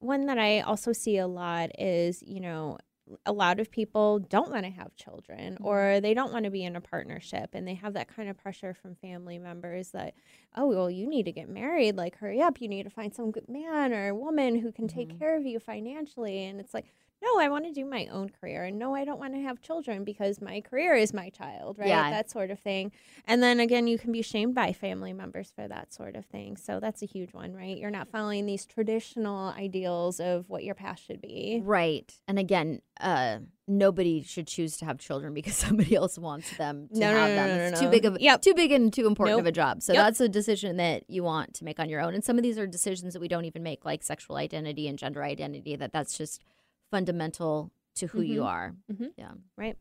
one 0.00 0.26
that 0.26 0.38
I 0.38 0.60
also 0.60 0.92
see 0.92 1.18
a 1.18 1.26
lot 1.26 1.70
is, 1.78 2.22
you 2.22 2.40
know, 2.40 2.78
a 3.24 3.32
lot 3.32 3.58
of 3.58 3.70
people 3.70 4.18
don't 4.18 4.50
want 4.50 4.64
to 4.64 4.70
have 4.70 4.94
children 4.94 5.56
or 5.62 5.98
they 6.00 6.12
don't 6.12 6.30
want 6.30 6.44
to 6.44 6.50
be 6.50 6.62
in 6.62 6.76
a 6.76 6.80
partnership 6.80 7.50
and 7.54 7.66
they 7.66 7.72
have 7.74 7.94
that 7.94 8.06
kind 8.08 8.28
of 8.28 8.36
pressure 8.36 8.74
from 8.74 8.94
family 8.96 9.38
members 9.38 9.90
that, 9.92 10.14
oh, 10.56 10.66
well, 10.66 10.90
you 10.90 11.06
need 11.08 11.24
to 11.24 11.32
get 11.32 11.48
married, 11.48 11.96
like 11.96 12.16
hurry 12.16 12.40
up, 12.42 12.60
you 12.60 12.68
need 12.68 12.82
to 12.82 12.90
find 12.90 13.14
some 13.14 13.30
good 13.30 13.48
man 13.48 13.92
or 13.94 14.14
woman 14.14 14.56
who 14.60 14.70
can 14.70 14.88
take 14.88 15.18
care 15.18 15.36
of 15.36 15.46
you 15.46 15.58
financially. 15.58 16.44
And 16.44 16.60
it's 16.60 16.74
like, 16.74 16.92
no, 17.22 17.38
I 17.40 17.48
want 17.48 17.64
to 17.64 17.72
do 17.72 17.84
my 17.84 18.06
own 18.12 18.28
career. 18.30 18.64
And 18.64 18.78
no, 18.78 18.94
I 18.94 19.04
don't 19.04 19.18
want 19.18 19.34
to 19.34 19.40
have 19.40 19.60
children 19.60 20.04
because 20.04 20.40
my 20.40 20.60
career 20.60 20.94
is 20.94 21.12
my 21.12 21.30
child, 21.30 21.78
right? 21.78 21.88
Yeah. 21.88 22.10
That 22.10 22.30
sort 22.30 22.50
of 22.50 22.60
thing. 22.60 22.92
And 23.26 23.42
then 23.42 23.58
again, 23.60 23.86
you 23.88 23.98
can 23.98 24.12
be 24.12 24.22
shamed 24.22 24.54
by 24.54 24.72
family 24.72 25.12
members 25.12 25.52
for 25.54 25.66
that 25.66 25.92
sort 25.92 26.14
of 26.16 26.24
thing. 26.26 26.56
So 26.56 26.78
that's 26.80 27.02
a 27.02 27.06
huge 27.06 27.32
one, 27.32 27.54
right? 27.54 27.76
You're 27.76 27.90
not 27.90 28.08
following 28.08 28.46
these 28.46 28.64
traditional 28.66 29.48
ideals 29.50 30.20
of 30.20 30.48
what 30.48 30.62
your 30.64 30.74
past 30.74 31.04
should 31.04 31.20
be. 31.20 31.60
right. 31.64 32.12
And 32.28 32.38
again, 32.38 32.80
uh, 33.00 33.38
nobody 33.66 34.22
should 34.22 34.46
choose 34.46 34.76
to 34.78 34.84
have 34.84 34.98
children 34.98 35.34
because 35.34 35.54
somebody 35.66 35.94
else 35.94 36.18
wants 36.18 36.56
them 36.56 36.88
to 36.94 36.98
No, 37.00 37.10
no, 37.12 37.18
have 37.18 37.28
no, 37.30 37.34
them. 37.36 37.48
no, 37.48 37.56
no, 37.56 37.62
it's 37.64 37.80
no. 37.80 37.86
too 37.86 37.90
big 37.90 38.04
of 38.04 38.20
Yep. 38.20 38.42
too 38.42 38.54
big 38.54 38.72
and 38.72 38.92
too 38.92 39.06
important 39.06 39.40
of 39.40 39.46
a 39.46 39.52
job. 39.52 39.82
So 39.82 39.92
Yep. 39.92 40.04
that's 40.04 40.20
a 40.20 40.28
decision 40.28 40.76
that 40.78 41.02
you 41.08 41.22
want 41.24 41.54
to 41.54 41.64
make 41.64 41.78
on 41.80 41.88
your 41.88 42.00
own. 42.00 42.14
And 42.14 42.22
some 42.24 42.36
of 42.38 42.42
these 42.42 42.58
are 42.58 42.66
decisions 42.66 43.12
that 43.14 43.20
we 43.20 43.28
don't 43.28 43.44
even 43.44 43.62
make, 43.62 43.84
like 43.84 44.02
sexual 44.02 44.36
identity 44.36 44.88
and 44.88 44.98
gender 44.98 45.22
identity. 45.22 45.76
That 45.76 45.92
that's 45.92 46.16
just 46.16 46.42
fundamental 46.90 47.70
to 47.96 48.06
who 48.08 48.20
you 48.22 48.40
Mhm. 48.42 48.46
are. 48.46 48.74
Mhm. 48.92 49.10
Yeah. 49.16 49.32
right? 49.56 49.76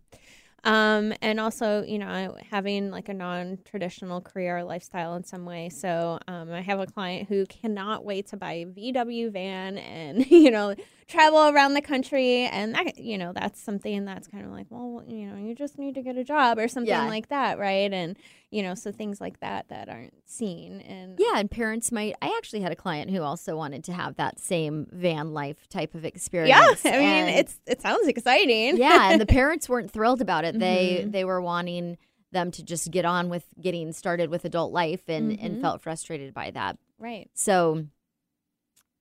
Um, 0.64 1.14
and 1.22 1.40
also, 1.40 1.84
you 1.84 2.00
know, 2.00 2.36
having 2.50 2.90
like 2.90 3.08
a 3.10 3.14
non-traditional 3.14 4.22
career 4.22 4.64
lifestyle 4.64 5.16
in 5.16 5.24
some 5.24 5.46
way. 5.46 5.70
So, 5.70 6.20
um, 6.28 6.52
I 6.52 6.62
have 6.62 6.80
a 6.80 6.88
client 6.88 7.30
who 7.30 7.46
cannot 7.46 8.04
wait 8.04 8.28
to 8.28 8.38
buy 8.38 8.54
a 8.54 8.66
VW 8.66 9.30
van 9.32 9.78
and 9.78 10.26
you 10.32 10.50
know 10.52 10.76
travel 11.08 11.48
around 11.50 11.76
the 11.76 11.82
country, 11.82 12.42
and 12.48 12.74
that 12.74 12.98
you 12.98 13.18
know 13.18 13.32
that's 13.34 13.62
something 13.62 14.04
that's 14.04 14.28
kind 14.28 14.46
of 14.46 14.52
like, 14.52 14.66
well, 14.70 15.04
you 15.08 15.28
know, 15.28 15.38
you 15.38 15.54
just 15.56 15.78
need 15.78 15.94
to 15.96 16.02
get 16.02 16.18
a 16.18 16.24
job 16.24 16.58
or 16.58 16.68
something 16.68 16.90
Yeah. 16.90 17.06
like 17.08 17.30
that, 17.30 17.60
right? 17.60 17.94
And 17.94 18.18
you 18.50 18.62
know, 18.64 18.74
so 18.76 18.92
things 18.92 19.20
like 19.20 19.40
that 19.42 19.68
that 19.68 19.90
aren't 19.90 20.14
seen 20.26 20.80
and 20.82 21.18
Yeah, 21.20 21.38
and 21.38 21.52
parents 21.52 21.92
might. 21.92 22.16
I 22.22 22.34
actually 22.38 22.62
had 22.62 22.72
a 22.72 22.76
client 22.78 23.12
who 23.12 23.22
also 23.22 23.58
wanted 23.58 23.84
to 23.86 23.94
have 23.94 24.16
that 24.16 24.40
same 24.40 24.88
van 24.92 25.34
life 25.34 25.68
type 25.68 25.96
of 25.96 26.06
experience. 26.06 26.84
yeah. 26.86 26.92
I 26.94 26.98
mean, 26.98 27.02
and- 27.28 27.30
it's 27.40 27.60
it 27.66 27.82
sounds 27.82 28.08
exciting. 28.08 28.78
yeah, 28.78 29.12
and 29.12 29.20
the 29.20 29.26
parents 29.40 29.68
weren't 29.68 29.92
thrilled 29.92 30.22
about 30.22 30.46
it. 30.46 30.58
They 30.60 31.04
Mhm. 31.06 31.12
they 31.12 31.26
were 31.26 31.42
wanting 31.42 31.98
them 32.32 32.52
to 32.52 32.64
just 32.64 32.92
get 32.92 33.06
on 33.06 33.30
with 33.30 33.46
getting 33.62 33.92
started 33.94 34.30
with 34.30 34.44
adult 34.46 34.72
life 34.74 35.08
and 35.08 35.32
Mhm. 35.32 35.44
and 35.46 35.62
felt 35.62 35.82
frustrated 35.82 36.34
by 36.34 36.52
that. 36.52 36.78
right. 37.00 37.30
So 37.34 37.86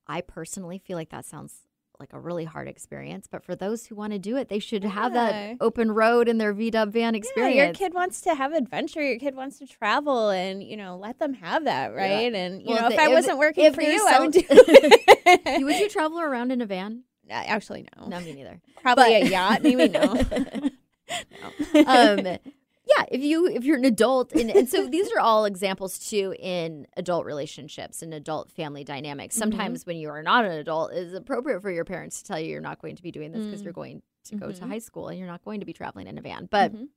I 0.08 0.20
personally 0.20 0.78
feel 0.78 0.96
like 0.96 1.10
that 1.10 1.24
sounds 1.24 1.65
like 2.00 2.12
a 2.12 2.20
really 2.20 2.44
hard 2.44 2.68
experience, 2.68 3.26
but 3.30 3.42
for 3.44 3.54
those 3.56 3.86
who 3.86 3.94
want 3.94 4.12
to 4.12 4.18
do 4.18 4.36
it, 4.36 4.48
they 4.48 4.58
should 4.58 4.84
have 4.84 5.14
Yeah. 5.14 5.30
that 5.32 5.56
open 5.60 5.90
road 5.92 6.28
in 6.28 6.38
their 6.38 6.52
VW 6.54 6.90
van 6.92 7.14
experience. 7.14 7.56
Yeah, 7.56 7.64
your 7.66 7.74
kid 7.74 7.94
wants 7.94 8.20
to 8.22 8.34
have 8.34 8.52
adventure. 8.52 9.02
Your 9.02 9.18
kid 9.18 9.34
wants 9.34 9.58
to 9.58 9.66
travel, 9.66 10.30
and 10.30 10.62
you 10.62 10.76
know, 10.76 10.96
let 10.96 11.18
them 11.18 11.34
have 11.34 11.64
that, 11.64 11.94
right? 11.94 12.34
And 12.34 12.60
you 12.62 12.68
Well, 12.68 12.82
know, 12.82 12.88
if 12.94 12.98
I 12.98 13.06
if- 13.06 13.12
wasn't 13.12 13.38
working 13.38 13.64
if 13.64 13.74
for 13.74 13.82
you, 13.82 14.06
I 14.06 14.20
would 14.20 14.32
do. 14.32 14.42
it. 14.48 15.64
Would 15.64 15.78
you 15.78 15.88
travel 15.88 16.20
around 16.20 16.52
in 16.52 16.60
a 16.60 16.66
van? 16.66 17.02
Uh, 17.28 17.34
Actually, 17.34 17.86
no. 17.98 18.06
No, 18.08 18.20
me 18.20 18.32
neither. 18.34 18.60
Probably 18.82 19.04
But- 19.20 19.22
a 19.22 19.28
yacht. 19.30 19.62
Maybe 19.62 19.88
no. 19.88 20.02
um, 21.86 22.38
yeah, 22.86 23.04
if 23.10 23.20
you 23.22 23.46
if 23.46 23.64
you're 23.64 23.76
an 23.78 23.84
adult, 23.84 24.32
and, 24.32 24.50
and 24.50 24.68
so 24.68 24.86
these 24.86 25.10
are 25.12 25.20
all 25.20 25.44
examples 25.44 25.98
too 25.98 26.34
in 26.38 26.86
adult 26.96 27.26
relationships 27.26 28.02
and 28.02 28.14
adult 28.14 28.50
family 28.52 28.84
dynamics. 28.84 29.34
Mm-hmm. 29.34 29.42
Sometimes 29.42 29.86
when 29.86 29.96
you 29.96 30.08
are 30.08 30.22
not 30.22 30.44
an 30.44 30.52
adult, 30.52 30.92
it 30.92 30.98
is 30.98 31.12
appropriate 31.14 31.60
for 31.62 31.70
your 31.70 31.84
parents 31.84 32.22
to 32.22 32.24
tell 32.28 32.38
you 32.40 32.50
you're 32.50 32.60
not 32.60 32.80
going 32.80 32.96
to 32.96 33.02
be 33.02 33.10
doing 33.10 33.32
this 33.32 33.44
because 33.44 33.60
Mm. 33.60 33.64
you're 33.64 33.72
going 33.72 34.02
to 34.24 34.36
go 34.36 34.52
to 34.52 34.60
Mhm. 34.60 34.68
high 34.68 34.78
school 34.78 35.08
and 35.08 35.18
you're 35.18 35.28
not 35.28 35.44
going 35.44 35.60
to 35.60 35.66
be 35.66 35.72
traveling 35.72 36.06
in 36.06 36.16
a 36.18 36.20
van. 36.22 36.46
But 36.50 36.72
Mhm. 36.74 36.88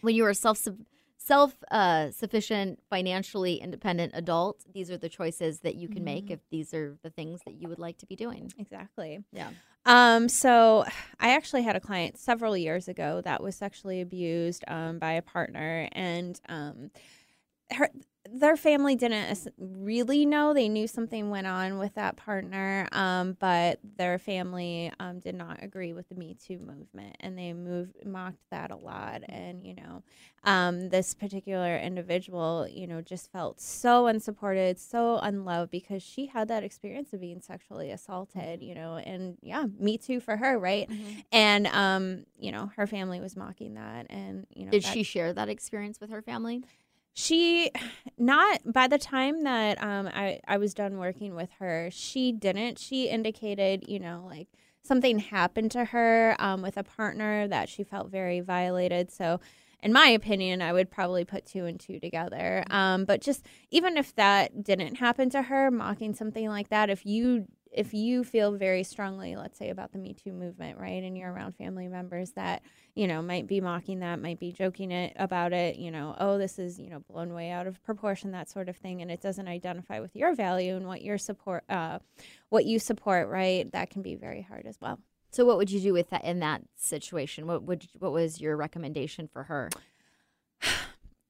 when 0.00 0.14
you 0.14 0.24
are 0.24 0.34
self 0.34 0.58
self 1.24 1.54
uh, 1.70 2.10
sufficient, 2.10 2.80
financially 2.90 3.56
independent 3.56 4.12
adult, 4.14 4.64
these 4.72 4.90
are 4.90 4.96
the 4.98 5.08
choices 5.08 5.60
that 5.60 5.76
you 5.76 5.88
can 5.88 6.02
make 6.04 6.26
Mhm. 6.26 6.32
if 6.32 6.40
these 6.50 6.74
are 6.74 6.96
the 7.02 7.10
things 7.10 7.40
that 7.46 7.54
you 7.54 7.68
would 7.68 7.78
like 7.78 7.98
to 7.98 8.06
be 8.06 8.16
doing. 8.16 8.52
exactly. 8.58 9.22
Yeah. 9.32 9.50
Um, 9.84 10.28
so 10.28 10.84
I 11.18 11.34
actually 11.34 11.62
had 11.62 11.74
a 11.76 11.80
client 11.80 12.16
several 12.18 12.56
years 12.56 12.88
ago 12.88 13.20
that 13.24 13.42
was 13.42 13.56
sexually 13.56 14.00
abused 14.00 14.64
um, 14.68 14.98
by 14.98 15.12
a 15.12 15.22
partner, 15.22 15.88
and 15.92 16.40
um, 16.48 16.90
her 17.72 17.88
their 18.34 18.56
family 18.56 18.96
didn't 18.96 19.48
really 19.58 20.24
know. 20.24 20.54
They 20.54 20.68
knew 20.68 20.86
something 20.86 21.28
went 21.30 21.46
on 21.46 21.78
with 21.78 21.94
that 21.96 22.16
partner, 22.16 22.88
um, 22.92 23.36
but 23.38 23.78
their 23.96 24.18
family 24.18 24.90
um, 24.98 25.18
did 25.20 25.34
not 25.34 25.62
agree 25.62 25.92
with 25.92 26.08
the 26.08 26.14
Me 26.14 26.34
Too 26.42 26.58
movement, 26.58 27.16
and 27.20 27.38
they 27.38 27.52
moved 27.52 27.96
mocked 28.06 28.38
that 28.50 28.70
a 28.70 28.76
lot. 28.76 29.22
And 29.28 29.66
you 29.66 29.74
know, 29.74 30.02
um, 30.44 30.88
this 30.88 31.14
particular 31.14 31.76
individual, 31.76 32.66
you 32.70 32.86
know, 32.86 33.00
just 33.02 33.30
felt 33.30 33.60
so 33.60 34.06
unsupported, 34.06 34.78
so 34.78 35.18
unloved 35.22 35.70
because 35.70 36.02
she 36.02 36.26
had 36.26 36.48
that 36.48 36.64
experience 36.64 37.12
of 37.12 37.20
being 37.20 37.40
sexually 37.40 37.90
assaulted, 37.90 38.62
you 38.62 38.74
know, 38.74 38.96
and 38.96 39.36
yeah, 39.42 39.66
me 39.78 39.98
too 39.98 40.20
for 40.20 40.36
her, 40.36 40.58
right? 40.58 40.88
And 41.32 41.66
um, 41.66 42.24
you 42.38 42.50
know, 42.52 42.70
her 42.76 42.86
family 42.86 43.20
was 43.20 43.36
mocking 43.36 43.74
that, 43.74 44.06
and 44.10 44.46
you 44.54 44.64
know, 44.64 44.70
Did 44.70 44.84
that- 44.84 44.92
she 44.92 45.02
share 45.02 45.32
that 45.32 45.48
experience 45.48 46.00
with 46.00 46.10
her 46.10 46.22
family? 46.22 46.62
She 47.14 47.70
not 48.18 48.60
by 48.64 48.88
the 48.88 48.98
time 48.98 49.44
that 49.44 49.82
um 49.82 50.08
I, 50.08 50.40
I 50.46 50.58
was 50.58 50.74
done 50.74 50.98
working 50.98 51.34
with 51.34 51.50
her 51.58 51.90
she 51.90 52.32
didn't. 52.32 52.78
She 52.78 53.08
indicated 53.08 53.84
you 53.88 53.98
know 53.98 54.24
like 54.28 54.48
something 54.82 55.18
happened 55.18 55.70
to 55.72 55.84
her 55.86 56.34
um, 56.40 56.60
with 56.60 56.76
a 56.76 56.82
partner 56.82 57.46
that 57.46 57.68
she 57.68 57.84
felt 57.84 58.10
very 58.10 58.40
violated. 58.40 59.12
So 59.12 59.40
in 59.80 59.92
my 59.92 60.08
opinion 60.08 60.62
i 60.62 60.72
would 60.72 60.90
probably 60.90 61.24
put 61.24 61.44
two 61.44 61.66
and 61.66 61.78
two 61.78 62.00
together. 62.00 62.64
Um, 62.70 63.04
but 63.04 63.20
just 63.20 63.46
even 63.70 63.96
if 63.96 64.14
that 64.16 64.62
didn't 64.64 64.96
happen 64.96 65.28
to 65.30 65.42
her 65.42 65.70
mocking 65.70 66.14
something 66.14 66.48
like 66.48 66.70
that 66.70 66.88
if 66.88 67.04
you 67.04 67.46
if 67.72 67.94
you 67.94 68.22
feel 68.22 68.52
very 68.52 68.82
strongly 68.84 69.34
let's 69.34 69.58
say 69.58 69.70
about 69.70 69.92
the 69.92 69.98
me 69.98 70.12
too 70.14 70.32
movement 70.32 70.78
right 70.78 71.02
and 71.02 71.16
you're 71.16 71.32
around 71.32 71.56
family 71.56 71.88
members 71.88 72.32
that 72.32 72.62
you 72.94 73.06
know 73.06 73.22
might 73.22 73.46
be 73.46 73.60
mocking 73.60 74.00
that 74.00 74.20
might 74.20 74.38
be 74.38 74.52
joking 74.52 74.90
it 74.90 75.12
about 75.16 75.52
it 75.52 75.76
you 75.76 75.90
know 75.90 76.14
oh 76.20 76.38
this 76.38 76.58
is 76.58 76.78
you 76.78 76.90
know 76.90 77.00
blown 77.10 77.32
way 77.32 77.50
out 77.50 77.66
of 77.66 77.82
proportion 77.82 78.32
that 78.32 78.48
sort 78.50 78.68
of 78.68 78.76
thing 78.76 79.00
and 79.00 79.10
it 79.10 79.20
doesn't 79.20 79.48
identify 79.48 79.98
with 80.00 80.14
your 80.14 80.34
value 80.34 80.76
and 80.76 80.86
what 80.86 81.02
your 81.02 81.18
support 81.18 81.64
uh 81.68 81.98
what 82.50 82.64
you 82.66 82.78
support 82.78 83.28
right 83.28 83.72
that 83.72 83.90
can 83.90 84.02
be 84.02 84.14
very 84.14 84.42
hard 84.42 84.66
as 84.66 84.78
well 84.80 84.98
So 85.30 85.46
what 85.46 85.56
would 85.56 85.70
you 85.70 85.80
do 85.80 85.94
with 85.94 86.10
that 86.10 86.24
in 86.24 86.40
that 86.40 86.60
situation? 86.76 87.46
What 87.46 87.62
would 87.62 87.86
what 87.98 88.12
was 88.12 88.38
your 88.38 88.54
recommendation 88.54 89.28
for 89.32 89.44
her? 89.44 89.70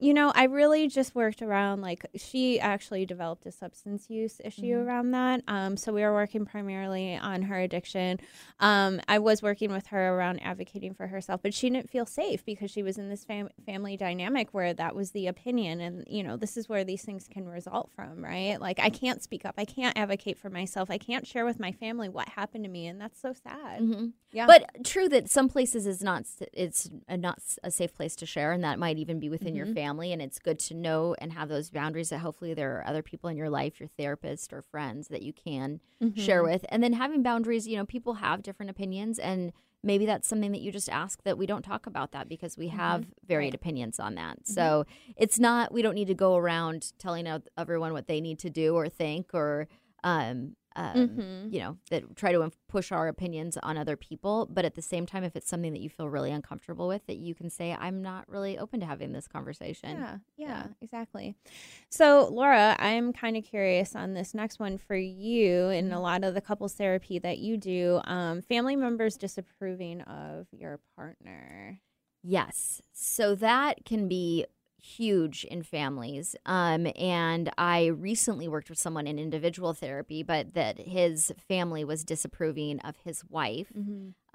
You 0.03 0.13
know 0.13 0.33
i 0.35 0.45
really 0.45 0.89
just 0.89 1.15
worked 1.15 1.43
around 1.43 1.81
like 1.81 2.05
she 2.17 2.59
actually 2.59 3.07
developed 3.07 3.47
a 3.47 3.53
substance 3.53 4.11
use 4.11 4.41
issue 4.45 4.75
around 4.75 5.13
that 5.13 5.43
um, 5.49 5.77
so 5.77 5.93
we 5.93 6.03
were 6.03 6.13
working 6.13 6.45
primarily 6.45 7.17
on 7.17 7.43
her 7.43 7.59
addiction. 7.61 8.19
Um, 8.61 9.01
i 9.09 9.19
was 9.19 9.43
working 9.43 9.71
with 9.73 9.87
her 9.89 10.15
around 10.15 10.41
advocating 10.41 10.95
for 10.95 11.07
herself 11.07 11.41
but 11.43 11.55
she 11.55 11.71
didn't 11.71 11.91
feel 11.91 12.07
safe 12.07 12.45
because 12.45 12.71
she 12.71 12.83
was 12.83 12.99
in 12.99 13.09
this 13.09 13.25
fam- 13.25 13.51
family 13.65 13.97
dynamic 13.97 14.49
where 14.53 14.75
that 14.75 14.95
was 14.95 15.13
the 15.13 15.27
opinion 15.27 15.81
and 15.81 16.05
you 16.09 16.23
know 16.23 16.37
this 16.37 16.57
is 16.57 16.69
where 16.69 16.85
these 16.85 17.05
things 17.05 17.29
can 17.29 17.49
result 17.49 17.91
from 17.95 18.23
right? 18.25 18.61
Like 18.61 18.81
i 18.81 18.91
can't 18.91 19.23
speak 19.23 19.45
up. 19.45 19.55
I 19.59 19.65
can't 19.65 19.97
advocate 19.97 20.39
for 20.39 20.51
myself. 20.51 20.91
I 20.91 20.99
can't 20.99 21.27
share 21.27 21.45
with 21.45 21.61
my 21.61 21.73
family 21.73 22.09
what 22.09 22.29
happened 22.29 22.65
to 22.65 22.71
me 22.71 22.87
and 22.87 23.01
that's 23.01 23.21
so 23.21 23.33
sad. 23.33 23.81
Mm-hmm. 23.83 24.07
yeah. 24.33 24.47
But 24.47 24.85
true 24.85 25.09
that 25.09 25.31
some 25.31 25.49
places 25.49 25.87
is 25.87 26.03
not 26.03 26.25
it's 26.53 26.91
a 27.09 27.17
not 27.17 27.39
a 27.63 27.71
safe 27.71 27.95
place 27.95 28.17
to 28.17 28.27
share, 28.27 28.53
and 28.53 28.65
that 28.65 28.79
might 28.79 28.99
even 28.99 29.21
be 29.21 29.29
within 29.29 29.55
your 29.55 29.67
family. 29.67 29.92
And 30.01 30.23
it's 30.23 30.39
good 30.39 30.59
to 30.61 30.75
know 30.75 31.15
and 31.19 31.33
have 31.33 31.49
those 31.49 31.71
boundaries. 31.71 32.11
That 32.11 32.19
hopefully 32.19 32.55
there 32.55 32.79
are 32.79 32.87
other 32.87 33.03
people 33.03 33.29
in 33.29 33.37
your 33.37 33.51
life, 33.51 33.81
your 33.81 33.89
therapist 33.99 34.53
or 34.53 34.63
friends 34.63 35.09
that 35.09 35.23
you 35.23 35.33
can 35.33 35.81
share 36.17 36.43
mm-hmm. 36.43 36.53
with. 36.53 36.65
And 36.69 36.83
then 36.83 36.95
having 36.95 37.23
boundaries, 37.23 37.69
you 37.69 37.77
know, 37.77 37.85
people 37.85 38.15
have 38.15 38.43
different 38.43 38.71
opinions, 38.71 39.19
and 39.19 39.53
maybe 39.83 40.07
that's 40.07 40.29
something 40.29 40.53
that 40.53 40.61
you 40.61 40.71
just 40.71 40.89
ask 40.89 41.23
that 41.25 41.37
we 41.37 41.47
don't 41.47 41.63
talk 41.63 41.87
about 41.87 42.13
that 42.13 42.29
because 42.29 42.57
we 42.57 42.69
mm-hmm. 42.69 42.79
have 42.79 43.07
varied 43.27 43.55
opinions 43.55 43.99
on 43.99 44.15
that. 44.15 44.43
Mm-hmm. 44.43 44.53
So 44.53 44.87
it's 45.17 45.39
not, 45.39 45.73
we 45.73 45.83
don't 45.83 45.95
need 45.95 46.09
to 46.09 46.15
go 46.15 46.37
around 46.37 46.93
telling 46.99 47.27
everyone 47.59 47.93
what 47.93 48.07
they 48.07 48.21
need 48.21 48.39
to 48.41 48.51
do 48.51 48.75
or 48.75 48.89
think 48.89 49.31
or, 49.35 49.69
um, 50.05 50.57
um, 50.77 51.09
Mhm. 51.09 51.53
you 51.53 51.59
know, 51.61 51.79
that 51.91 52.17
try 52.17 52.33
to 52.33 52.51
push 52.69 52.91
our 52.93 53.09
opinions 53.09 53.57
on 53.59 53.77
other 53.77 53.97
people. 53.97 54.47
But 54.51 54.65
at 54.65 54.75
the 54.75 54.83
same 54.83 55.07
time, 55.07 55.25
if 55.25 55.37
it's 55.37 55.49
something 55.49 55.73
that 55.73 55.81
you 55.81 55.89
feel 55.91 56.09
really 56.09 56.31
uncomfortable 56.31 56.89
with, 56.89 57.07
that 57.07 57.17
you 57.17 57.35
can 57.35 57.51
say, 57.51 57.73
I'm 57.79 58.03
not 58.03 58.29
really 58.29 58.59
open 58.59 58.81
to 58.81 58.87
having 58.87 59.13
this 59.13 59.29
conversation. 59.29 59.99
Yeah, 59.99 60.19
yeah, 60.37 60.47
Yeah. 60.49 60.67
exactly. 60.81 61.37
So, 61.89 62.29
Laura, 62.33 62.77
I'm 62.79 63.13
kind 63.13 63.37
of 63.37 63.45
curious 63.45 63.95
on 63.95 64.15
this 64.15 64.35
next 64.35 64.59
one 64.59 64.79
for 64.79 64.97
you 64.97 65.67
and 65.69 65.93
a 65.93 66.01
lot 66.01 66.25
of 66.25 66.35
the 66.35 66.41
couples 66.41 66.75
therapy 66.75 67.19
that 67.19 67.39
you 67.39 67.57
do. 67.57 68.01
Um, 68.05 68.43
family 68.43 68.77
members 68.77 69.17
disapproving 69.17 70.01
of 70.03 70.47
your 70.53 70.81
partner. 70.97 71.81
Yes. 72.23 72.81
So 72.93 73.35
that 73.35 73.85
can 73.85 74.09
be 74.09 74.47
huge 74.83 75.45
in 75.45 75.63
families. 75.63 76.35
Um, 76.45 76.89
and 76.97 77.51
I 77.57 77.87
recently 77.87 78.49
worked 78.49 78.69
with 78.69 78.79
someone 78.79 79.07
in 79.07 79.19
individual 79.19 79.73
therapy, 79.75 80.23
but 80.23 80.55
that 80.55 80.79
his 80.79 81.33
family 81.49 81.85
was 81.85 82.05
disapproving 82.05 82.81
of 82.81 82.97
his 83.05 83.23
wife 83.29 83.73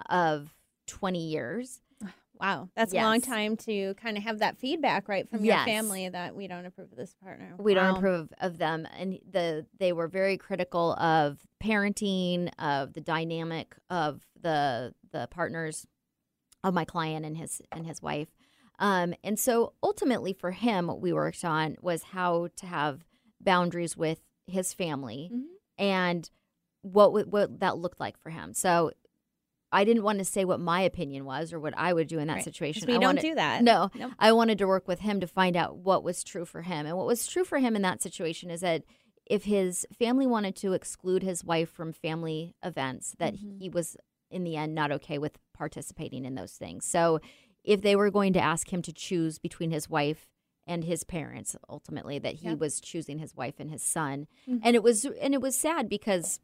of 0.09 0.55
20 0.87 1.19
years. 1.27 1.81
Wow, 2.39 2.69
that's 2.75 2.93
a 2.93 2.97
long 2.97 3.19
time 3.21 3.57
to 3.57 3.95
kind 3.95 4.15
of 4.15 4.21
have 4.21 4.37
that 4.39 4.59
feedback, 4.59 5.07
right, 5.09 5.27
from 5.27 5.43
your 5.43 5.55
Yes. 5.55 5.65
family 5.65 6.07
that 6.07 6.35
we 6.35 6.45
don't 6.47 6.67
approve 6.67 6.91
of 6.91 6.95
this 6.99 7.15
partner. 7.15 7.55
We 7.57 7.73
Wow. 7.73 7.81
don't 7.87 7.97
approve 7.97 8.31
of 8.39 8.59
them, 8.59 8.87
and 8.95 9.17
the 9.27 9.65
they 9.79 9.91
were 9.91 10.07
very 10.07 10.37
critical 10.37 10.93
of 10.99 11.39
parenting, 11.59 12.51
of 12.59 12.93
the 12.93 13.01
dynamic 13.01 13.75
of 13.89 14.23
the 14.39 14.93
the 15.11 15.27
partners 15.31 15.87
of 16.63 16.75
my 16.75 16.85
client 16.85 17.25
and 17.25 17.35
his 17.37 17.59
and 17.71 17.87
his 17.87 18.03
wife. 18.03 18.27
Um, 18.79 19.13
and 19.23 19.39
so 19.39 19.73
ultimately 19.81 20.33
for 20.33 20.51
him, 20.51 20.87
what 20.87 21.01
we 21.01 21.11
worked 21.13 21.43
on 21.43 21.77
was 21.81 22.03
how 22.03 22.49
to 22.57 22.65
have 22.67 23.05
boundaries 23.41 23.97
with 23.97 24.19
his 24.45 24.73
family 24.73 25.29
Mhm. 25.33 25.43
and 25.77 26.29
what 26.81 27.27
what 27.27 27.59
that 27.59 27.77
looked 27.77 27.99
like 27.99 28.17
for 28.17 28.29
him. 28.29 28.53
So 28.53 28.91
I 29.71 29.83
didn't 29.83 30.03
want 30.03 30.19
to 30.19 30.25
say 30.25 30.45
what 30.45 30.61
my 30.61 30.81
opinion 30.81 31.25
was 31.25 31.51
or 31.51 31.59
what 31.59 31.77
I 31.77 31.91
would 31.91 32.07
do 32.07 32.19
in 32.19 32.27
that 32.27 32.35
Right. 32.35 32.43
situation. 32.43 32.87
we 32.87 32.93
I 32.93 32.97
don't 32.99 33.03
wanted- 33.15 33.21
do 33.21 33.35
that. 33.35 33.63
No, 33.63 33.89
Nope. 33.93 34.13
I 34.17 34.31
wanted 34.31 34.57
to 34.59 34.67
work 34.67 34.87
with 34.87 34.99
him 35.01 35.19
to 35.19 35.27
find 35.27 35.57
out 35.57 35.75
what 35.77 36.03
was 36.03 36.23
true 36.23 36.45
for 36.45 36.61
him. 36.61 36.85
And 36.85 36.95
what 36.95 37.05
was 37.05 37.27
true 37.27 37.43
for 37.43 37.57
him 37.59 37.75
in 37.75 37.81
that 37.81 38.01
situation 38.01 38.49
is 38.49 38.61
that 38.61 38.83
if 39.25 39.43
his 39.43 39.85
family 39.91 40.25
wanted 40.25 40.55
to 40.57 40.71
exclude 40.71 41.21
his 41.23 41.43
wife 41.43 41.69
from 41.69 41.91
family 41.91 42.55
events, 42.63 43.13
that 43.19 43.33
Mm-hmm. 43.33 43.57
he 43.59 43.67
was 43.69 43.97
in 44.31 44.45
the 44.45 44.55
end 44.55 44.73
not 44.73 44.91
okay 44.93 45.17
with 45.17 45.37
participating 45.53 46.23
in 46.23 46.35
those 46.35 46.53
things. 46.55 46.85
So 46.85 47.19
if 47.67 47.81
they 47.81 47.95
were 47.95 48.09
going 48.09 48.33
to 48.33 48.39
ask 48.41 48.71
him 48.73 48.81
to 48.81 48.93
choose 48.93 49.37
between 49.37 49.69
his 49.71 49.89
wife 49.89 50.25
and 50.65 50.83
his 50.85 51.03
parents 51.03 51.55
ultimately 51.69 52.17
that 52.19 52.35
he 52.35 52.47
Yep. 52.47 52.59
was 52.59 52.81
choosing 52.81 53.19
his 53.19 53.35
wife 53.35 53.55
and 53.59 53.69
his 53.69 53.83
son 53.83 54.27
Mhm. 54.47 54.61
and 54.63 54.75
it 54.75 54.81
was 54.83 55.05
and 55.05 55.33
it 55.33 55.41
was 55.41 55.55
sad 55.55 55.87
because 55.89 56.39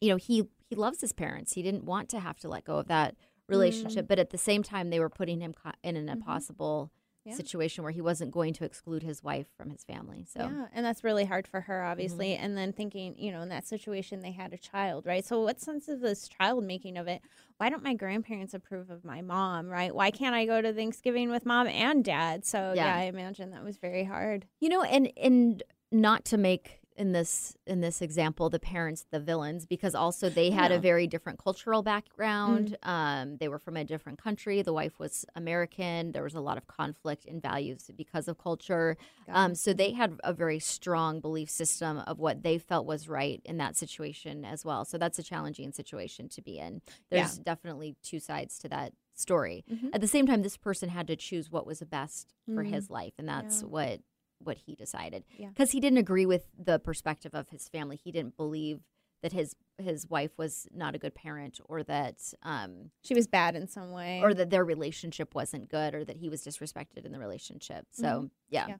you 0.00 0.08
know 0.10 0.16
he 0.16 0.44
he 0.68 0.74
loves 0.76 1.00
his 1.00 1.12
parents 1.12 1.52
he 1.54 1.62
didn't 1.62 1.84
want 1.84 2.08
to 2.10 2.20
have 2.20 2.38
to 2.40 2.48
let 2.48 2.64
go 2.64 2.78
of 2.78 2.86
that 2.88 3.16
relationship 3.48 4.06
but 4.08 4.18
at 4.18 4.30
the 4.30 4.38
same 4.38 4.62
time 4.62 4.88
they 4.90 5.00
were 5.00 5.10
putting 5.10 5.40
him 5.40 5.54
in 5.82 5.96
an 5.96 6.08
impossible 6.08 6.90
Mm-hmm. 6.90 7.00
Yeah. 7.24 7.34
situation 7.34 7.82
where 7.84 7.92
he 7.92 8.00
wasn't 8.02 8.30
going 8.32 8.52
to 8.54 8.64
exclude 8.64 9.02
his 9.02 9.22
wife 9.22 9.46
from 9.56 9.70
his 9.70 9.82
family 9.82 10.26
so 10.30 10.40
Yeah, 10.40 10.66
and 10.74 10.84
that's 10.84 11.02
really 11.02 11.24
hard 11.24 11.46
for 11.48 11.62
her, 11.62 11.80
mm-hmm. 11.80 11.90
obviously. 11.90 12.34
And 12.34 12.56
then 12.56 12.72
thinking, 12.72 13.14
you 13.18 13.32
know, 13.32 13.40
in 13.40 13.48
that 13.48 13.66
situation, 13.66 14.20
they 14.20 14.32
had 14.32 14.52
a 14.52 14.58
child, 14.58 15.06
right? 15.06 15.24
So, 15.24 15.40
what 15.40 15.60
sense 15.60 15.88
of 15.88 16.00
this 16.00 16.28
child 16.28 16.64
making 16.64 16.98
of 16.98 17.08
it? 17.08 17.22
Why 17.56 17.70
don't 17.70 17.82
my 17.82 17.94
grandparents 17.94 18.52
approve 18.52 18.90
of 18.90 19.04
my 19.04 19.22
mom, 19.22 19.68
right? 19.68 19.94
Why 19.94 20.10
can't 20.10 20.34
I 20.34 20.44
go 20.44 20.60
to 20.60 20.72
Thanksgiving 20.72 21.30
with 21.30 21.46
mom 21.46 21.66
and 21.66 22.04
dad? 22.04 22.44
So, 22.44 22.72
yeah, 22.76 22.86
Yeah. 22.86 22.96
I 22.96 23.02
imagine 23.04 23.50
that 23.52 23.64
was 23.64 23.78
very 23.78 24.04
hard. 24.04 24.46
you 24.60 24.68
know 24.68 24.82
and 24.82 25.10
and 25.16 25.62
not 25.90 26.24
to 26.26 26.36
make 26.36 26.80
in 26.96 27.12
this 27.12 27.56
in 27.66 27.80
this 27.80 28.00
example 28.00 28.48
the 28.50 28.58
parents 28.60 29.06
the 29.10 29.18
villains 29.18 29.66
because 29.66 29.94
also 29.94 30.30
they 30.30 30.50
had 30.50 30.70
a 30.70 30.78
very 30.78 31.06
different 31.06 31.38
cultural 31.38 31.82
background. 31.82 32.76
Um, 32.82 33.36
they 33.38 33.48
were 33.48 33.58
from 33.58 33.76
a 33.76 33.84
different 33.84 34.22
country. 34.22 34.62
The 34.62 34.72
wife 34.72 34.98
was 34.98 35.24
american. 35.34 36.12
There 36.12 36.22
was 36.22 36.34
a 36.34 36.40
lot 36.40 36.56
of 36.56 36.66
conflict 36.66 37.24
in 37.24 37.40
values 37.40 37.90
because 37.96 38.28
of 38.28 38.38
culture. 38.38 38.96
Um, 39.28 39.54
so 39.54 39.72
they 39.72 39.92
had 39.92 40.18
a 40.22 40.32
very 40.32 40.58
strong 40.60 41.20
belief 41.20 41.50
system 41.50 41.98
of 41.98 42.18
what 42.18 42.42
they 42.42 42.58
felt 42.58 42.86
was 42.86 43.08
right 43.08 43.40
in 43.44 43.56
that 43.58 43.76
situation 43.76 44.44
as 44.44 44.64
well. 44.64 44.84
So 44.84 44.96
that's 44.98 45.18
a 45.18 45.22
challenging 45.22 45.72
situation 45.72 46.28
to 46.30 46.42
be 46.42 46.58
in. 46.58 46.80
There's 47.10 47.38
definitely 47.38 47.96
two 48.02 48.20
sides 48.20 48.58
to 48.60 48.68
that 48.68 48.92
story. 49.16 49.64
Mhm. 49.70 49.90
at 49.94 50.00
the 50.00 50.08
same 50.08 50.26
time 50.26 50.42
this 50.42 50.56
person 50.56 50.88
had 50.88 51.06
to 51.06 51.14
choose 51.14 51.48
what 51.48 51.64
was 51.64 51.78
the 51.78 51.86
best 51.86 52.34
for 52.52 52.64
Mhm. 52.64 52.68
his 52.70 52.90
life 52.90 53.12
and 53.16 53.28
that's 53.28 53.62
Yeah. 53.62 53.68
what 53.68 54.00
what 54.44 54.58
he 54.58 54.74
decided 54.74 55.24
Yeah. 55.38 55.48
because 55.48 55.70
he 55.72 55.80
didn't 55.80 55.98
agree 55.98 56.26
with 56.26 56.44
the 56.58 56.78
perspective 56.78 57.34
of 57.34 57.48
his 57.50 57.68
family 57.68 57.96
he 57.96 58.12
didn't 58.12 58.36
believe 58.36 58.80
that 59.22 59.32
his 59.32 59.56
his 59.78 60.06
wife 60.08 60.32
was 60.36 60.68
not 60.72 60.94
a 60.94 60.98
good 60.98 61.14
parent 61.14 61.58
or 61.64 61.82
that 61.82 62.16
um 62.42 62.90
She 63.02 63.14
was 63.14 63.26
bad 63.26 63.56
in 63.56 63.66
some 63.68 63.90
way. 63.90 64.20
or 64.22 64.34
that 64.34 64.50
their 64.50 64.64
relationship 64.64 65.34
wasn't 65.34 65.68
good 65.70 65.94
or 65.94 66.04
that 66.04 66.16
he 66.18 66.28
was 66.28 66.42
disrespected 66.44 67.04
in 67.06 67.12
the 67.12 67.18
relationship 67.18 67.86
so 67.90 68.04
Mhm. 68.04 68.30
yeah. 68.50 68.66
Yeah. 68.68 68.76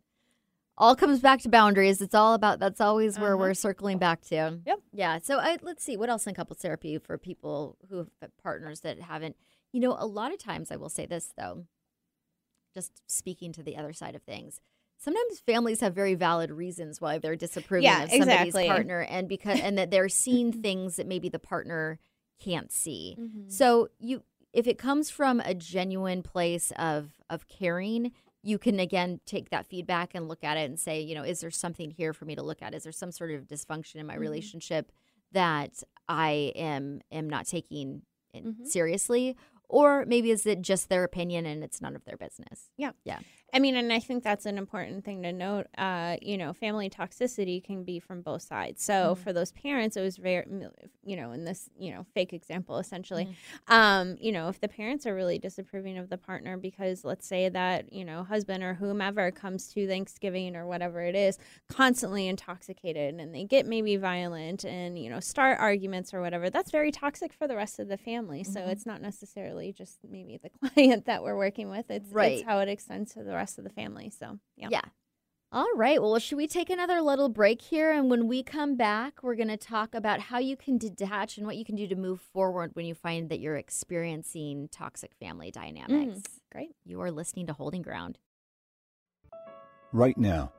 all 0.76 0.94
comes 0.96 1.20
back 1.20 1.40
to 1.42 1.48
boundaries 1.48 2.00
it's 2.02 2.14
all 2.14 2.34
about 2.34 2.58
that's 2.58 2.80
always 2.80 3.18
where 3.18 3.34
Uh-huh. 3.34 3.40
we're 3.40 3.54
circling 3.54 3.98
back 3.98 4.20
to 4.22 4.60
Yep. 4.66 4.80
yeah 4.92 5.18
so 5.22 5.38
I, 5.38 5.56
let's 5.62 5.82
see 5.82 5.96
what 5.96 6.10
else 6.10 6.26
in 6.26 6.34
couples 6.34 6.58
therapy 6.58 6.98
for 6.98 7.16
people 7.16 7.78
who 7.88 7.96
have 8.20 8.36
partners 8.42 8.80
that 8.80 9.00
haven't 9.00 9.36
you 9.72 9.80
know 9.80 9.96
a 9.98 10.06
lot 10.06 10.32
of 10.32 10.38
times 10.38 10.70
i 10.70 10.76
will 10.76 10.88
say 10.90 11.06
this 11.06 11.32
though 11.38 11.64
just 12.74 13.02
speaking 13.06 13.52
to 13.52 13.62
the 13.62 13.76
other 13.76 13.92
side 13.92 14.14
of 14.16 14.22
things 14.22 14.60
sometimes 15.04 15.40
families 15.40 15.80
have 15.80 15.94
very 15.94 16.14
valid 16.14 16.50
reasons 16.50 17.00
why 17.00 17.18
they're 17.18 17.36
disapproving 17.36 17.84
Yeah, 17.84 18.04
of 18.04 18.10
somebody's 18.10 18.54
exactly. 18.54 18.66
partner 18.68 19.00
and 19.02 19.28
because 19.28 19.60
and 19.60 19.76
that 19.78 19.90
they're 19.90 20.08
seeing 20.08 20.50
things 20.66 20.96
that 20.96 21.06
maybe 21.06 21.28
the 21.28 21.38
partner 21.38 21.98
can't 22.40 22.72
see 22.72 23.16
Mhm. 23.18 23.50
so 23.50 23.88
you 23.98 24.22
if 24.52 24.66
it 24.66 24.78
comes 24.78 25.10
from 25.10 25.40
a 25.40 25.54
genuine 25.54 26.22
place 26.22 26.72
of 26.76 27.12
of 27.30 27.46
caring 27.48 28.12
you 28.42 28.58
can 28.58 28.78
again 28.80 29.20
take 29.24 29.50
that 29.50 29.66
feedback 29.66 30.14
and 30.14 30.28
look 30.28 30.42
at 30.44 30.56
it 30.56 30.68
and 30.68 30.78
say 30.78 31.00
you 31.00 31.14
know 31.14 31.22
is 31.22 31.40
there 31.40 31.50
something 31.50 31.90
here 31.90 32.12
for 32.12 32.24
me 32.24 32.34
to 32.34 32.42
look 32.42 32.60
at 32.62 32.74
is 32.74 32.82
there 32.82 32.92
some 32.92 33.12
sort 33.12 33.30
of 33.30 33.46
dysfunction 33.46 33.96
in 33.96 34.06
my 34.06 34.16
Mhm. 34.16 34.20
relationship 34.20 34.90
that 35.32 35.82
i 36.08 36.52
am 36.56 37.00
am 37.12 37.28
not 37.30 37.46
taking 37.46 38.02
in 38.32 38.54
Mhm. 38.54 38.66
seriously 38.66 39.36
or 39.68 40.04
maybe 40.06 40.30
is 40.30 40.46
it 40.46 40.62
just 40.62 40.88
their 40.88 41.04
opinion 41.04 41.46
and 41.46 41.64
it's 41.64 41.80
none 41.80 41.96
of 41.96 42.04
their 42.04 42.16
business 42.16 42.70
Yeah. 42.76 42.92
yeah 43.04 43.20
I 43.54 43.60
mean, 43.60 43.76
and 43.76 43.92
I 43.92 44.00
think 44.00 44.24
that's 44.24 44.46
an 44.46 44.58
important 44.58 45.04
thing 45.04 45.22
to 45.22 45.32
note. 45.32 45.68
Uh, 45.78 46.16
you 46.20 46.36
know, 46.36 46.52
family 46.52 46.90
toxicity 46.90 47.62
can 47.62 47.84
be 47.84 48.00
from 48.00 48.20
both 48.20 48.42
sides. 48.42 48.82
So 48.82 49.14
for 49.14 49.32
those 49.32 49.52
parents, 49.52 49.96
it 49.96 50.00
was 50.00 50.16
very, 50.16 50.44
you 51.04 51.14
know, 51.14 51.30
in 51.30 51.44
this, 51.44 51.70
you 51.78 51.94
know, 51.94 52.04
fake 52.14 52.32
example, 52.32 52.78
essentially, 52.78 53.28
um, 53.68 54.16
you 54.20 54.32
know, 54.32 54.48
if 54.48 54.60
the 54.60 54.66
parents 54.66 55.06
are 55.06 55.14
really 55.14 55.38
disapproving 55.38 55.98
of 55.98 56.10
the 56.10 56.18
partner 56.18 56.56
because 56.56 57.04
let's 57.04 57.28
say 57.28 57.48
that, 57.48 57.92
you 57.92 58.04
know, 58.04 58.24
husband 58.24 58.64
or 58.64 58.74
whomever 58.74 59.30
comes 59.30 59.68
to 59.68 59.86
Thanksgiving 59.86 60.56
or 60.56 60.66
whatever 60.66 61.00
it 61.02 61.14
is, 61.14 61.38
constantly 61.68 62.26
intoxicated 62.26 63.14
and 63.20 63.32
they 63.32 63.44
get 63.44 63.66
maybe 63.66 63.94
violent 63.94 64.64
and, 64.64 64.98
you 64.98 65.08
know, 65.08 65.20
start 65.20 65.60
arguments 65.60 66.12
or 66.12 66.20
whatever, 66.20 66.50
that's 66.50 66.72
very 66.72 66.90
toxic 66.90 67.32
for 67.32 67.46
the 67.46 67.54
rest 67.54 67.78
of 67.78 67.86
the 67.86 67.98
family. 67.98 68.42
So 68.42 68.62
it's 68.66 68.84
not 68.84 69.00
necessarily 69.00 69.53
just 69.72 69.98
maybe 70.08 70.38
the 70.42 70.50
client 70.68 71.06
that 71.06 71.22
we're 71.22 71.36
working 71.36 71.70
with. 71.70 71.90
It's, 71.90 72.10
Right. 72.10 72.38
it's 72.38 72.42
how 72.44 72.58
it 72.60 72.68
extends 72.68 73.14
to 73.14 73.22
the 73.22 73.34
rest 73.34 73.58
of 73.58 73.64
the 73.64 73.70
family. 73.70 74.10
So, 74.10 74.38
yeah. 74.56 74.68
Yeah. 74.70 74.82
All 75.52 75.70
right. 75.76 76.02
Well, 76.02 76.18
should 76.18 76.36
we 76.36 76.48
take 76.48 76.68
another 76.68 77.00
little 77.00 77.28
break 77.28 77.62
here? 77.62 77.92
And 77.92 78.10
when 78.10 78.26
we 78.26 78.42
come 78.42 78.74
back, 78.76 79.22
we're 79.22 79.36
going 79.36 79.48
to 79.48 79.56
talk 79.56 79.94
about 79.94 80.18
how 80.18 80.38
you 80.38 80.56
can 80.56 80.78
detach 80.78 81.38
and 81.38 81.46
what 81.46 81.56
you 81.56 81.64
can 81.64 81.76
do 81.76 81.86
to 81.86 81.94
move 81.94 82.20
forward 82.20 82.72
when 82.74 82.86
you 82.86 82.94
find 82.94 83.28
that 83.28 83.38
you're 83.38 83.56
experiencing 83.56 84.68
toxic 84.72 85.12
family 85.20 85.50
mm, 85.50 85.52
dynamics. 85.52 86.22
Great. 86.50 86.74
You 86.84 87.00
are 87.02 87.12
listening 87.12 87.46
to 87.46 87.52
Holding 87.52 87.82
Ground. 87.82 88.18
Right 89.92 90.18
now, 90.18 90.52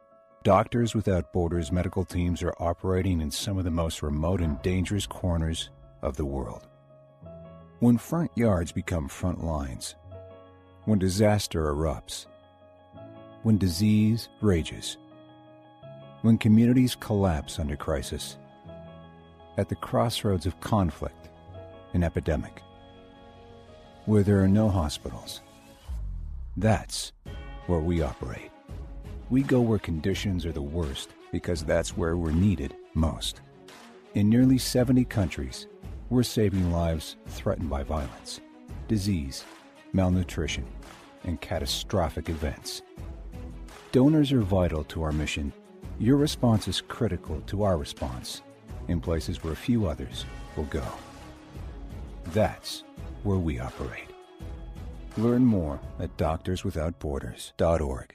Doctors 0.46 0.96
Without 0.96 1.34
Borders 1.34 1.74
medical 1.74 2.06
teams 2.06 2.42
are 2.42 2.54
operating 2.60 3.20
in 3.20 3.32
some 3.32 3.58
of 3.58 3.66
the 3.66 3.72
most 3.72 4.02
remote 4.02 4.40
and 4.40 4.62
dangerous 4.62 5.06
corners 5.06 5.72
of 6.02 6.16
the 6.16 6.26
world. 6.26 6.70
When 7.86 8.00
front 8.00 8.32
yards 8.34 8.72
become 8.72 9.08
front 9.08 9.44
lines, 9.44 9.94
when 10.86 10.98
disaster 10.98 11.72
erupts, 11.72 12.26
when 13.44 13.60
disease 13.60 14.28
rages, 14.42 14.98
when 16.24 16.40
communities 16.40 16.96
collapse 16.96 17.60
under 17.60 17.76
crisis, 17.76 18.38
at 19.58 19.70
the 19.70 19.76
crossroads 19.76 20.48
of 20.48 20.60
conflict 20.62 21.30
and 21.94 22.04
epidemic, 22.04 22.64
where 24.06 24.24
there 24.24 24.42
are 24.42 24.48
no 24.48 24.68
hospitals, 24.68 25.42
that's 26.58 27.12
where 27.68 27.82
we 27.82 28.02
operate. 28.02 28.50
We 29.30 29.44
go 29.44 29.62
where 29.62 29.78
conditions 29.78 30.44
are 30.48 30.52
the 30.52 30.60
worst 30.60 31.12
because 31.32 31.64
that's 31.64 31.96
where 31.96 32.18
we're 32.18 32.32
needed 32.32 32.76
most. 32.96 33.42
In 34.16 34.28
nearly 34.28 34.58
70 34.58 35.06
countries, 35.06 35.68
we're 36.10 36.24
saving 36.24 36.72
lives 36.72 37.16
threatened 37.28 37.70
by 37.70 37.84
violence. 37.84 38.42
disease, 38.88 39.44
malnutrition, 39.94 40.66
and 41.24 41.42
catastrophic 41.42 42.30
events. 42.30 42.82
Donors 43.92 44.32
are 44.32 44.42
vital 44.42 44.84
to 44.86 45.02
our 45.04 45.12
mission. 45.12 45.52
Your 46.00 46.18
response 46.18 46.68
is 46.68 46.82
critical 46.82 47.42
to 47.48 47.64
our 47.64 47.78
response 47.78 48.42
in 48.88 49.00
places 49.02 49.44
where 49.44 49.56
few 49.56 49.88
others 49.88 50.26
will 50.56 50.66
go. 50.66 50.84
That's 52.26 52.84
where 53.24 53.38
we 53.38 53.60
operate. 53.60 54.10
Learn 55.18 55.46
more 55.46 55.80
at 56.00 56.16
doctorswithoutborders.org. 56.18 58.15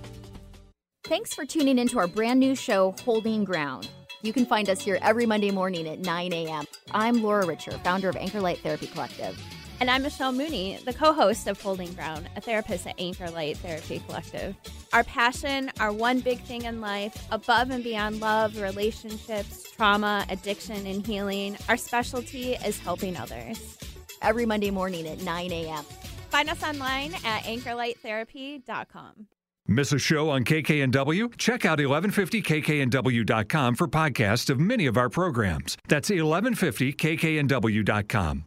Thanks 1.03 1.33
for 1.33 1.45
tuning 1.45 1.79
into 1.79 1.97
our 1.97 2.07
brand 2.07 2.39
new 2.39 2.55
show, 2.55 2.93
Holding 3.03 3.43
Ground. 3.43 3.89
You 4.21 4.31
can 4.31 4.45
find 4.45 4.69
us 4.69 4.81
here 4.81 4.99
every 5.01 5.25
Monday 5.25 5.49
morning 5.49 5.87
at 5.87 5.99
9 5.99 6.31
a.m. 6.31 6.65
I'm 6.91 7.23
Laura 7.23 7.45
Richer, 7.45 7.71
founder 7.79 8.07
of 8.07 8.15
Anchor 8.15 8.39
Light 8.39 8.59
Therapy 8.59 8.85
Collective. 8.85 9.37
And 9.79 9.89
I'm 9.89 10.03
Michelle 10.03 10.31
Mooney, 10.31 10.79
the 10.85 10.93
co 10.93 11.11
host 11.11 11.47
of 11.47 11.59
Holding 11.59 11.91
Ground, 11.95 12.29
a 12.35 12.41
therapist 12.41 12.85
at 12.85 12.99
Anchor 12.99 13.31
Light 13.31 13.57
Therapy 13.57 14.01
Collective. 14.05 14.55
Our 14.93 15.03
passion, 15.03 15.71
our 15.79 15.91
one 15.91 16.19
big 16.19 16.39
thing 16.41 16.65
in 16.65 16.81
life, 16.81 17.27
above 17.31 17.71
and 17.71 17.83
beyond 17.83 18.21
love, 18.21 18.61
relationships, 18.61 19.69
trauma, 19.71 20.23
addiction, 20.29 20.85
and 20.85 21.05
healing, 21.05 21.57
our 21.67 21.77
specialty 21.77 22.53
is 22.53 22.77
helping 22.77 23.17
others. 23.17 23.77
Every 24.21 24.45
Monday 24.45 24.69
morning 24.69 25.07
at 25.07 25.23
9 25.23 25.51
a.m. 25.51 25.83
Find 26.29 26.47
us 26.47 26.63
online 26.63 27.15
at 27.25 27.43
anchorlighttherapy.com. 27.43 29.27
Miss 29.71 29.91
a 29.93 29.99
show 29.99 30.29
on 30.29 30.43
KKNW? 30.43 31.37
Check 31.37 31.63
out 31.63 31.79
1150kknw.com 31.79 33.75
for 33.75 33.87
podcasts 33.87 34.49
of 34.49 34.59
many 34.59 34.85
of 34.85 34.97
our 34.97 35.07
programs. 35.07 35.77
That's 35.87 36.09
1150kknw.com. 36.09 38.43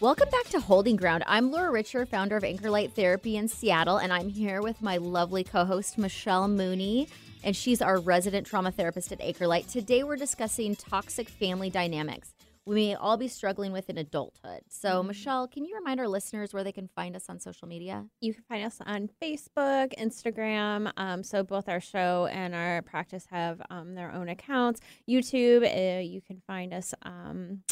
Welcome 0.00 0.28
back 0.28 0.48
to 0.48 0.58
Holding 0.58 0.96
Ground. 0.96 1.22
I'm 1.28 1.52
Laura 1.52 1.70
Richer, 1.70 2.04
founder 2.04 2.36
of 2.36 2.42
Anchor 2.42 2.68
Light 2.68 2.94
Therapy 2.94 3.36
in 3.36 3.46
Seattle, 3.46 3.98
and 3.98 4.12
I'm 4.12 4.28
here 4.28 4.60
with 4.60 4.82
my 4.82 4.96
lovely 4.96 5.44
co 5.44 5.64
host, 5.64 5.98
Michelle 5.98 6.48
Mooney, 6.48 7.06
and 7.44 7.54
she's 7.54 7.80
our 7.80 8.00
resident 8.00 8.44
trauma 8.44 8.72
therapist 8.72 9.12
at 9.12 9.20
Anchor 9.20 9.46
Light. 9.46 9.68
Today, 9.68 10.02
we're 10.02 10.16
discussing 10.16 10.74
toxic 10.74 11.28
family 11.28 11.70
dynamics 11.70 12.34
we 12.66 12.74
may 12.74 12.94
all 12.96 13.16
be 13.16 13.28
struggling 13.28 13.72
with 13.72 13.88
in 13.88 13.96
adulthood. 13.96 14.60
So, 14.68 14.88
mm-hmm. 14.88 15.08
Michelle, 15.08 15.46
can 15.46 15.64
you 15.64 15.76
remind 15.76 16.00
our 16.00 16.08
listeners 16.08 16.52
where 16.52 16.64
they 16.64 16.72
can 16.72 16.88
find 16.88 17.14
us 17.14 17.26
on 17.28 17.38
social 17.38 17.68
media? 17.68 18.04
You 18.20 18.34
can 18.34 18.42
find 18.48 18.64
us 18.64 18.78
on 18.84 19.08
Facebook, 19.22 19.96
Instagram. 19.98 20.92
Um, 20.96 21.22
so, 21.22 21.44
both 21.44 21.68
our 21.68 21.80
show 21.80 22.28
and 22.30 22.54
our 22.54 22.82
practice 22.82 23.26
have 23.30 23.62
um, 23.70 23.94
their 23.94 24.12
own 24.12 24.28
accounts. 24.28 24.80
YouTube, 25.08 25.62
uh, 25.62 26.00
you 26.00 26.20
can 26.20 26.42
find 26.46 26.74
us 26.74 26.92
um, 27.02 27.62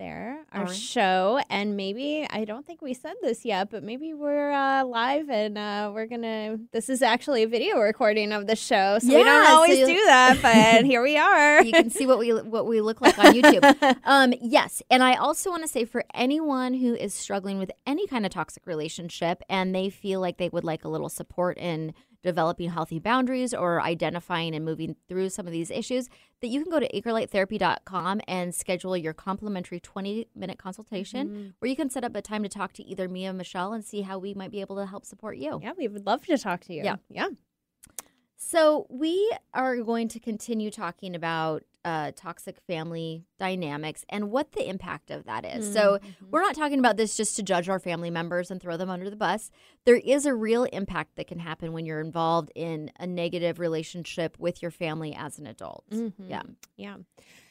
there, 0.00 0.46
our 0.52 0.64
right. 0.64 0.74
show. 0.74 1.40
And 1.50 1.76
maybe, 1.76 2.26
I 2.30 2.44
don't 2.44 2.66
think 2.66 2.80
we 2.80 2.94
said 2.94 3.12
this 3.20 3.44
yet, 3.44 3.70
but 3.70 3.84
maybe 3.84 4.14
we're 4.14 4.50
uh, 4.50 4.84
live 4.84 5.28
and 5.28 5.58
uh, 5.58 5.92
we're 5.94 6.06
to, 6.08 6.58
this 6.72 6.88
is 6.88 7.02
actually 7.02 7.42
a 7.42 7.46
video 7.46 7.78
recording 7.78 8.32
of 8.32 8.46
the 8.46 8.56
show. 8.56 8.98
So 8.98 9.08
yeah, 9.08 9.18
we 9.18 9.24
don't 9.24 9.46
always 9.46 9.78
so 9.78 9.86
do 9.86 10.04
that, 10.06 10.38
but 10.40 10.84
here 10.86 11.02
we 11.02 11.18
are. 11.18 11.62
You 11.62 11.72
can 11.72 11.90
see 11.90 12.06
what 12.06 12.18
we, 12.18 12.32
what 12.32 12.66
we 12.66 12.80
look 12.80 13.02
like 13.02 13.18
on 13.18 13.34
YouTube. 13.34 13.98
um, 14.04 14.32
yes. 14.40 14.82
And 14.90 15.04
I 15.04 15.16
also 15.16 15.50
want 15.50 15.62
to 15.64 15.68
say 15.68 15.84
for 15.84 16.02
anyone 16.14 16.74
who 16.74 16.94
is 16.94 17.12
struggling 17.12 17.58
with 17.58 17.70
any 17.86 18.06
kind 18.06 18.24
of 18.24 18.32
toxic 18.32 18.66
relationship 18.66 19.42
and 19.50 19.74
they 19.74 19.90
feel 19.90 20.20
like 20.20 20.38
they 20.38 20.48
would 20.48 20.64
like 20.64 20.82
a 20.82 20.88
little 20.88 21.10
support 21.10 21.58
in, 21.58 21.92
developing 22.22 22.70
healthy 22.70 22.98
boundaries 22.98 23.54
or 23.54 23.80
identifying 23.80 24.54
and 24.54 24.64
moving 24.64 24.96
through 25.08 25.30
some 25.30 25.46
of 25.46 25.52
these 25.52 25.70
issues, 25.70 26.08
that 26.40 26.48
you 26.48 26.62
can 26.62 26.70
go 26.70 26.80
to 26.80 26.88
anchorlighttherapy.com 26.92 28.20
and 28.26 28.54
schedule 28.54 28.96
your 28.96 29.12
complimentary 29.12 29.80
20 29.80 30.28
minute 30.34 30.58
consultation 30.58 31.28
mm-hmm. 31.28 31.48
where 31.58 31.68
you 31.68 31.76
can 31.76 31.90
set 31.90 32.04
up 32.04 32.14
a 32.14 32.22
time 32.22 32.42
to 32.42 32.48
talk 32.48 32.72
to 32.74 32.84
either 32.84 33.08
me 33.08 33.26
or 33.26 33.32
Michelle 33.32 33.72
and 33.72 33.84
see 33.84 34.02
how 34.02 34.18
we 34.18 34.34
might 34.34 34.50
be 34.50 34.60
able 34.60 34.76
to 34.76 34.86
help 34.86 35.04
support 35.04 35.36
you. 35.36 35.60
Yeah, 35.62 35.72
we 35.76 35.88
would 35.88 36.06
love 36.06 36.24
to 36.26 36.38
talk 36.38 36.62
to 36.62 36.74
you. 36.74 36.84
Yeah. 36.84 36.96
Yeah. 37.08 37.28
So, 38.42 38.86
we 38.88 39.30
are 39.52 39.76
going 39.82 40.08
to 40.08 40.18
continue 40.18 40.70
talking 40.70 41.14
about 41.14 41.62
uh, 41.84 42.12
toxic 42.16 42.58
family 42.66 43.26
dynamics 43.38 44.02
and 44.08 44.30
what 44.30 44.52
the 44.52 44.66
impact 44.66 45.10
of 45.10 45.26
that 45.26 45.44
is. 45.44 45.66
Mm-hmm. 45.66 45.74
So, 45.74 45.98
we're 46.30 46.40
not 46.40 46.54
talking 46.54 46.78
about 46.78 46.96
this 46.96 47.18
just 47.18 47.36
to 47.36 47.42
judge 47.42 47.68
our 47.68 47.78
family 47.78 48.08
members 48.08 48.50
and 48.50 48.58
throw 48.58 48.78
them 48.78 48.88
under 48.88 49.10
the 49.10 49.16
bus. 49.16 49.50
There 49.84 49.96
is 49.96 50.24
a 50.24 50.34
real 50.34 50.64
impact 50.64 51.16
that 51.16 51.26
can 51.26 51.38
happen 51.38 51.74
when 51.74 51.84
you're 51.84 52.00
involved 52.00 52.50
in 52.54 52.90
a 52.98 53.06
negative 53.06 53.58
relationship 53.58 54.38
with 54.38 54.62
your 54.62 54.70
family 54.70 55.14
as 55.14 55.38
an 55.38 55.46
adult. 55.46 55.84
Mm-hmm. 55.90 56.30
Yeah. 56.30 56.42
Yeah. 56.78 56.96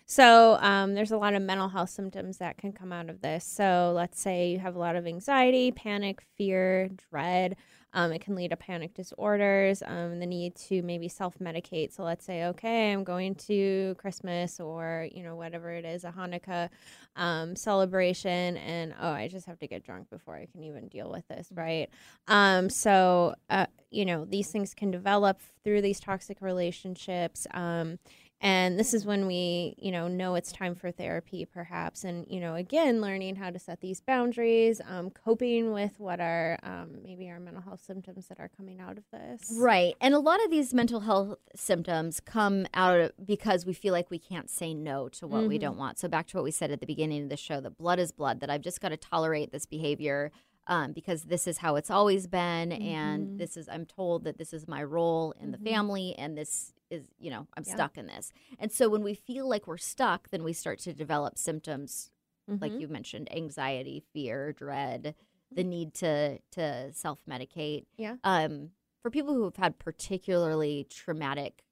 So, 0.07 0.57
um, 0.59 0.95
there's 0.95 1.11
a 1.11 1.17
lot 1.17 1.35
of 1.35 1.43
mental 1.43 1.69
health 1.69 1.91
symptoms 1.91 2.39
that 2.39 2.57
can 2.57 2.73
come 2.73 2.91
out 2.91 3.11
of 3.11 3.21
this. 3.21 3.45
So, 3.45 3.93
let's 3.95 4.19
say 4.19 4.49
you 4.49 4.57
have 4.57 4.75
a 4.75 4.79
lot 4.79 4.95
of 4.95 5.05
anxiety, 5.05 5.71
panic, 5.71 6.23
fear, 6.35 6.89
dread. 7.11 7.57
Um, 7.93 8.11
it 8.11 8.21
can 8.21 8.35
lead 8.35 8.51
to 8.51 8.57
panic 8.57 8.93
disorders, 8.93 9.81
um, 9.85 10.19
the 10.19 10.25
need 10.25 10.55
to 10.55 10.81
maybe 10.83 11.07
self 11.07 11.39
medicate. 11.39 11.93
So 11.93 12.03
let's 12.03 12.23
say, 12.25 12.45
okay, 12.45 12.91
I'm 12.91 13.03
going 13.03 13.35
to 13.35 13.95
Christmas 13.97 14.59
or, 14.59 15.07
you 15.11 15.23
know, 15.23 15.35
whatever 15.35 15.71
it 15.71 15.85
is, 15.85 16.03
a 16.03 16.11
Hanukkah 16.11 16.69
um, 17.15 17.55
celebration, 17.55 18.57
and 18.57 18.93
oh, 18.99 19.09
I 19.09 19.27
just 19.27 19.47
have 19.47 19.59
to 19.59 19.67
get 19.67 19.83
drunk 19.83 20.09
before 20.09 20.35
I 20.35 20.45
can 20.45 20.63
even 20.63 20.87
deal 20.87 21.09
with 21.09 21.27
this, 21.27 21.47
mm-hmm. 21.47 21.59
right? 21.59 21.89
Um, 22.27 22.69
so, 22.69 23.35
uh, 23.49 23.65
you 23.89 24.05
know, 24.05 24.25
these 24.25 24.51
things 24.51 24.73
can 24.73 24.91
develop 24.91 25.39
through 25.63 25.81
these 25.81 25.99
toxic 25.99 26.41
relationships. 26.41 27.47
Um, 27.51 27.97
and 28.41 28.79
this 28.79 28.93
is 28.93 29.05
when 29.05 29.27
we 29.27 29.75
you 29.77 29.91
know 29.91 30.07
know 30.07 30.35
it's 30.35 30.51
time 30.51 30.75
for 30.75 30.91
therapy 30.91 31.45
perhaps 31.45 32.03
and 32.03 32.25
you 32.29 32.39
know 32.39 32.55
again 32.55 33.01
learning 33.01 33.35
how 33.35 33.49
to 33.49 33.59
set 33.59 33.81
these 33.81 33.99
boundaries 33.99 34.79
um, 34.87 35.09
coping 35.09 35.71
with 35.73 35.99
what 35.99 36.19
are 36.19 36.57
um, 36.63 36.89
maybe 37.03 37.29
our 37.29 37.39
mental 37.39 37.61
health 37.61 37.83
symptoms 37.85 38.27
that 38.27 38.39
are 38.39 38.49
coming 38.55 38.79
out 38.79 38.97
of 38.97 39.03
this 39.11 39.53
right 39.59 39.95
and 39.99 40.13
a 40.13 40.19
lot 40.19 40.43
of 40.43 40.49
these 40.49 40.73
mental 40.73 41.01
health 41.01 41.35
symptoms 41.55 42.19
come 42.19 42.65
out 42.73 43.11
because 43.25 43.65
we 43.65 43.73
feel 43.73 43.93
like 43.93 44.09
we 44.09 44.19
can't 44.19 44.49
say 44.49 44.73
no 44.73 45.09
to 45.09 45.27
what 45.27 45.41
mm-hmm. 45.41 45.49
we 45.49 45.57
don't 45.57 45.77
want 45.77 45.99
so 45.99 46.07
back 46.07 46.27
to 46.27 46.37
what 46.37 46.43
we 46.43 46.51
said 46.51 46.71
at 46.71 46.79
the 46.79 46.85
beginning 46.85 47.23
of 47.23 47.29
the 47.29 47.37
show 47.37 47.59
that 47.59 47.77
blood 47.77 47.99
is 47.99 48.11
blood 48.11 48.39
that 48.39 48.49
i've 48.49 48.61
just 48.61 48.79
got 48.79 48.89
to 48.89 48.97
tolerate 48.97 49.51
this 49.51 49.65
behavior 49.65 50.31
um, 50.68 50.93
because 50.93 51.24
this 51.24 51.47
is 51.47 51.57
how 51.57 51.76
it's 51.76 51.89
always 51.89 52.28
been 52.28 52.70
mm-hmm. 52.70 52.82
and 52.82 53.39
this 53.39 53.57
is 53.57 53.68
i'm 53.70 53.86
told 53.86 54.24
that 54.24 54.38
this 54.38 54.53
is 54.53 54.68
my 54.68 54.84
role 54.84 55.34
in 55.39 55.51
mm-hmm. 55.51 55.64
the 55.64 55.70
family 55.70 56.16
and 56.18 56.38
this 56.38 56.74
is 56.89 57.05
you 57.20 57.30
know 57.30 57.47
i'm 57.55 57.64
yeah. 57.66 57.74
stuck 57.76 57.97
in 57.97 58.07
this 58.07 58.32
and 58.57 58.72
so 58.72 58.89
when 58.89 59.03
we 59.03 59.14
feel 59.14 59.47
like 59.47 59.68
we're 59.68 59.78
stuck 59.78 60.30
then 60.30 60.43
we 60.43 60.53
start 60.53 60.80
to 60.80 60.93
develop 60.93 61.38
symptoms 61.38 62.12
mm-hmm. 62.49 62.62
like 62.62 62.80
you 62.80 62.88
mentioned 62.88 63.28
anxiety 63.36 64.03
fear 64.14 64.53
dread 64.53 65.16
the 65.51 65.62
mm-hmm. 65.62 65.70
need 65.70 65.93
to 65.93 66.39
to 66.51 66.91
self 66.93 67.20
medicate 67.30 67.86
yeah 67.97 68.16
um 68.24 68.70
for 69.01 69.10
people 69.10 69.34
who 69.34 69.43
have 69.43 69.55
had 69.55 69.80
particularly 69.80 70.86
traumatic 70.89 71.64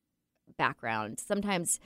backgrounds 0.58 1.24
sometimes 1.26 1.80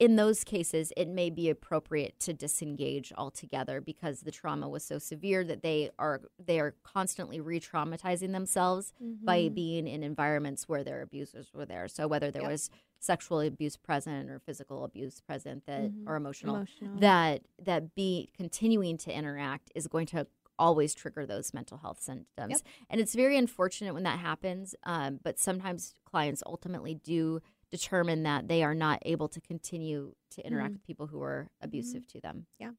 in 0.00 0.16
those 0.16 0.44
cases, 0.44 0.94
it 0.96 1.08
may 1.08 1.28
be 1.28 1.50
appropriate 1.50 2.18
to 2.20 2.32
disengage 2.32 3.12
altogether 3.18 3.82
because 3.82 4.22
the 4.22 4.30
trauma 4.30 4.66
was 4.66 4.82
so 4.82 4.98
severe 4.98 5.44
that 5.44 5.62
they 5.62 5.90
are 5.98 6.22
they 6.44 6.58
are 6.58 6.74
constantly 6.82 7.38
re-traumatizing 7.38 8.32
themselves 8.32 8.94
mm-hmm. 9.00 9.24
by 9.24 9.50
being 9.50 9.86
in 9.86 10.02
environments 10.02 10.66
where 10.66 10.82
their 10.82 11.02
abusers 11.02 11.50
were 11.52 11.66
there. 11.66 11.86
So 11.86 12.08
whether 12.08 12.30
there 12.30 12.42
yep. 12.42 12.50
was 12.50 12.70
sexual 12.98 13.42
abuse 13.42 13.76
present 13.76 14.30
or 14.30 14.38
physical 14.38 14.84
abuse 14.84 15.20
present 15.20 15.66
that 15.66 15.82
mm-hmm. 15.82 16.08
or 16.08 16.16
emotional, 16.16 16.56
emotional, 16.56 16.98
that 16.98 17.42
that 17.62 17.94
be 17.94 18.30
continuing 18.34 18.96
to 18.96 19.12
interact 19.12 19.70
is 19.74 19.86
going 19.86 20.06
to 20.06 20.26
always 20.58 20.94
trigger 20.94 21.26
those 21.26 21.52
mental 21.52 21.78
health 21.78 22.00
symptoms. 22.00 22.50
Yep. 22.50 22.60
And 22.88 23.00
it's 23.02 23.14
very 23.14 23.36
unfortunate 23.36 23.92
when 23.92 24.02
that 24.04 24.18
happens. 24.18 24.74
Um, 24.84 25.20
but 25.22 25.38
sometimes 25.38 25.94
clients 26.04 26.42
ultimately 26.46 26.94
do 26.94 27.40
determine 27.70 28.24
that 28.24 28.48
they 28.48 28.62
are 28.62 28.74
not 28.74 28.98
able 29.02 29.28
to 29.28 29.40
continue 29.40 30.14
to 30.32 30.46
interact 30.46 30.70
mm 30.70 30.74
with 30.74 30.86
people 30.86 31.06
who 31.06 31.22
are 31.22 31.48
abusive 31.60 32.02
mm 32.02 32.08
to 32.08 32.20
them. 32.20 32.46
Yeah. 32.58 32.70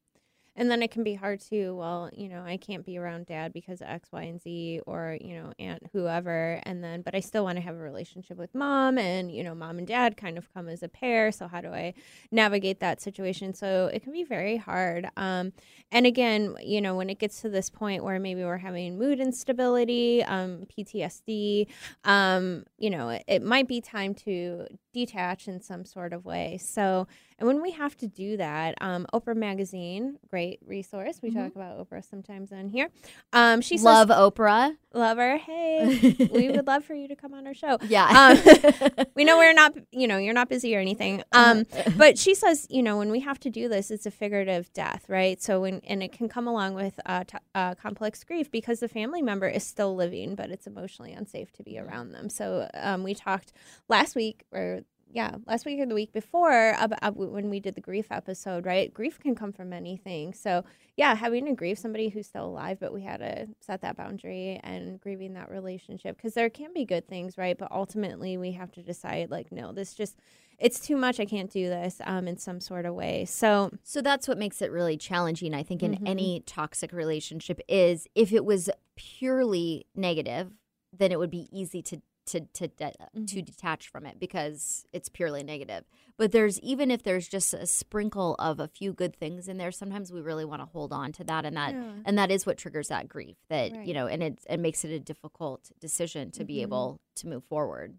And 0.56 0.70
then 0.70 0.82
it 0.82 0.90
can 0.90 1.02
be 1.02 1.14
hard 1.14 1.40
too. 1.40 1.74
Well, 1.74 2.10
you 2.12 2.28
know, 2.28 2.42
I 2.42 2.56
can't 2.56 2.84
be 2.84 2.98
around 2.98 3.26
dad 3.26 3.52
because 3.52 3.80
of 3.80 3.88
X, 3.88 4.10
Y, 4.12 4.22
and 4.22 4.40
Z, 4.40 4.80
or 4.86 5.16
you 5.20 5.34
know, 5.36 5.52
aunt 5.58 5.82
whoever, 5.92 6.60
and 6.64 6.82
then 6.84 7.02
but 7.02 7.14
I 7.14 7.20
still 7.20 7.44
want 7.44 7.56
to 7.56 7.62
have 7.62 7.74
a 7.74 7.78
relationship 7.78 8.36
with 8.36 8.54
mom, 8.54 8.98
and 8.98 9.32
you 9.32 9.42
know, 9.42 9.54
mom 9.54 9.78
and 9.78 9.86
dad 9.86 10.16
kind 10.16 10.36
of 10.36 10.52
come 10.52 10.68
as 10.68 10.82
a 10.82 10.88
pair. 10.88 11.32
So 11.32 11.48
how 11.48 11.60
do 11.60 11.68
I 11.68 11.94
navigate 12.30 12.80
that 12.80 13.00
situation? 13.00 13.54
So 13.54 13.90
it 13.92 14.02
can 14.02 14.12
be 14.12 14.24
very 14.24 14.56
hard. 14.56 15.08
Um, 15.16 15.52
and 15.90 16.06
again, 16.06 16.54
you 16.62 16.80
know, 16.80 16.94
when 16.96 17.08
it 17.10 17.18
gets 17.18 17.40
to 17.42 17.48
this 17.48 17.70
point 17.70 18.04
where 18.04 18.18
maybe 18.18 18.44
we're 18.44 18.58
having 18.58 18.98
mood 18.98 19.20
instability, 19.20 20.22
um, 20.24 20.66
PTSD, 20.66 21.66
um, 22.04 22.64
you 22.78 22.90
know, 22.90 23.08
it, 23.10 23.24
it 23.26 23.42
might 23.42 23.68
be 23.68 23.80
time 23.80 24.14
to 24.14 24.66
detach 24.92 25.48
in 25.48 25.60
some 25.60 25.84
sort 25.84 26.12
of 26.12 26.24
way. 26.24 26.58
So, 26.58 27.06
and 27.42 27.48
when 27.48 27.60
we 27.60 27.72
have 27.72 27.96
to 27.96 28.06
do 28.06 28.36
that, 28.36 28.76
um, 28.80 29.04
Oprah 29.12 29.34
Magazine, 29.34 30.16
great 30.30 30.60
resource. 30.64 31.18
We 31.20 31.30
Mhm. 31.32 31.34
talk 31.42 31.56
about 31.56 31.76
Oprah 31.76 32.08
sometimes 32.08 32.52
on 32.52 32.68
here. 32.68 32.88
Um, 33.32 33.60
she 33.60 33.78
Love 33.78 34.08
says, 34.08 34.16
Oprah. 34.16 34.76
love 34.94 35.18
her. 35.18 35.38
Hey, 35.38 36.16
we 36.30 36.50
would 36.50 36.68
love 36.68 36.84
for 36.84 36.94
you 36.94 37.08
to 37.08 37.16
come 37.16 37.34
on 37.34 37.46
our 37.48 37.54
show. 37.54 37.78
Yeah. 37.88 38.06
Um, 38.06 39.06
we 39.16 39.24
know 39.24 39.38
we're 39.38 39.52
not, 39.54 39.74
you 39.90 40.06
know, 40.06 40.18
you're 40.18 40.34
not 40.34 40.48
busy 40.48 40.76
or 40.76 40.78
anything. 40.78 41.24
Um, 41.32 41.64
but 41.96 42.16
she 42.16 42.34
says, 42.36 42.68
you 42.70 42.80
know, 42.82 42.96
when 42.96 43.10
we 43.10 43.18
have 43.20 43.40
to 43.40 43.50
do 43.50 43.68
this, 43.68 43.90
it's 43.90 44.06
a 44.06 44.10
figurative 44.12 44.72
death, 44.72 45.06
right? 45.08 45.42
So 45.42 45.62
when 45.62 45.80
and 45.84 46.00
it 46.02 46.12
can 46.12 46.28
come 46.28 46.46
along 46.46 46.74
with 46.74 47.00
uh, 47.06 47.24
t- 47.24 47.38
uh, 47.56 47.74
complex 47.74 48.22
grief 48.22 48.52
because 48.52 48.78
the 48.78 48.88
family 48.88 49.20
member 49.22 49.48
is 49.48 49.64
still 49.64 49.96
living, 49.96 50.36
but 50.36 50.50
it's 50.50 50.68
emotionally 50.68 51.12
unsafe 51.12 51.50
to 51.54 51.64
be 51.64 51.76
around 51.76 52.12
them. 52.12 52.28
So 52.30 52.68
um, 52.74 53.02
we 53.02 53.14
talked 53.14 53.52
last 53.88 54.14
week 54.14 54.44
or. 54.52 54.82
Yeah, 55.14 55.36
last 55.46 55.66
week 55.66 55.78
or 55.78 55.84
the 55.84 55.94
week 55.94 56.10
before, 56.14 56.74
about, 56.80 57.16
when 57.16 57.50
we 57.50 57.60
did 57.60 57.74
the 57.74 57.82
grief 57.82 58.06
episode, 58.10 58.64
right? 58.64 58.92
Grief 58.92 59.20
can 59.20 59.34
come 59.34 59.52
from 59.52 59.68
many 59.68 59.98
things. 59.98 60.40
So, 60.40 60.64
yeah, 60.96 61.14
having 61.14 61.44
to 61.44 61.52
grieve 61.52 61.78
somebody 61.78 62.08
who's 62.08 62.26
still 62.26 62.46
alive, 62.46 62.78
but 62.80 62.94
we 62.94 63.02
had 63.02 63.18
to 63.18 63.48
set 63.60 63.82
that 63.82 63.96
boundary 63.96 64.58
and 64.64 64.98
grieving 65.00 65.34
that 65.34 65.50
relationship 65.50 66.16
because 66.16 66.32
there 66.32 66.48
can 66.48 66.72
be 66.72 66.86
good 66.86 67.06
things, 67.06 67.36
right? 67.36 67.58
But 67.58 67.70
ultimately, 67.70 68.38
we 68.38 68.52
have 68.52 68.72
to 68.72 68.82
decide, 68.82 69.30
like, 69.30 69.52
no, 69.52 69.70
this 69.72 69.92
just 69.92 70.16
it's 70.58 70.80
too 70.80 70.96
much. 70.96 71.20
I 71.20 71.26
can't 71.26 71.50
do 71.50 71.68
this 71.68 72.00
um, 72.04 72.26
in 72.26 72.38
some 72.38 72.60
sort 72.60 72.86
of 72.86 72.94
way. 72.94 73.26
So, 73.26 73.70
So 73.82 74.00
that's 74.00 74.26
what 74.26 74.38
makes 74.38 74.62
it 74.62 74.70
really 74.70 74.96
challenging, 74.96 75.52
I 75.54 75.62
think, 75.62 75.82
in 75.82 75.92
Mhm. 75.96 76.08
any 76.08 76.40
toxic 76.46 76.90
relationship 76.92 77.60
is 77.68 78.06
if 78.14 78.32
it 78.32 78.44
was 78.46 78.70
purely 78.96 79.86
negative, 79.94 80.52
then 80.96 81.12
it 81.12 81.18
would 81.18 81.30
be 81.30 81.48
easy 81.50 81.82
to 81.82 82.00
to 82.26 82.40
to 82.40 82.68
de- 82.68 82.94
to 83.26 83.42
detach 83.42 83.88
from 83.88 84.06
it 84.06 84.18
because 84.18 84.86
it's 84.92 85.08
purely 85.08 85.42
negative. 85.42 85.84
But 86.16 86.32
there's 86.32 86.60
even 86.60 86.90
if 86.90 87.02
there's 87.02 87.28
just 87.28 87.52
a 87.54 87.66
sprinkle 87.66 88.34
of 88.38 88.60
a 88.60 88.68
few 88.68 88.92
good 88.92 89.16
things 89.16 89.48
in 89.48 89.56
there, 89.58 89.72
sometimes 89.72 90.12
we 90.12 90.20
really 90.20 90.44
want 90.44 90.62
to 90.62 90.66
hold 90.66 90.92
on 90.92 91.12
to 91.12 91.24
that 91.24 91.44
and 91.44 91.56
that 91.56 91.74
Yeah. 91.74 91.92
and 92.04 92.18
that 92.18 92.30
is 92.30 92.46
what 92.46 92.58
triggers 92.58 92.88
that 92.88 93.08
grief 93.08 93.36
that 93.48 93.72
Right. 93.72 93.86
you 93.86 93.94
know 93.94 94.06
and 94.06 94.22
it 94.22 94.38
it 94.48 94.60
makes 94.60 94.84
it 94.84 94.90
a 94.92 95.00
difficult 95.00 95.70
decision 95.80 96.30
to 96.32 96.44
be 96.44 96.56
Mhm. 96.58 96.62
able 96.62 97.00
to 97.16 97.26
move 97.28 97.44
forward. 97.44 97.98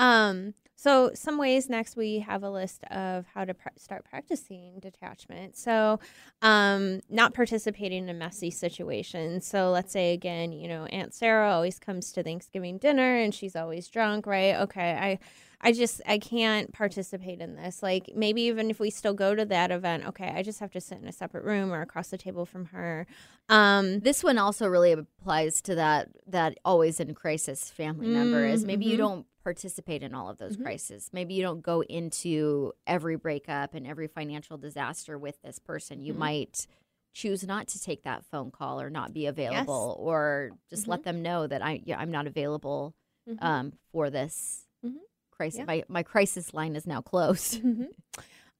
Um, 0.00 0.54
so 0.76 1.10
some 1.12 1.36
ways 1.36 1.68
next 1.68 1.94
we 1.94 2.20
have 2.20 2.42
a 2.42 2.48
list 2.48 2.84
of 2.84 3.26
how 3.34 3.44
to 3.44 3.52
pr- 3.52 3.68
start 3.76 4.02
practicing 4.08 4.80
detachment. 4.80 5.54
So, 5.54 6.00
um, 6.40 7.02
not 7.10 7.34
participating 7.34 8.04
in 8.04 8.08
a 8.08 8.14
messy 8.14 8.50
situations. 8.50 9.46
So 9.46 9.70
let's 9.70 9.92
say 9.92 10.14
again, 10.14 10.52
you 10.52 10.68
know, 10.68 10.86
Aunt 10.86 11.12
Sarah 11.12 11.52
always 11.52 11.78
comes 11.78 12.12
to 12.12 12.22
Thanksgiving 12.22 12.78
dinner 12.78 13.18
and 13.18 13.34
she's 13.34 13.54
always 13.54 13.88
drunk, 13.88 14.26
right? 14.26 14.56
Okay, 14.56 14.92
I 14.92 15.18
I 15.62 15.72
just 15.72 16.00
I 16.06 16.18
can't 16.18 16.72
participate 16.72 17.40
in 17.40 17.56
this. 17.56 17.82
Like 17.82 18.10
maybe 18.14 18.42
even 18.42 18.70
if 18.70 18.80
we 18.80 18.90
still 18.90 19.14
go 19.14 19.34
to 19.34 19.44
that 19.46 19.70
event, 19.70 20.06
okay, 20.06 20.32
I 20.34 20.42
just 20.42 20.60
have 20.60 20.70
to 20.72 20.80
sit 20.80 20.98
in 20.98 21.06
a 21.06 21.12
separate 21.12 21.44
room 21.44 21.72
or 21.72 21.82
across 21.82 22.08
the 22.08 22.18
table 22.18 22.46
from 22.46 22.66
her. 22.66 23.06
Um, 23.48 24.00
This 24.00 24.24
one 24.24 24.38
also 24.38 24.66
really 24.66 24.92
applies 24.92 25.60
to 25.62 25.74
that 25.74 26.08
that 26.26 26.58
always 26.64 26.98
in 27.00 27.14
crisis 27.14 27.70
family 27.70 28.08
member 28.08 28.46
is 28.46 28.64
maybe 28.64 28.86
you 28.86 28.94
Mhm. 28.94 28.98
don't 28.98 29.26
participate 29.44 30.02
in 30.02 30.14
all 30.14 30.28
of 30.28 30.38
those 30.38 30.56
Mhm. 30.56 30.62
crises. 30.62 31.10
Maybe 31.12 31.34
you 31.34 31.42
don't 31.42 31.60
go 31.62 31.82
into 31.82 32.72
every 32.86 33.16
breakup 33.16 33.74
and 33.74 33.86
every 33.86 34.06
financial 34.06 34.56
disaster 34.58 35.18
with 35.18 35.40
this 35.42 35.58
person. 35.58 36.00
You 36.00 36.12
Mhm. 36.14 36.18
might 36.18 36.66
choose 37.12 37.44
not 37.44 37.66
to 37.68 37.80
take 37.80 38.02
that 38.04 38.24
phone 38.24 38.50
call 38.50 38.80
or 38.80 38.88
not 38.88 39.12
be 39.12 39.26
available 39.26 39.96
or 39.98 40.52
just 40.70 40.86
let 40.86 41.02
them 41.02 41.22
know 41.22 41.46
that 41.46 41.60
I 41.60 41.82
yeah, 41.84 41.98
I'm 41.98 42.10
not 42.12 42.26
available 42.26 42.94
Mhm. 43.28 43.38
um, 43.42 43.72
for 43.92 44.10
this 44.10 44.66
Mhm. 44.84 45.00
Crisis. 45.40 45.58
Yeah. 45.60 45.64
My 45.72 45.84
my 45.88 46.02
crisis 46.02 46.52
line 46.52 46.76
is 46.76 46.86
now 46.86 47.00
closed. 47.00 47.62
Mhm. 47.62 47.86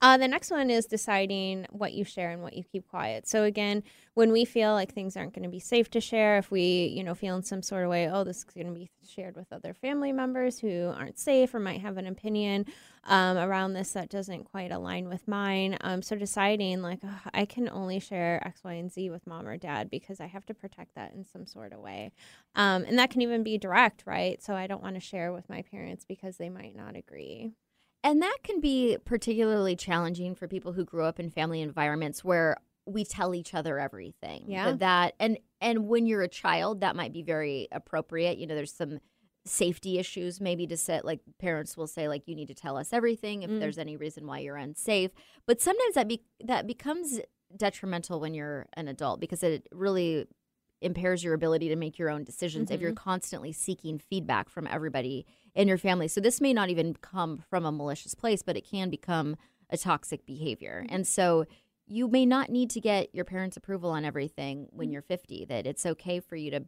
Uh, 0.03 0.17
the 0.17 0.27
next 0.27 0.51
one 0.51 0.71
is 0.71 0.87
deciding 0.87 1.67
what 1.71 1.93
you 1.93 2.05
share 2.05 2.31
and 2.31 2.43
what 2.43 2.55
you 2.55 2.65
keep 2.65 2.89
quiet. 2.89 3.29
So 3.29 3.45
again, 3.45 3.83
when 4.15 4.33
we 4.33 4.47
feel 4.47 4.73
like 4.73 4.95
things 4.95 5.15
aren't 5.15 5.35
going 5.35 5.43
to 5.43 5.51
be 5.51 5.61
safe 5.61 5.91
to 5.91 6.01
share, 6.01 6.39
if 6.39 6.51
we, 6.51 6.87
you 6.97 7.05
know, 7.05 7.15
feel 7.15 7.37
in 7.37 7.43
some 7.43 7.61
sort 7.61 7.85
of 7.85 7.91
way, 7.91 8.09
oh, 8.09 8.25
this 8.25 8.39
is 8.39 8.45
going 8.45 8.67
to 8.67 8.73
be 8.73 8.89
shared 9.07 9.37
with 9.37 9.53
other 9.53 9.75
family 9.75 10.11
members 10.11 10.59
who 10.59 10.91
aren't 10.97 11.19
safe 11.19 11.53
or 11.53 11.61
might 11.61 11.83
have 11.83 11.99
an 11.99 12.07
opinion 12.07 12.65
um, 13.05 13.37
around 13.37 13.75
this 13.75 13.93
that 13.93 14.09
doesn't 14.09 14.45
quite 14.45 14.73
align 14.73 15.07
with 15.07 15.29
mine. 15.29 15.77
Um, 15.83 16.01
so 16.01 16.17
deciding 16.17 16.81
like 16.81 17.01
"Ugh, 17.05 17.31
I 17.35 17.45
can 17.45 17.69
only 17.69 18.01
share 18.01 18.43
X, 18.47 18.65
Y, 18.65 18.73
and 18.73 18.91
Z 18.91 19.11
with 19.11 19.27
mom 19.27 19.47
or 19.47 19.59
dad 19.59 19.91
because 19.91 20.19
I 20.19 20.27
have 20.27 20.47
to 20.47 20.55
protect 20.55 20.95
that 20.95 21.13
in 21.13 21.27
some 21.27 21.45
sort 21.47 21.75
of 21.75 21.81
way, 21.81 22.13
um, 22.55 22.85
and 22.85 22.99
that 22.99 23.11
can 23.11 23.21
even 23.21 23.43
be 23.43 23.59
direct, 23.59 24.05
right? 24.07 24.43
So 24.43 24.55
I 24.55 24.67
don't 24.67 24.83
want 24.83 24.95
to 24.97 25.01
share 25.01 25.33
with 25.33 25.49
my 25.51 25.63
parents 25.63 26.07
because 26.07 26.39
they 26.39 26.49
might 26.49 26.75
not 26.75 26.97
agree. 26.97 27.53
And 28.03 28.23
that 28.23 28.39
can 28.43 28.61
be 28.61 28.97
particularly 29.05 29.77
challenging 29.77 30.35
for 30.35 30.49
people 30.49 30.73
who 30.73 30.85
grew 30.85 31.05
up 31.05 31.21
in 31.21 31.31
family 31.31 31.61
environments 31.61 32.25
where 32.25 32.57
we 32.87 33.05
tell 33.05 33.35
each 33.35 33.55
other 33.55 33.79
everything. 33.79 34.45
Yeah. 34.49 34.73
That, 34.73 35.15
and 35.21 35.39
and 35.61 35.87
when 35.87 36.07
you're 36.07 36.23
a 36.23 36.29
child, 36.29 36.81
that 36.81 36.97
might 36.97 37.13
be 37.13 37.23
very 37.23 37.69
appropriate. 37.71 38.39
You 38.39 38.47
know, 38.47 38.55
there's 38.55 38.73
some 38.73 39.01
safety 39.45 39.99
issues 39.99 40.41
maybe 40.41 40.67
to 40.67 40.77
set 40.77 41.05
like 41.05 41.21
parents 41.39 41.77
will 41.77 41.87
say 41.87 42.09
like 42.09 42.27
you 42.29 42.35
need 42.35 42.49
to 42.49 42.55
tell 42.55 42.77
us 42.77 42.93
everything 42.93 43.43
if 43.43 43.51
Mm. 43.51 43.59
there's 43.61 43.79
any 43.79 43.97
reason 43.97 44.27
why 44.27 44.39
you're 44.41 44.57
unsafe. 44.57 45.11
But 45.47 45.61
sometimes 45.61 45.95
that 45.95 46.09
be 46.09 46.23
that 46.45 46.67
becomes 46.67 47.21
detrimental 47.57 48.21
when 48.21 48.33
you're 48.33 48.67
an 48.75 48.87
adult 48.89 49.21
because 49.21 49.43
it 49.43 49.67
really 49.73 50.27
impairs 50.83 51.23
your 51.23 51.35
ability 51.35 51.69
to 51.69 51.77
make 51.77 51.99
your 51.99 52.09
own 52.09 52.25
decisions 52.25 52.71
if 52.71 52.81
you're 52.81 52.93
constantly 52.95 53.53
seeking 53.53 53.99
feedback 53.99 54.49
from 54.49 54.67
everybody 54.67 55.27
in 55.55 55.69
your 55.69 55.79
family. 55.79 56.09
So 56.09 56.21
this 56.21 56.41
may 56.41 56.53
not 56.53 56.71
even 56.71 56.95
come 56.95 57.43
from 57.49 57.65
a 57.65 57.73
malicious 57.73 58.15
place, 58.15 58.43
but 58.43 58.57
it 58.57 58.69
can 58.69 58.91
become 58.91 59.37
a 59.71 59.77
toxic 59.77 60.27
behavior. 60.27 60.83
Mm-hmm. 60.85 60.95
And 60.95 61.07
so 61.07 61.47
you 61.87 62.09
may 62.09 62.25
not 62.25 62.51
need 62.51 62.71
to 62.71 62.81
get 62.81 63.15
your 63.15 63.25
parents' 63.25 63.57
approval 63.57 63.91
on 63.91 64.05
everything 64.05 64.69
when 64.71 64.87
mm-hmm. 64.87 64.95
you're 64.95 65.03
50, 65.03 65.47
that 65.47 65.67
it's 65.67 65.85
okay 65.87 66.21
for 66.21 66.37
you 66.37 66.51
to 66.53 66.65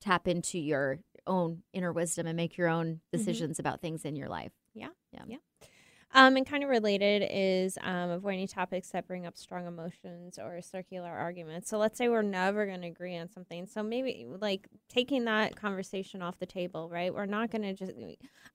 tap 0.00 0.28
into 0.28 0.58
your 0.58 0.98
own 1.26 1.62
inner 1.72 1.92
wisdom 1.92 2.26
and 2.26 2.36
make 2.36 2.56
your 2.56 2.68
own 2.68 2.86
mm-hmm. 2.86 3.16
decisions 3.16 3.58
about 3.58 3.80
things 3.80 4.04
in 4.04 4.16
your 4.16 4.28
life. 4.28 4.52
Yeah. 4.74 4.88
Yeah. 5.12 5.22
Yeah. 5.26 5.36
Um, 6.14 6.36
and 6.36 6.46
kind 6.46 6.64
of 6.64 6.70
related 6.70 7.28
is 7.30 7.76
um, 7.82 8.08
avoiding 8.08 8.48
topics 8.48 8.88
that 8.92 9.06
bring 9.06 9.26
up 9.26 9.36
strong 9.36 9.66
emotions 9.66 10.38
or 10.38 10.62
circular 10.62 11.10
arguments. 11.10 11.68
So 11.68 11.76
let's 11.76 11.98
say 11.98 12.08
we're 12.08 12.22
never 12.22 12.64
going 12.64 12.80
to 12.80 12.86
agree 12.86 13.14
on 13.18 13.28
something. 13.30 13.66
So 13.66 13.82
maybe 13.82 14.26
like 14.40 14.68
taking 14.88 15.26
that 15.26 15.54
conversation 15.54 16.22
off 16.22 16.38
the 16.38 16.46
table, 16.46 16.88
right? 16.88 17.12
We're 17.12 17.26
not 17.26 17.50
going 17.50 17.60
to 17.60 17.74
just, 17.74 17.92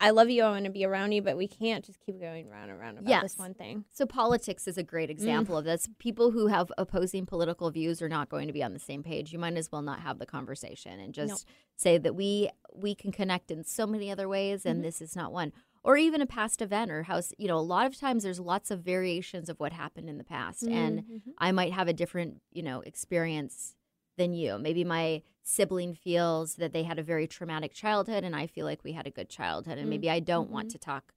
I 0.02 0.10
love 0.10 0.32
you, 0.32 0.42
I 0.44 0.50
want 0.50 0.66
to 0.66 0.72
be 0.72 0.84
around 0.84 1.12
you, 1.12 1.22
but 1.22 1.38
we 1.38 1.48
can't 1.48 1.86
just 1.86 2.00
keep 2.04 2.20
going 2.20 2.50
round 2.50 2.72
and 2.72 2.80
round 2.80 2.98
about 2.98 3.10
Yes. 3.10 3.22
this 3.22 3.38
one 3.38 3.54
thing. 3.54 3.86
So 3.92 4.08
politics 4.08 4.68
is 4.68 4.80
a 4.80 4.84
great 4.84 5.12
example 5.12 5.56
of 5.56 5.64
this. 5.64 5.88
People 6.00 6.32
who 6.32 6.48
have 6.48 6.72
opposing 6.80 7.28
political 7.28 7.70
views 7.70 8.02
are 8.02 8.10
not 8.10 8.30
going 8.30 8.48
to 8.48 8.54
be 8.54 8.64
on 8.64 8.74
the 8.74 8.80
same 8.80 9.04
page. 9.04 9.32
You 9.32 9.38
might 9.38 9.58
as 9.58 9.72
well 9.72 9.84
not 9.84 10.00
have 10.00 10.18
the 10.18 10.26
conversation 10.26 11.00
and 11.00 11.14
just 11.14 11.46
say 11.76 12.00
that 12.00 12.16
we 12.16 12.50
we 12.74 12.96
can 12.96 13.12
connect 13.12 13.52
in 13.52 13.64
so 13.64 13.86
many 13.86 14.10
other 14.10 14.28
ways 14.28 14.66
and 14.66 14.84
this 14.84 15.02
is 15.02 15.16
not 15.16 15.32
one. 15.32 15.54
Or 15.84 15.98
even 15.98 16.22
a 16.22 16.26
past 16.26 16.62
event 16.62 16.92
or 16.92 17.04
how 17.04 17.22
you 17.38 17.48
know, 17.48 17.58
a 17.58 17.60
lot 17.60 17.86
of 17.86 18.00
times 18.00 18.24
there's 18.24 18.40
lots 18.40 18.72
of 18.72 18.80
variations 18.82 19.50
of 19.50 19.60
what 19.60 19.74
happened 19.74 20.10
in 20.10 20.18
the 20.18 20.24
past 20.24 20.64
and 20.64 21.00
Mm-hmm. 21.00 21.32
I 21.38 21.52
might 21.52 21.74
have 21.74 21.88
a 21.88 21.94
different, 21.94 22.42
you 22.52 22.64
know, 22.64 22.82
experience 22.82 23.76
than 24.18 24.34
you. 24.34 24.58
Maybe 24.58 24.84
my 24.84 25.24
sibling 25.44 25.94
feels 25.94 26.56
that 26.56 26.72
they 26.72 26.84
had 26.84 27.00
a 27.00 27.04
very 27.04 27.28
traumatic 27.28 27.74
childhood 27.74 28.24
and 28.24 28.34
I 28.36 28.48
feel 28.48 28.66
like 28.66 28.84
we 28.84 28.94
had 28.94 29.08
a 29.08 29.12
good 29.12 29.30
childhood 29.30 29.78
and 29.78 29.90
maybe 29.90 30.10
I 30.10 30.20
don't 30.22 30.50
want 30.50 30.72
to 30.72 30.78
talk 30.78 31.14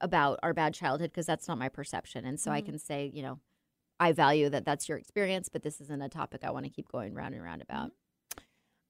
about 0.00 0.38
our 0.42 0.52
bad 0.52 0.74
childhood 0.74 1.10
because 1.10 1.24
that's 1.24 1.48
not 1.48 1.56
my 1.56 1.70
perception. 1.70 2.26
And 2.26 2.38
so 2.38 2.50
I 2.50 2.60
can 2.60 2.78
say, 2.78 3.10
you 3.14 3.22
know, 3.22 3.38
I 3.98 4.12
value 4.12 4.50
that 4.50 4.64
that's 4.66 4.88
your 4.88 4.98
experience, 4.98 5.48
but 5.48 5.62
this 5.62 5.80
isn't 5.80 6.02
a 6.02 6.08
topic 6.10 6.42
I 6.44 6.50
want 6.50 6.66
to 6.66 6.70
keep 6.70 6.88
going 6.88 7.14
round 7.14 7.34
and 7.34 7.42
round 7.42 7.62
about. 7.62 7.92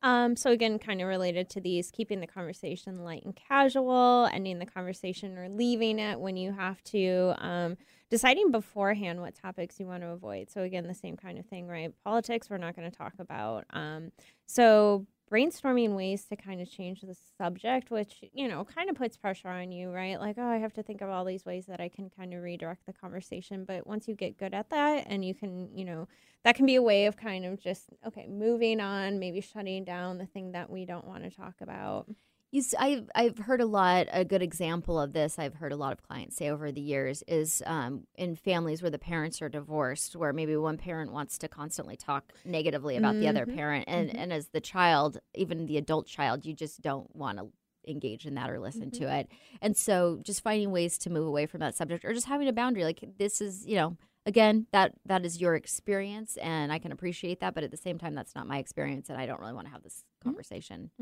Um, 0.05 0.37
so 0.37 0.51
again, 0.51 0.79
kind 0.79 1.01
of 1.01 1.09
related 1.09 1.49
to 1.51 1.63
these, 1.63 1.91
keeping 1.91 2.21
the 2.21 2.27
conversation 2.27 3.03
light 3.05 3.25
and 3.25 3.35
casual, 3.35 4.29
ending 4.31 4.59
the 4.59 4.67
conversation 4.67 5.39
or 5.39 5.49
leaving 5.49 5.99
it 5.99 6.21
when 6.21 6.37
you 6.37 6.53
have 6.53 6.83
to, 6.85 7.35
um, 7.39 7.79
deciding 8.11 8.51
beforehand 8.51 9.19
what 9.23 9.35
topics 9.35 9.81
you 9.81 9.87
want 9.87 10.03
to 10.03 10.11
avoid. 10.11 10.51
So 10.51 10.61
again, 10.61 10.87
the 10.87 10.95
same 10.95 11.17
kind 11.17 11.39
of 11.39 11.47
thing, 11.47 11.67
right? 11.67 11.91
Politics, 12.05 12.51
we're 12.51 12.59
not 12.59 12.77
going 12.77 12.91
to 12.91 12.97
talk 12.97 13.15
about. 13.19 13.65
Um, 13.71 14.13
so 14.45 15.07
brainstorming 15.31 15.97
ways 15.97 16.25
to 16.27 16.37
kind 16.37 16.61
of 16.61 16.70
change 16.70 17.01
the 17.01 17.16
subject, 17.39 17.91
which, 17.91 18.22
you 18.33 18.47
know, 18.47 18.64
kind 18.64 18.91
of 18.91 18.97
puts 18.97 19.16
pressure 19.16 19.49
on 19.49 19.72
you, 19.72 19.91
right? 19.91 20.20
Like, 20.20 20.37
oh, 20.39 20.47
I 20.47 20.59
have 20.59 20.72
to 20.75 20.83
think 20.83 21.01
of 21.01 21.09
all 21.09 21.25
these 21.25 21.45
ways 21.45 21.66
that 21.66 21.81
I 21.81 21.89
can 21.89 22.11
kind 22.11 22.35
of 22.35 22.43
redirect 22.43 22.87
the 22.87 22.93
conversation. 22.93 23.64
But 23.64 23.87
once 23.87 24.07
you 24.07 24.14
get 24.14 24.39
good 24.39 24.55
at 24.55 24.70
that 24.70 25.07
and 25.09 25.25
you 25.25 25.35
can, 25.35 25.70
you 25.77 25.85
know, 25.85 26.09
that 26.45 26.57
can 26.57 26.66
be 26.66 26.75
a 26.75 26.83
way 26.83 27.07
of 27.07 27.16
kind 27.16 27.45
of 27.45 27.61
just, 27.61 27.89
okay, 28.07 28.27
moving 28.29 28.81
on, 28.81 29.18
maybe 29.18 29.41
shutting 29.41 29.85
down 29.85 30.18
the 30.18 30.27
thing 30.27 30.53
that 30.53 30.70
we 30.70 30.85
don't 30.85 31.07
want 31.07 31.25
to 31.25 31.31
talk 31.31 31.55
about. 31.61 32.07
You, 32.55 32.63
I've 32.79 33.11
I've 33.17 33.37
heard 33.39 33.61
a 33.61 33.67
lot. 33.67 34.07
A 34.13 34.25
good 34.25 34.41
example 34.41 35.01
of 35.01 35.13
this, 35.13 35.41
I've 35.41 35.55
heard 35.55 35.73
a 35.73 35.77
lot 35.77 35.91
of 35.93 36.05
clients 36.05 36.37
say 36.37 36.51
over 36.51 36.71
the 36.71 36.81
years, 36.81 37.25
is 37.27 37.65
um, 37.67 38.07
in 38.15 38.37
families 38.37 38.81
where 38.81 38.93
the 38.93 38.99
parents 38.99 39.43
are 39.43 39.49
divorced, 39.49 40.15
where 40.15 40.33
maybe 40.33 40.55
one 40.57 40.77
parent 40.79 41.11
wants 41.13 41.37
to 41.39 41.49
constantly 41.49 41.97
talk 41.97 42.33
negatively 42.45 42.97
about 42.97 43.19
the 43.19 43.27
other 43.27 43.45
Mhm. 43.45 43.57
parent, 43.57 43.85
and 43.89 44.15
and 44.17 44.33
as 44.33 44.51
the 44.51 44.61
child, 44.61 45.19
even 45.35 45.67
the 45.67 45.77
adult 45.79 46.07
child, 46.07 46.47
you 46.47 46.55
just 46.55 46.81
don't 46.81 47.15
want 47.17 47.39
to 47.39 47.51
engage 47.89 48.25
in 48.25 48.35
that 48.37 48.49
or 48.49 48.61
listen 48.61 48.93
to 48.93 49.13
it. 49.13 49.29
And 49.61 49.77
so, 49.77 50.21
just 50.23 50.41
finding 50.41 50.71
ways 50.71 50.97
to 50.99 51.11
move 51.11 51.27
away 51.27 51.47
from 51.47 51.59
that 51.59 51.75
subject, 51.75 52.05
or 52.05 52.15
just 52.15 52.29
having 52.29 52.47
a 52.47 52.53
boundary, 52.53 52.85
like 52.85 53.01
this 53.19 53.41
is, 53.41 53.67
you 53.67 53.75
know. 53.75 53.97
Again, 54.27 54.69
that 54.73 54.93
that 55.05 55.27
is 55.27 55.39
your 55.39 55.55
experience, 55.55 56.39
and 56.39 56.73
I 56.73 56.79
can 56.79 56.93
appreciate 56.93 57.41
that. 57.41 57.53
But 57.53 57.65
at 57.65 57.71
the 57.73 57.77
same 57.77 57.99
time, 57.99 58.15
that's 58.15 58.35
not 58.37 58.47
my 58.47 58.59
experience, 58.59 59.11
and 59.11 59.19
I 59.21 59.27
don't 59.27 59.41
really 59.41 59.53
want 59.53 59.67
to 59.67 59.73
have 59.73 59.83
this 59.83 60.05
conversation 60.23 60.93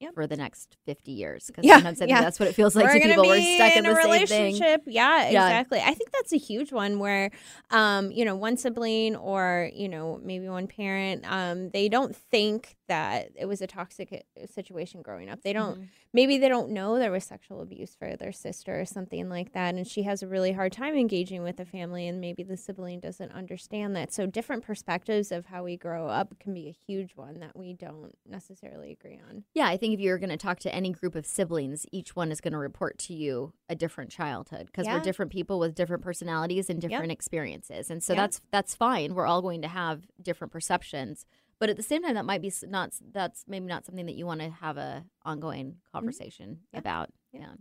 Yep. 0.00 0.14
for 0.14 0.26
the 0.28 0.36
next 0.36 0.76
50 0.86 1.10
years 1.10 1.46
because 1.48 1.64
Yeah, 1.64 1.74
sometimes 1.74 1.98
I 1.98 2.06
think 2.06 2.10
yeah. 2.10 2.20
that's 2.22 2.38
what 2.38 2.48
it 2.48 2.54
feels 2.54 2.76
like 2.76 2.84
we're 2.86 3.00
to 3.00 3.06
people. 3.08 3.22
be 3.24 3.28
We're 3.30 3.56
stuck 3.56 3.76
in, 3.76 3.84
a 3.86 3.88
the 3.88 3.94
same 4.02 4.26
thing. 4.26 4.44
relationship. 4.54 4.82
Yeah, 4.86 5.28
Yeah. 5.30 5.46
exactly. 5.48 5.80
I 5.80 5.92
think 5.94 6.12
that's 6.12 6.32
a 6.32 6.36
huge 6.38 6.72
one 6.72 6.98
where, 7.00 7.30
um, 7.70 8.12
you 8.12 8.24
know, 8.24 8.36
one 8.36 8.56
sibling 8.56 9.16
or 9.16 9.70
you 9.74 9.88
know 9.88 10.20
maybe 10.22 10.48
one 10.48 10.68
parent, 10.68 11.24
um, 11.30 11.70
they 11.70 11.88
don't 11.88 12.14
think 12.14 12.76
that 12.86 13.30
it 13.36 13.44
was 13.46 13.60
a 13.60 13.66
toxic 13.66 14.24
uh, 14.40 14.46
situation 14.46 15.02
growing 15.02 15.28
up. 15.28 15.42
They 15.42 15.52
don't. 15.52 15.78
Mhm. 15.80 15.88
Maybe 16.14 16.38
they 16.38 16.48
don't 16.48 16.70
know 16.70 16.98
there 16.98 17.12
was 17.12 17.24
sexual 17.24 17.60
abuse 17.60 17.94
for 17.94 18.16
their 18.16 18.32
sister 18.32 18.80
or 18.80 18.86
something 18.86 19.28
like 19.28 19.52
that, 19.52 19.74
and 19.74 19.86
she 19.86 20.04
has 20.04 20.22
a 20.22 20.26
really 20.26 20.52
hard 20.52 20.72
time 20.72 20.94
engaging 20.96 21.42
with 21.42 21.58
the 21.58 21.66
family, 21.66 22.08
and 22.08 22.18
maybe 22.18 22.42
the 22.42 22.56
sibling 22.56 23.00
doesn't 23.00 23.30
understand 23.32 23.94
that. 23.96 24.10
So 24.14 24.24
different 24.26 24.64
perspectives 24.64 25.30
of 25.30 25.46
how 25.46 25.64
we 25.64 25.76
grow 25.76 26.08
up 26.08 26.38
can 26.40 26.54
be 26.54 26.66
a 26.68 26.76
huge 26.86 27.14
one 27.14 27.40
that 27.40 27.54
we 27.54 27.74
don't 27.74 28.16
necessarily 28.26 28.90
agree 28.92 29.20
on. 29.28 29.44
Yeah, 29.54 29.66
I 29.66 29.76
think 29.76 29.87
if 29.94 30.00
you're 30.00 30.18
going 30.18 30.30
to 30.30 30.36
talk 30.36 30.58
to 30.60 30.74
any 30.74 30.90
group 30.90 31.14
of 31.14 31.24
siblings, 31.26 31.86
each 31.92 32.14
one 32.16 32.30
is 32.30 32.40
going 32.40 32.52
to 32.52 32.58
report 32.58 32.98
to 33.00 33.14
you 33.14 33.52
a 33.68 33.74
different 33.74 34.10
childhood 34.10 34.66
because 34.66 34.86
Yeah. 34.86 34.94
we're 34.94 35.00
different 35.02 35.32
people 35.32 35.58
with 35.58 35.74
different 35.74 36.02
personalities 36.02 36.68
and 36.70 36.82
Yep. 36.82 36.90
different 36.90 37.12
experiences, 37.12 37.90
and 37.90 38.02
so 38.02 38.12
Yep. 38.14 38.18
that's 38.22 38.40
that's 38.50 38.74
fine. 38.74 39.14
We're 39.14 39.26
all 39.26 39.42
going 39.42 39.62
to 39.62 39.68
have 39.68 40.06
different 40.20 40.52
perceptions, 40.52 41.24
but 41.58 41.68
at 41.70 41.76
the 41.76 41.82
same 41.82 42.02
time, 42.02 42.14
that 42.14 42.24
might 42.24 42.42
be 42.42 42.52
not 42.66 42.92
that's 43.12 43.44
maybe 43.48 43.66
not 43.66 43.84
something 43.84 44.06
that 44.06 44.14
you 44.16 44.26
want 44.26 44.40
to 44.40 44.50
have 44.50 44.76
a 44.76 45.04
ongoing 45.24 45.76
conversation 45.92 46.50
Mm-hmm. 46.50 46.64
Yeah. 46.74 46.78
about. 46.78 47.10
Yeah. 47.32 47.40
Yeah. 47.40 47.54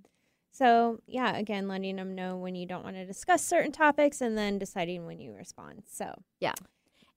So, 0.52 1.02
yeah, 1.06 1.36
again, 1.38 1.68
letting 1.68 1.98
them 1.98 2.16
know 2.16 2.36
when 2.38 2.56
you 2.56 2.66
don't 2.66 2.84
want 2.84 2.96
to 2.96 3.06
discuss 3.06 3.44
certain 3.44 3.72
topics 3.72 4.22
and 4.22 4.36
then 4.36 4.58
deciding 4.58 5.06
when 5.06 5.20
you 5.20 5.34
respond. 5.34 5.84
So, 5.86 6.24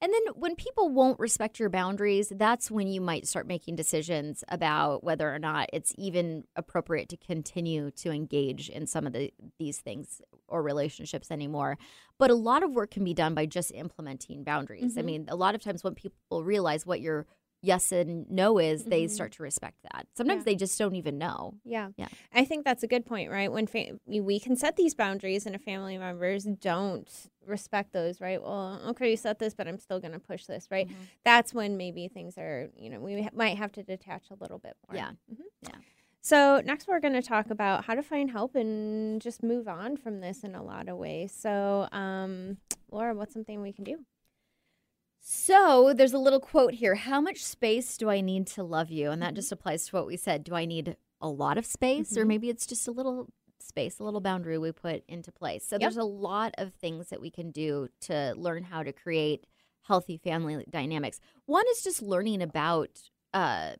And 0.03 0.11
then 0.11 0.33
when 0.33 0.55
people 0.55 0.89
won't 0.89 1.19
respect 1.19 1.59
your 1.59 1.69
boundaries, 1.69 2.33
that's 2.35 2.71
when 2.71 2.87
you 2.87 2.99
might 3.01 3.27
start 3.27 3.45
making 3.45 3.75
decisions 3.75 4.43
about 4.49 5.03
whether 5.03 5.31
or 5.33 5.37
not 5.37 5.69
it's 5.71 5.93
even 5.95 6.43
appropriate 6.55 7.07
to 7.09 7.17
continue 7.17 7.91
to 7.91 8.09
engage 8.11 8.67
in 8.67 8.87
some 8.87 9.05
of 9.05 9.13
the 9.13 9.31
these 9.59 9.77
things 9.79 10.19
or 10.47 10.63
relationships 10.63 11.29
anymore. 11.29 11.77
But 12.17 12.31
a 12.31 12.35
lot 12.35 12.63
of 12.63 12.71
work 12.71 12.89
can 12.91 13.03
be 13.03 13.13
done 13.13 13.35
by 13.35 13.45
just 13.45 13.71
implementing 13.73 14.43
boundaries. 14.43 14.97
I 14.97 15.01
Mhm. 15.01 15.05
mean, 15.05 15.25
a 15.29 15.35
lot 15.35 15.53
of 15.53 15.61
times 15.61 15.83
when 15.83 15.93
people 15.93 16.43
realize 16.43 16.83
what 16.85 16.99
your 16.99 17.27
yes 17.61 17.91
and 17.91 18.29
no 18.29 18.57
is, 18.57 18.85
they 18.85 19.05
Mhm. 19.05 19.09
start 19.09 19.31
to 19.33 19.43
respect 19.43 19.77
that. 19.83 20.07
Sometimes 20.15 20.39
Yeah. 20.41 20.43
they 20.45 20.55
just 20.55 20.77
don't 20.79 20.95
even 20.95 21.17
know. 21.17 21.55
yeah. 21.63 21.89
Yeah. 21.97 22.07
I 22.33 22.43
think 22.45 22.65
that's 22.65 22.83
a 22.83 22.87
good 22.87 23.05
point, 23.05 23.29
right? 23.31 23.51
When 23.51 23.67
fa- 23.67 23.99
we 24.05 24.39
can 24.39 24.55
set 24.55 24.75
these 24.75 24.95
boundaries 24.95 25.45
and 25.45 25.55
if 25.55 25.61
family 25.61 25.97
members 25.97 26.43
don't 26.45 27.09
respect 27.45 27.91
those, 27.93 28.19
right? 28.21 28.41
Well, 28.41 28.79
okay, 28.89 29.11
you 29.11 29.17
set 29.17 29.39
this, 29.39 29.53
but 29.53 29.67
I'm 29.67 29.77
still 29.79 29.99
going 29.99 30.13
to 30.13 30.19
push 30.19 30.45
this, 30.45 30.67
right? 30.71 30.87
Mm-hmm. 30.87 31.01
That's 31.23 31.53
when 31.53 31.77
maybe 31.77 32.07
things 32.07 32.37
are, 32.37 32.69
you 32.75 32.89
know, 32.89 32.99
we 32.99 33.23
ha- 33.23 33.29
might 33.33 33.57
have 33.57 33.71
to 33.73 33.83
detach 33.83 34.29
a 34.31 34.35
little 34.35 34.59
bit 34.59 34.75
more. 34.87 34.95
Yeah. 34.97 35.11
Mhm. 35.31 35.41
Yeah. 35.63 35.75
So, 36.23 36.61
next 36.63 36.87
we're 36.87 36.99
going 36.99 37.15
to 37.15 37.21
talk 37.23 37.49
about 37.49 37.85
how 37.85 37.95
to 37.95 38.03
find 38.03 38.29
help 38.29 38.53
and 38.55 39.19
just 39.21 39.41
move 39.41 39.67
on 39.67 39.97
from 39.97 40.19
this 40.19 40.43
in 40.43 40.53
a 40.53 40.61
lot 40.63 40.87
of 40.87 40.97
ways. 40.97 41.31
So, 41.31 41.87
um, 41.91 42.57
Laura, 42.91 43.15
what's 43.15 43.33
something 43.33 43.59
we 43.61 43.73
can 43.73 43.83
do? 43.83 44.05
So 45.23 45.93
there's 45.95 46.13
a 46.13 46.17
little 46.17 46.39
quote 46.39 46.73
here. 46.73 46.95
How 46.95 47.21
much 47.21 47.43
space 47.43 47.95
do 47.95 48.09
I 48.09 48.21
need 48.21 48.47
to 48.47 48.63
love 48.63 48.89
you? 48.89 49.11
And 49.11 49.21
that 49.21 49.35
just 49.35 49.51
applies 49.51 49.85
to 49.87 49.95
what 49.95 50.07
we 50.07 50.17
said. 50.17 50.43
Do 50.43 50.55
I 50.55 50.65
need 50.65 50.97
a 51.21 51.29
lot 51.29 51.57
of 51.59 51.65
space 51.65 52.17
or 52.17 52.25
Mhm. 52.25 52.27
maybe 52.27 52.49
it's 52.49 52.65
just 52.65 52.87
a 52.87 52.91
little 52.91 53.27
space, 53.59 53.99
a 53.99 54.03
little 54.03 54.19
boundary 54.19 54.57
we 54.57 54.71
put 54.71 55.03
into 55.07 55.31
place? 55.31 55.63
So 55.63 55.75
Yep. 55.75 55.81
there's 55.81 55.97
a 55.97 56.03
lot 56.03 56.55
of 56.57 56.73
things 56.73 57.09
that 57.09 57.21
we 57.21 57.29
can 57.29 57.51
do 57.51 57.89
to 58.01 58.33
learn 58.35 58.63
how 58.63 58.81
to 58.81 58.91
create 58.91 59.45
healthy 59.83 60.17
family 60.17 60.65
dynamics. 60.69 61.19
One 61.45 61.65
is 61.71 61.83
just 61.83 62.01
learning 62.01 62.41
about 62.41 62.89
uh 63.33 63.75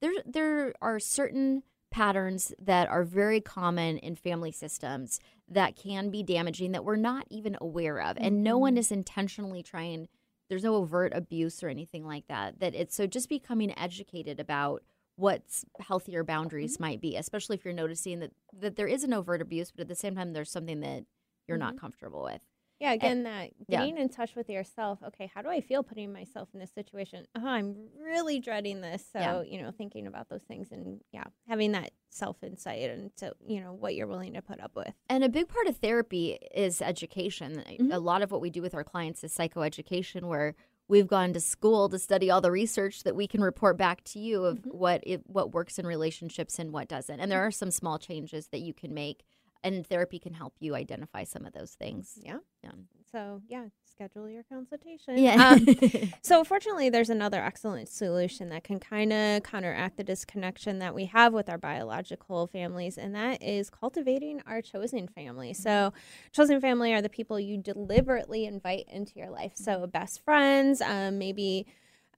there 0.00 0.12
there 0.26 0.74
are 0.82 0.98
certain 0.98 1.62
patterns 1.90 2.52
that 2.58 2.88
are 2.88 3.04
very 3.04 3.40
common 3.40 3.98
in 3.98 4.16
family 4.16 4.50
systems 4.52 5.20
that 5.48 5.76
can 5.76 6.10
be 6.10 6.22
damaging 6.22 6.72
that 6.72 6.84
we're 6.84 6.96
not 6.96 7.26
even 7.30 7.56
aware 7.60 8.00
of 8.00 8.16
and 8.20 8.42
no 8.42 8.58
one 8.58 8.76
is 8.76 8.90
intentionally 8.90 9.62
trying 9.62 10.08
there's 10.48 10.64
no 10.64 10.74
overt 10.74 11.12
abuse 11.14 11.62
or 11.62 11.68
anything 11.68 12.06
like 12.06 12.26
that 12.28 12.60
that 12.60 12.74
it's 12.74 12.94
so 12.94 13.06
just 13.06 13.28
becoming 13.28 13.76
educated 13.78 14.40
about 14.40 14.82
what's 15.16 15.64
healthier 15.80 16.24
boundaries 16.24 16.74
mm-hmm. 16.74 16.84
might 16.84 17.00
be 17.00 17.16
especially 17.16 17.56
if 17.56 17.64
you're 17.64 17.74
noticing 17.74 18.20
that 18.20 18.32
that 18.52 18.76
there 18.76 18.86
is 18.86 19.04
an 19.04 19.12
overt 19.12 19.40
abuse 19.40 19.70
but 19.70 19.82
at 19.82 19.88
the 19.88 19.94
same 19.94 20.14
time 20.14 20.32
there's 20.32 20.50
something 20.50 20.80
that 20.80 21.04
you're 21.46 21.58
not 21.58 21.74
mm-hmm. 21.74 21.80
comfortable 21.80 22.22
with 22.22 22.42
Yeah, 22.84 22.92
again, 22.92 23.22
that 23.24 23.50
yeah. 23.66 23.78
getting 23.80 23.98
in 23.98 24.08
touch 24.08 24.36
with 24.36 24.48
yourself. 24.50 24.98
Okay, 25.06 25.30
how 25.34 25.42
do 25.42 25.48
I 25.48 25.60
feel 25.60 25.82
putting 25.82 26.12
myself 26.12 26.48
in 26.52 26.60
this 26.60 26.70
situation? 26.72 27.26
Oh, 27.34 27.46
I'm 27.46 27.88
really 27.98 28.40
dreading 28.40 28.80
this. 28.82 29.04
So, 29.12 29.18
Yeah. 29.18 29.42
you 29.42 29.62
know, 29.62 29.70
thinking 29.70 30.06
about 30.06 30.28
those 30.28 30.42
things 30.42 30.70
and 30.70 31.00
yeah, 31.12 31.24
having 31.48 31.72
that 31.72 31.92
self 32.10 32.42
insight 32.44 32.90
and 32.90 33.10
so, 33.16 33.32
you 33.46 33.60
know, 33.60 33.72
what 33.72 33.94
you're 33.94 34.06
willing 34.06 34.34
to 34.34 34.42
put 34.42 34.60
up 34.60 34.76
with. 34.76 34.92
And 35.08 35.24
a 35.24 35.28
big 35.28 35.48
part 35.48 35.66
of 35.66 35.78
therapy 35.78 36.38
is 36.54 36.82
education. 36.82 37.64
Mm-hmm. 37.66 37.90
A 37.90 37.98
lot 37.98 38.22
of 38.22 38.30
what 38.30 38.40
we 38.40 38.50
do 38.50 38.62
with 38.62 38.74
our 38.74 38.84
clients 38.84 39.24
is 39.24 39.34
psychoeducation, 39.36 40.24
where 40.24 40.54
we've 40.86 41.06
gone 41.08 41.32
to 41.32 41.40
school 41.40 41.88
to 41.88 41.98
study 41.98 42.30
all 42.30 42.42
the 42.42 42.50
research 42.52 43.02
that 43.04 43.16
we 43.16 43.26
can 43.26 43.40
report 43.40 43.78
back 43.78 44.04
to 44.04 44.18
you 44.18 44.44
of 44.44 44.58
Mm-hmm. 44.58 44.70
what 44.76 45.00
it, 45.06 45.22
what 45.26 45.52
works 45.52 45.78
in 45.78 45.86
relationships 45.86 46.58
and 46.58 46.70
what 46.72 46.86
doesn't. 46.88 47.18
And 47.18 47.32
there 47.32 47.40
are 47.40 47.50
some 47.50 47.70
small 47.70 47.98
changes 47.98 48.48
that 48.48 48.60
you 48.60 48.74
can 48.74 48.92
make, 48.92 49.24
and 49.62 49.86
therapy 49.86 50.18
can 50.18 50.34
help 50.34 50.54
you 50.60 50.74
identify 50.74 51.24
some 51.24 51.46
of 51.46 51.54
those 51.54 51.72
things. 51.72 52.18
Yeah. 52.22 52.38
Yeah. 52.64 52.72
So, 53.12 53.42
yeah, 53.48 53.66
schedule 53.84 54.28
your 54.28 54.42
consultation. 54.42 55.18
Yeah. 55.18 55.50
Um, 55.56 56.12
so, 56.22 56.42
fortunately, 56.42 56.90
there's 56.90 57.10
another 57.10 57.40
excellent 57.40 57.88
solution 57.88 58.48
that 58.48 58.64
can 58.64 58.80
kind 58.80 59.12
of 59.12 59.44
counteract 59.44 59.96
the 59.96 60.02
disconnection 60.02 60.80
that 60.80 60.94
we 60.96 61.04
have 61.04 61.32
with 61.32 61.48
our 61.48 61.58
biological 61.58 62.48
families, 62.48 62.98
and 62.98 63.14
that 63.14 63.40
is 63.40 63.70
cultivating 63.70 64.42
our 64.46 64.60
chosen 64.60 65.06
family. 65.06 65.54
So, 65.54 65.92
chosen 66.32 66.60
family 66.60 66.92
are 66.92 67.02
the 67.02 67.08
people 67.08 67.38
you 67.38 67.56
deliberately 67.56 68.46
invite 68.46 68.86
into 68.88 69.12
your 69.16 69.30
life. 69.30 69.52
So, 69.54 69.86
best 69.86 70.24
friends, 70.24 70.80
um, 70.80 71.18
maybe. 71.18 71.66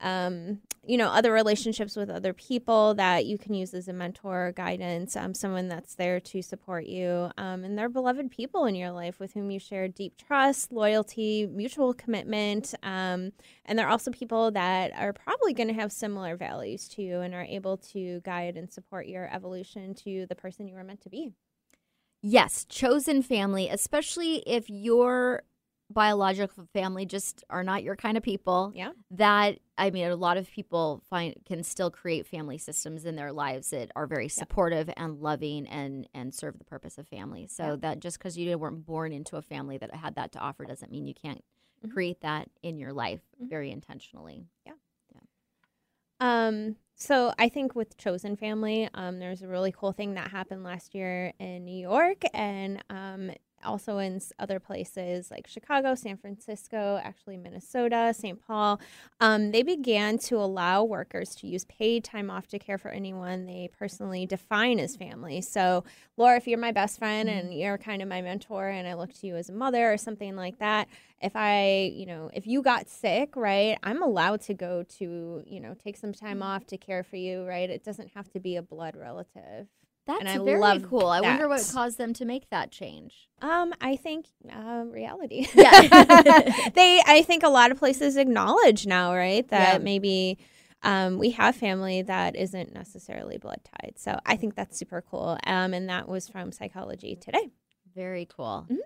Um, 0.01 0.61
you 0.85 0.97
know, 0.97 1.09
other 1.09 1.33
relationships 1.33 1.97
with 1.97 2.09
other 2.09 2.33
people 2.33 2.95
that 2.95 3.27
you 3.27 3.39
can 3.39 3.55
use 3.55 3.75
as 3.75 3.89
a 3.89 3.93
mentor, 3.93 4.53
guidance, 4.55 5.17
um, 5.17 5.35
someone 5.35 5.69
that's 5.69 5.97
there 5.97 6.21
to 6.21 6.43
support 6.43 6.87
you, 6.87 7.31
um, 7.37 7.65
and 7.65 7.77
they're 7.77 7.89
beloved 7.89 8.31
people 8.31 8.67
in 8.67 8.75
your 8.75 8.93
life 8.93 9.19
with 9.19 9.35
whom 9.35 9.51
you 9.51 9.59
share 9.59 9.89
deep 9.89 10.17
trust, 10.17 10.71
loyalty, 10.71 11.47
mutual 11.47 11.93
commitment, 11.93 12.75
um, 12.85 13.33
and 13.65 13.77
they're 13.77 13.89
also 13.89 14.11
people 14.13 14.51
that 14.53 14.93
are 14.97 15.13
probably 15.13 15.53
going 15.53 15.69
to 15.69 15.75
have 15.75 15.91
similar 15.91 16.37
values 16.37 16.89
to 16.89 17.03
you 17.03 17.21
and 17.21 17.35
are 17.35 17.43
able 17.43 17.77
to 17.77 18.21
guide 18.21 18.57
and 18.57 18.73
support 18.73 19.07
your 19.09 19.29
evolution 19.35 19.95
to 19.95 20.27
the 20.29 20.37
person 20.37 20.69
you 20.69 20.75
were 20.75 20.85
meant 20.85 21.01
to 21.01 21.09
be. 21.09 21.33
Yes, 22.23 22.65
chosen 22.65 23.23
family, 23.23 23.69
especially 23.69 24.43
if 24.47 24.71
your 24.71 25.43
biological 25.91 26.67
family 26.73 27.07
just 27.07 27.45
are 27.51 27.63
not 27.63 27.83
your 27.83 27.97
kind 27.97 28.17
of 28.17 28.23
people. 28.23 28.73
Yeah. 28.75 28.91
That 29.11 29.59
I 29.79 29.91
mean, 29.91 30.07
a 30.11 30.17
lot 30.17 30.37
of 30.37 30.51
people 30.51 31.03
find 31.09 31.35
can 31.45 31.63
still 31.63 31.91
create 31.91 32.27
family 32.27 32.59
systems 32.59 33.05
in 33.05 33.15
their 33.17 33.33
lives 33.33 33.71
that 33.71 33.91
are 33.95 34.07
very 34.07 34.29
supportive 34.29 34.91
and 34.97 35.21
loving 35.21 35.67
and 35.67 36.09
and 36.15 36.35
serve 36.35 36.59
the 36.59 36.65
purpose 36.65 36.99
of 36.99 37.07
family. 37.07 37.47
So 37.47 37.65
Yeah. 37.65 37.77
that 37.77 38.01
just 38.01 38.19
because 38.19 38.37
you 38.37 38.57
weren't 38.59 38.85
born 38.85 39.13
into 39.13 39.37
a 39.37 39.43
family 39.43 39.79
that 39.79 39.95
had 39.95 40.15
that 40.17 40.33
to 40.33 40.39
offer 40.39 40.65
doesn't 40.65 40.91
mean 40.91 41.07
you 41.07 41.15
can't 41.15 41.45
Mhm. 41.85 41.93
create 41.93 42.21
that 42.23 42.49
in 42.63 42.79
your 42.79 42.93
life 42.93 43.21
Mhm. 43.41 43.49
very 43.49 43.71
intentionally. 43.71 44.47
Yeah. 44.65 44.73
Yeah. 45.15 45.21
Um, 46.21 46.77
so 46.95 47.33
I 47.39 47.49
think 47.51 47.75
with 47.75 47.97
chosen 47.99 48.37
family, 48.37 48.89
um, 48.95 49.19
there's 49.19 49.43
a 49.43 49.49
really 49.49 49.71
cool 49.73 49.93
thing 49.93 50.15
that 50.15 50.31
happened 50.31 50.65
last 50.65 50.95
year 50.95 51.33
in 51.39 51.65
New 51.67 51.79
York, 51.79 52.23
and 52.33 52.83
um, 52.89 53.31
also 53.67 53.99
in 53.99 54.21
other 54.39 54.59
places 54.61 55.31
like 55.31 55.47
Chicago, 55.47 55.95
San 55.95 56.17
Francisco, 56.17 57.01
actually 57.03 57.37
Minnesota, 57.37 58.15
St. 58.17 58.41
Paul, 58.47 58.81
um, 59.21 59.51
they 59.51 59.63
began 59.63 60.19
to 60.19 60.37
allow 60.37 60.85
workers 60.85 61.35
to 61.37 61.47
use 61.47 61.65
paid 61.65 62.05
time 62.05 62.31
off 62.31 62.47
to 62.49 62.59
care 62.59 62.79
for 62.79 62.91
anyone 62.91 63.47
they 63.47 63.69
personally 63.79 64.27
define 64.27 64.79
as 64.79 64.97
family. 64.97 65.41
So, 65.41 65.85
Laura, 66.17 66.37
if 66.37 66.47
you're 66.47 66.59
my 66.59 66.73
best 66.73 66.99
friend 66.99 67.29
and 67.29 67.49
mm-hmm. 67.49 67.59
you're 67.59 67.79
kind 67.79 68.03
of 68.03 68.09
my 68.09 68.23
mentor, 68.23 68.69
and 68.69 68.87
I 68.87 68.95
look 68.95 69.13
to 69.15 69.27
you 69.27 69.37
as 69.37 69.49
a 69.49 69.53
mother 69.53 69.93
or 69.93 69.97
something 69.97 70.37
like 70.37 70.59
that, 70.59 70.89
if 71.21 71.33
I, 71.35 71.93
you 71.95 72.07
know, 72.07 72.31
if 72.33 72.47
you 72.47 72.63
got 72.63 72.89
sick, 72.89 73.37
right, 73.37 73.79
I'm 73.83 74.03
allowed 74.03 74.43
to 74.43 74.55
go 74.55 74.85
to, 74.99 75.43
you 75.47 75.61
know, 75.61 75.75
take 75.75 75.97
some 75.97 76.13
time 76.13 76.39
mm-hmm. 76.39 76.43
off 76.43 76.67
to 76.67 76.79
care 76.79 77.03
for 77.03 77.17
you, 77.17 77.45
right? 77.45 77.69
It 77.69 77.85
doesn't 77.85 78.13
have 78.15 78.31
to 78.33 78.41
be 78.41 78.57
a 78.57 78.63
blood 78.63 78.97
relative. 78.97 79.67
That's 80.07 80.21
and 80.21 80.29
I 80.29 80.39
very 80.39 80.61
love 80.61 80.85
cool. 80.89 81.07
I 81.07 81.21
wonder 81.21 81.49
what 81.49 81.69
caused 81.73 81.99
them 81.99 82.13
to 82.15 82.25
make 82.25 82.49
that 82.51 82.71
change. 82.71 83.29
Um, 83.43 83.75
I 83.81 83.97
think 83.97 84.27
uh, 84.51 84.85
reality. 84.87 85.49
Yeah, 85.53 85.81
they. 86.75 87.03
I 87.05 87.23
think 87.27 87.43
a 87.43 87.49
lot 87.49 87.73
of 87.73 87.79
places 87.79 88.17
acknowledge 88.17 88.87
now, 88.87 89.15
right, 89.15 89.47
that 89.49 89.75
yeah. 89.75 89.79
maybe 89.79 90.39
um, 90.83 91.19
we 91.19 91.31
have 91.31 91.57
family 91.57 92.03
that 92.03 92.37
isn't 92.37 92.73
necessarily 92.73 93.39
blood 93.39 93.61
tied. 93.65 93.95
So 93.97 94.19
I 94.25 94.37
think 94.37 94.55
that's 94.55 94.79
super 94.79 95.03
cool. 95.03 95.37
Um, 95.45 95.75
and 95.75 95.89
that 95.89 96.09
was 96.09 96.29
from 96.29 96.53
Psychology 96.53 97.17
Today. 97.17 97.51
Very 97.95 98.27
cool. 98.27 98.67
Mm-hmm. 98.71 98.77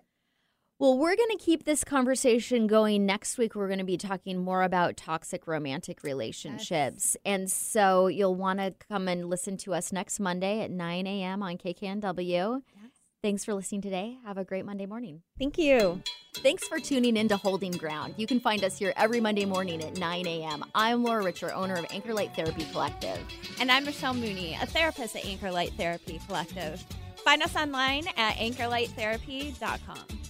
Well, 0.80 0.96
we're 0.96 1.14
going 1.14 1.36
to 1.36 1.36
keep 1.38 1.64
this 1.64 1.84
conversation 1.84 2.66
going. 2.66 3.04
Next 3.04 3.36
week, 3.36 3.54
we're 3.54 3.66
going 3.66 3.80
to 3.80 3.84
be 3.84 3.98
talking 3.98 4.38
more 4.38 4.62
about 4.62 4.96
toxic 4.96 5.46
romantic 5.46 6.02
relationships. 6.02 6.70
Yes. 6.70 7.16
And 7.22 7.50
so 7.50 8.06
you'll 8.06 8.34
want 8.34 8.60
to 8.60 8.72
come 8.88 9.06
and 9.06 9.28
listen 9.28 9.58
to 9.58 9.74
us 9.74 9.92
next 9.92 10.18
Monday 10.18 10.62
at 10.62 10.70
9 10.70 11.06
a.m. 11.06 11.42
on 11.42 11.58
KKNW. 11.58 12.62
Yes. 12.66 12.90
Thanks 13.22 13.44
for 13.44 13.52
listening 13.52 13.82
today. 13.82 14.16
Have 14.24 14.38
a 14.38 14.44
great 14.46 14.64
Monday 14.64 14.86
morning. 14.86 15.20
Thank 15.38 15.58
you. 15.58 16.02
Thanks 16.36 16.66
for 16.66 16.78
tuning 16.78 17.18
in 17.18 17.28
to 17.28 17.36
Holding 17.36 17.72
Ground. 17.72 18.14
You 18.16 18.26
can 18.26 18.40
find 18.40 18.64
us 18.64 18.78
here 18.78 18.94
every 18.96 19.20
Monday 19.20 19.44
morning 19.44 19.84
at 19.84 19.98
9 19.98 20.26
a.m. 20.26 20.64
I'm 20.74 21.04
Laura 21.04 21.22
Richer, 21.22 21.52
owner 21.52 21.74
of 21.74 21.84
Anchor 21.90 22.14
Light 22.14 22.34
Therapy 22.34 22.64
Collective. 22.72 23.18
And 23.60 23.70
I'm 23.70 23.84
Michelle 23.84 24.14
Mooney, 24.14 24.56
a 24.58 24.64
therapist 24.64 25.14
at 25.14 25.26
Anchor 25.26 25.50
Light 25.50 25.74
Therapy 25.76 26.22
Collective. 26.26 26.82
Find 27.22 27.42
us 27.42 27.54
online 27.54 28.06
at 28.16 28.36
anchorlighttherapy.com. 28.36 30.29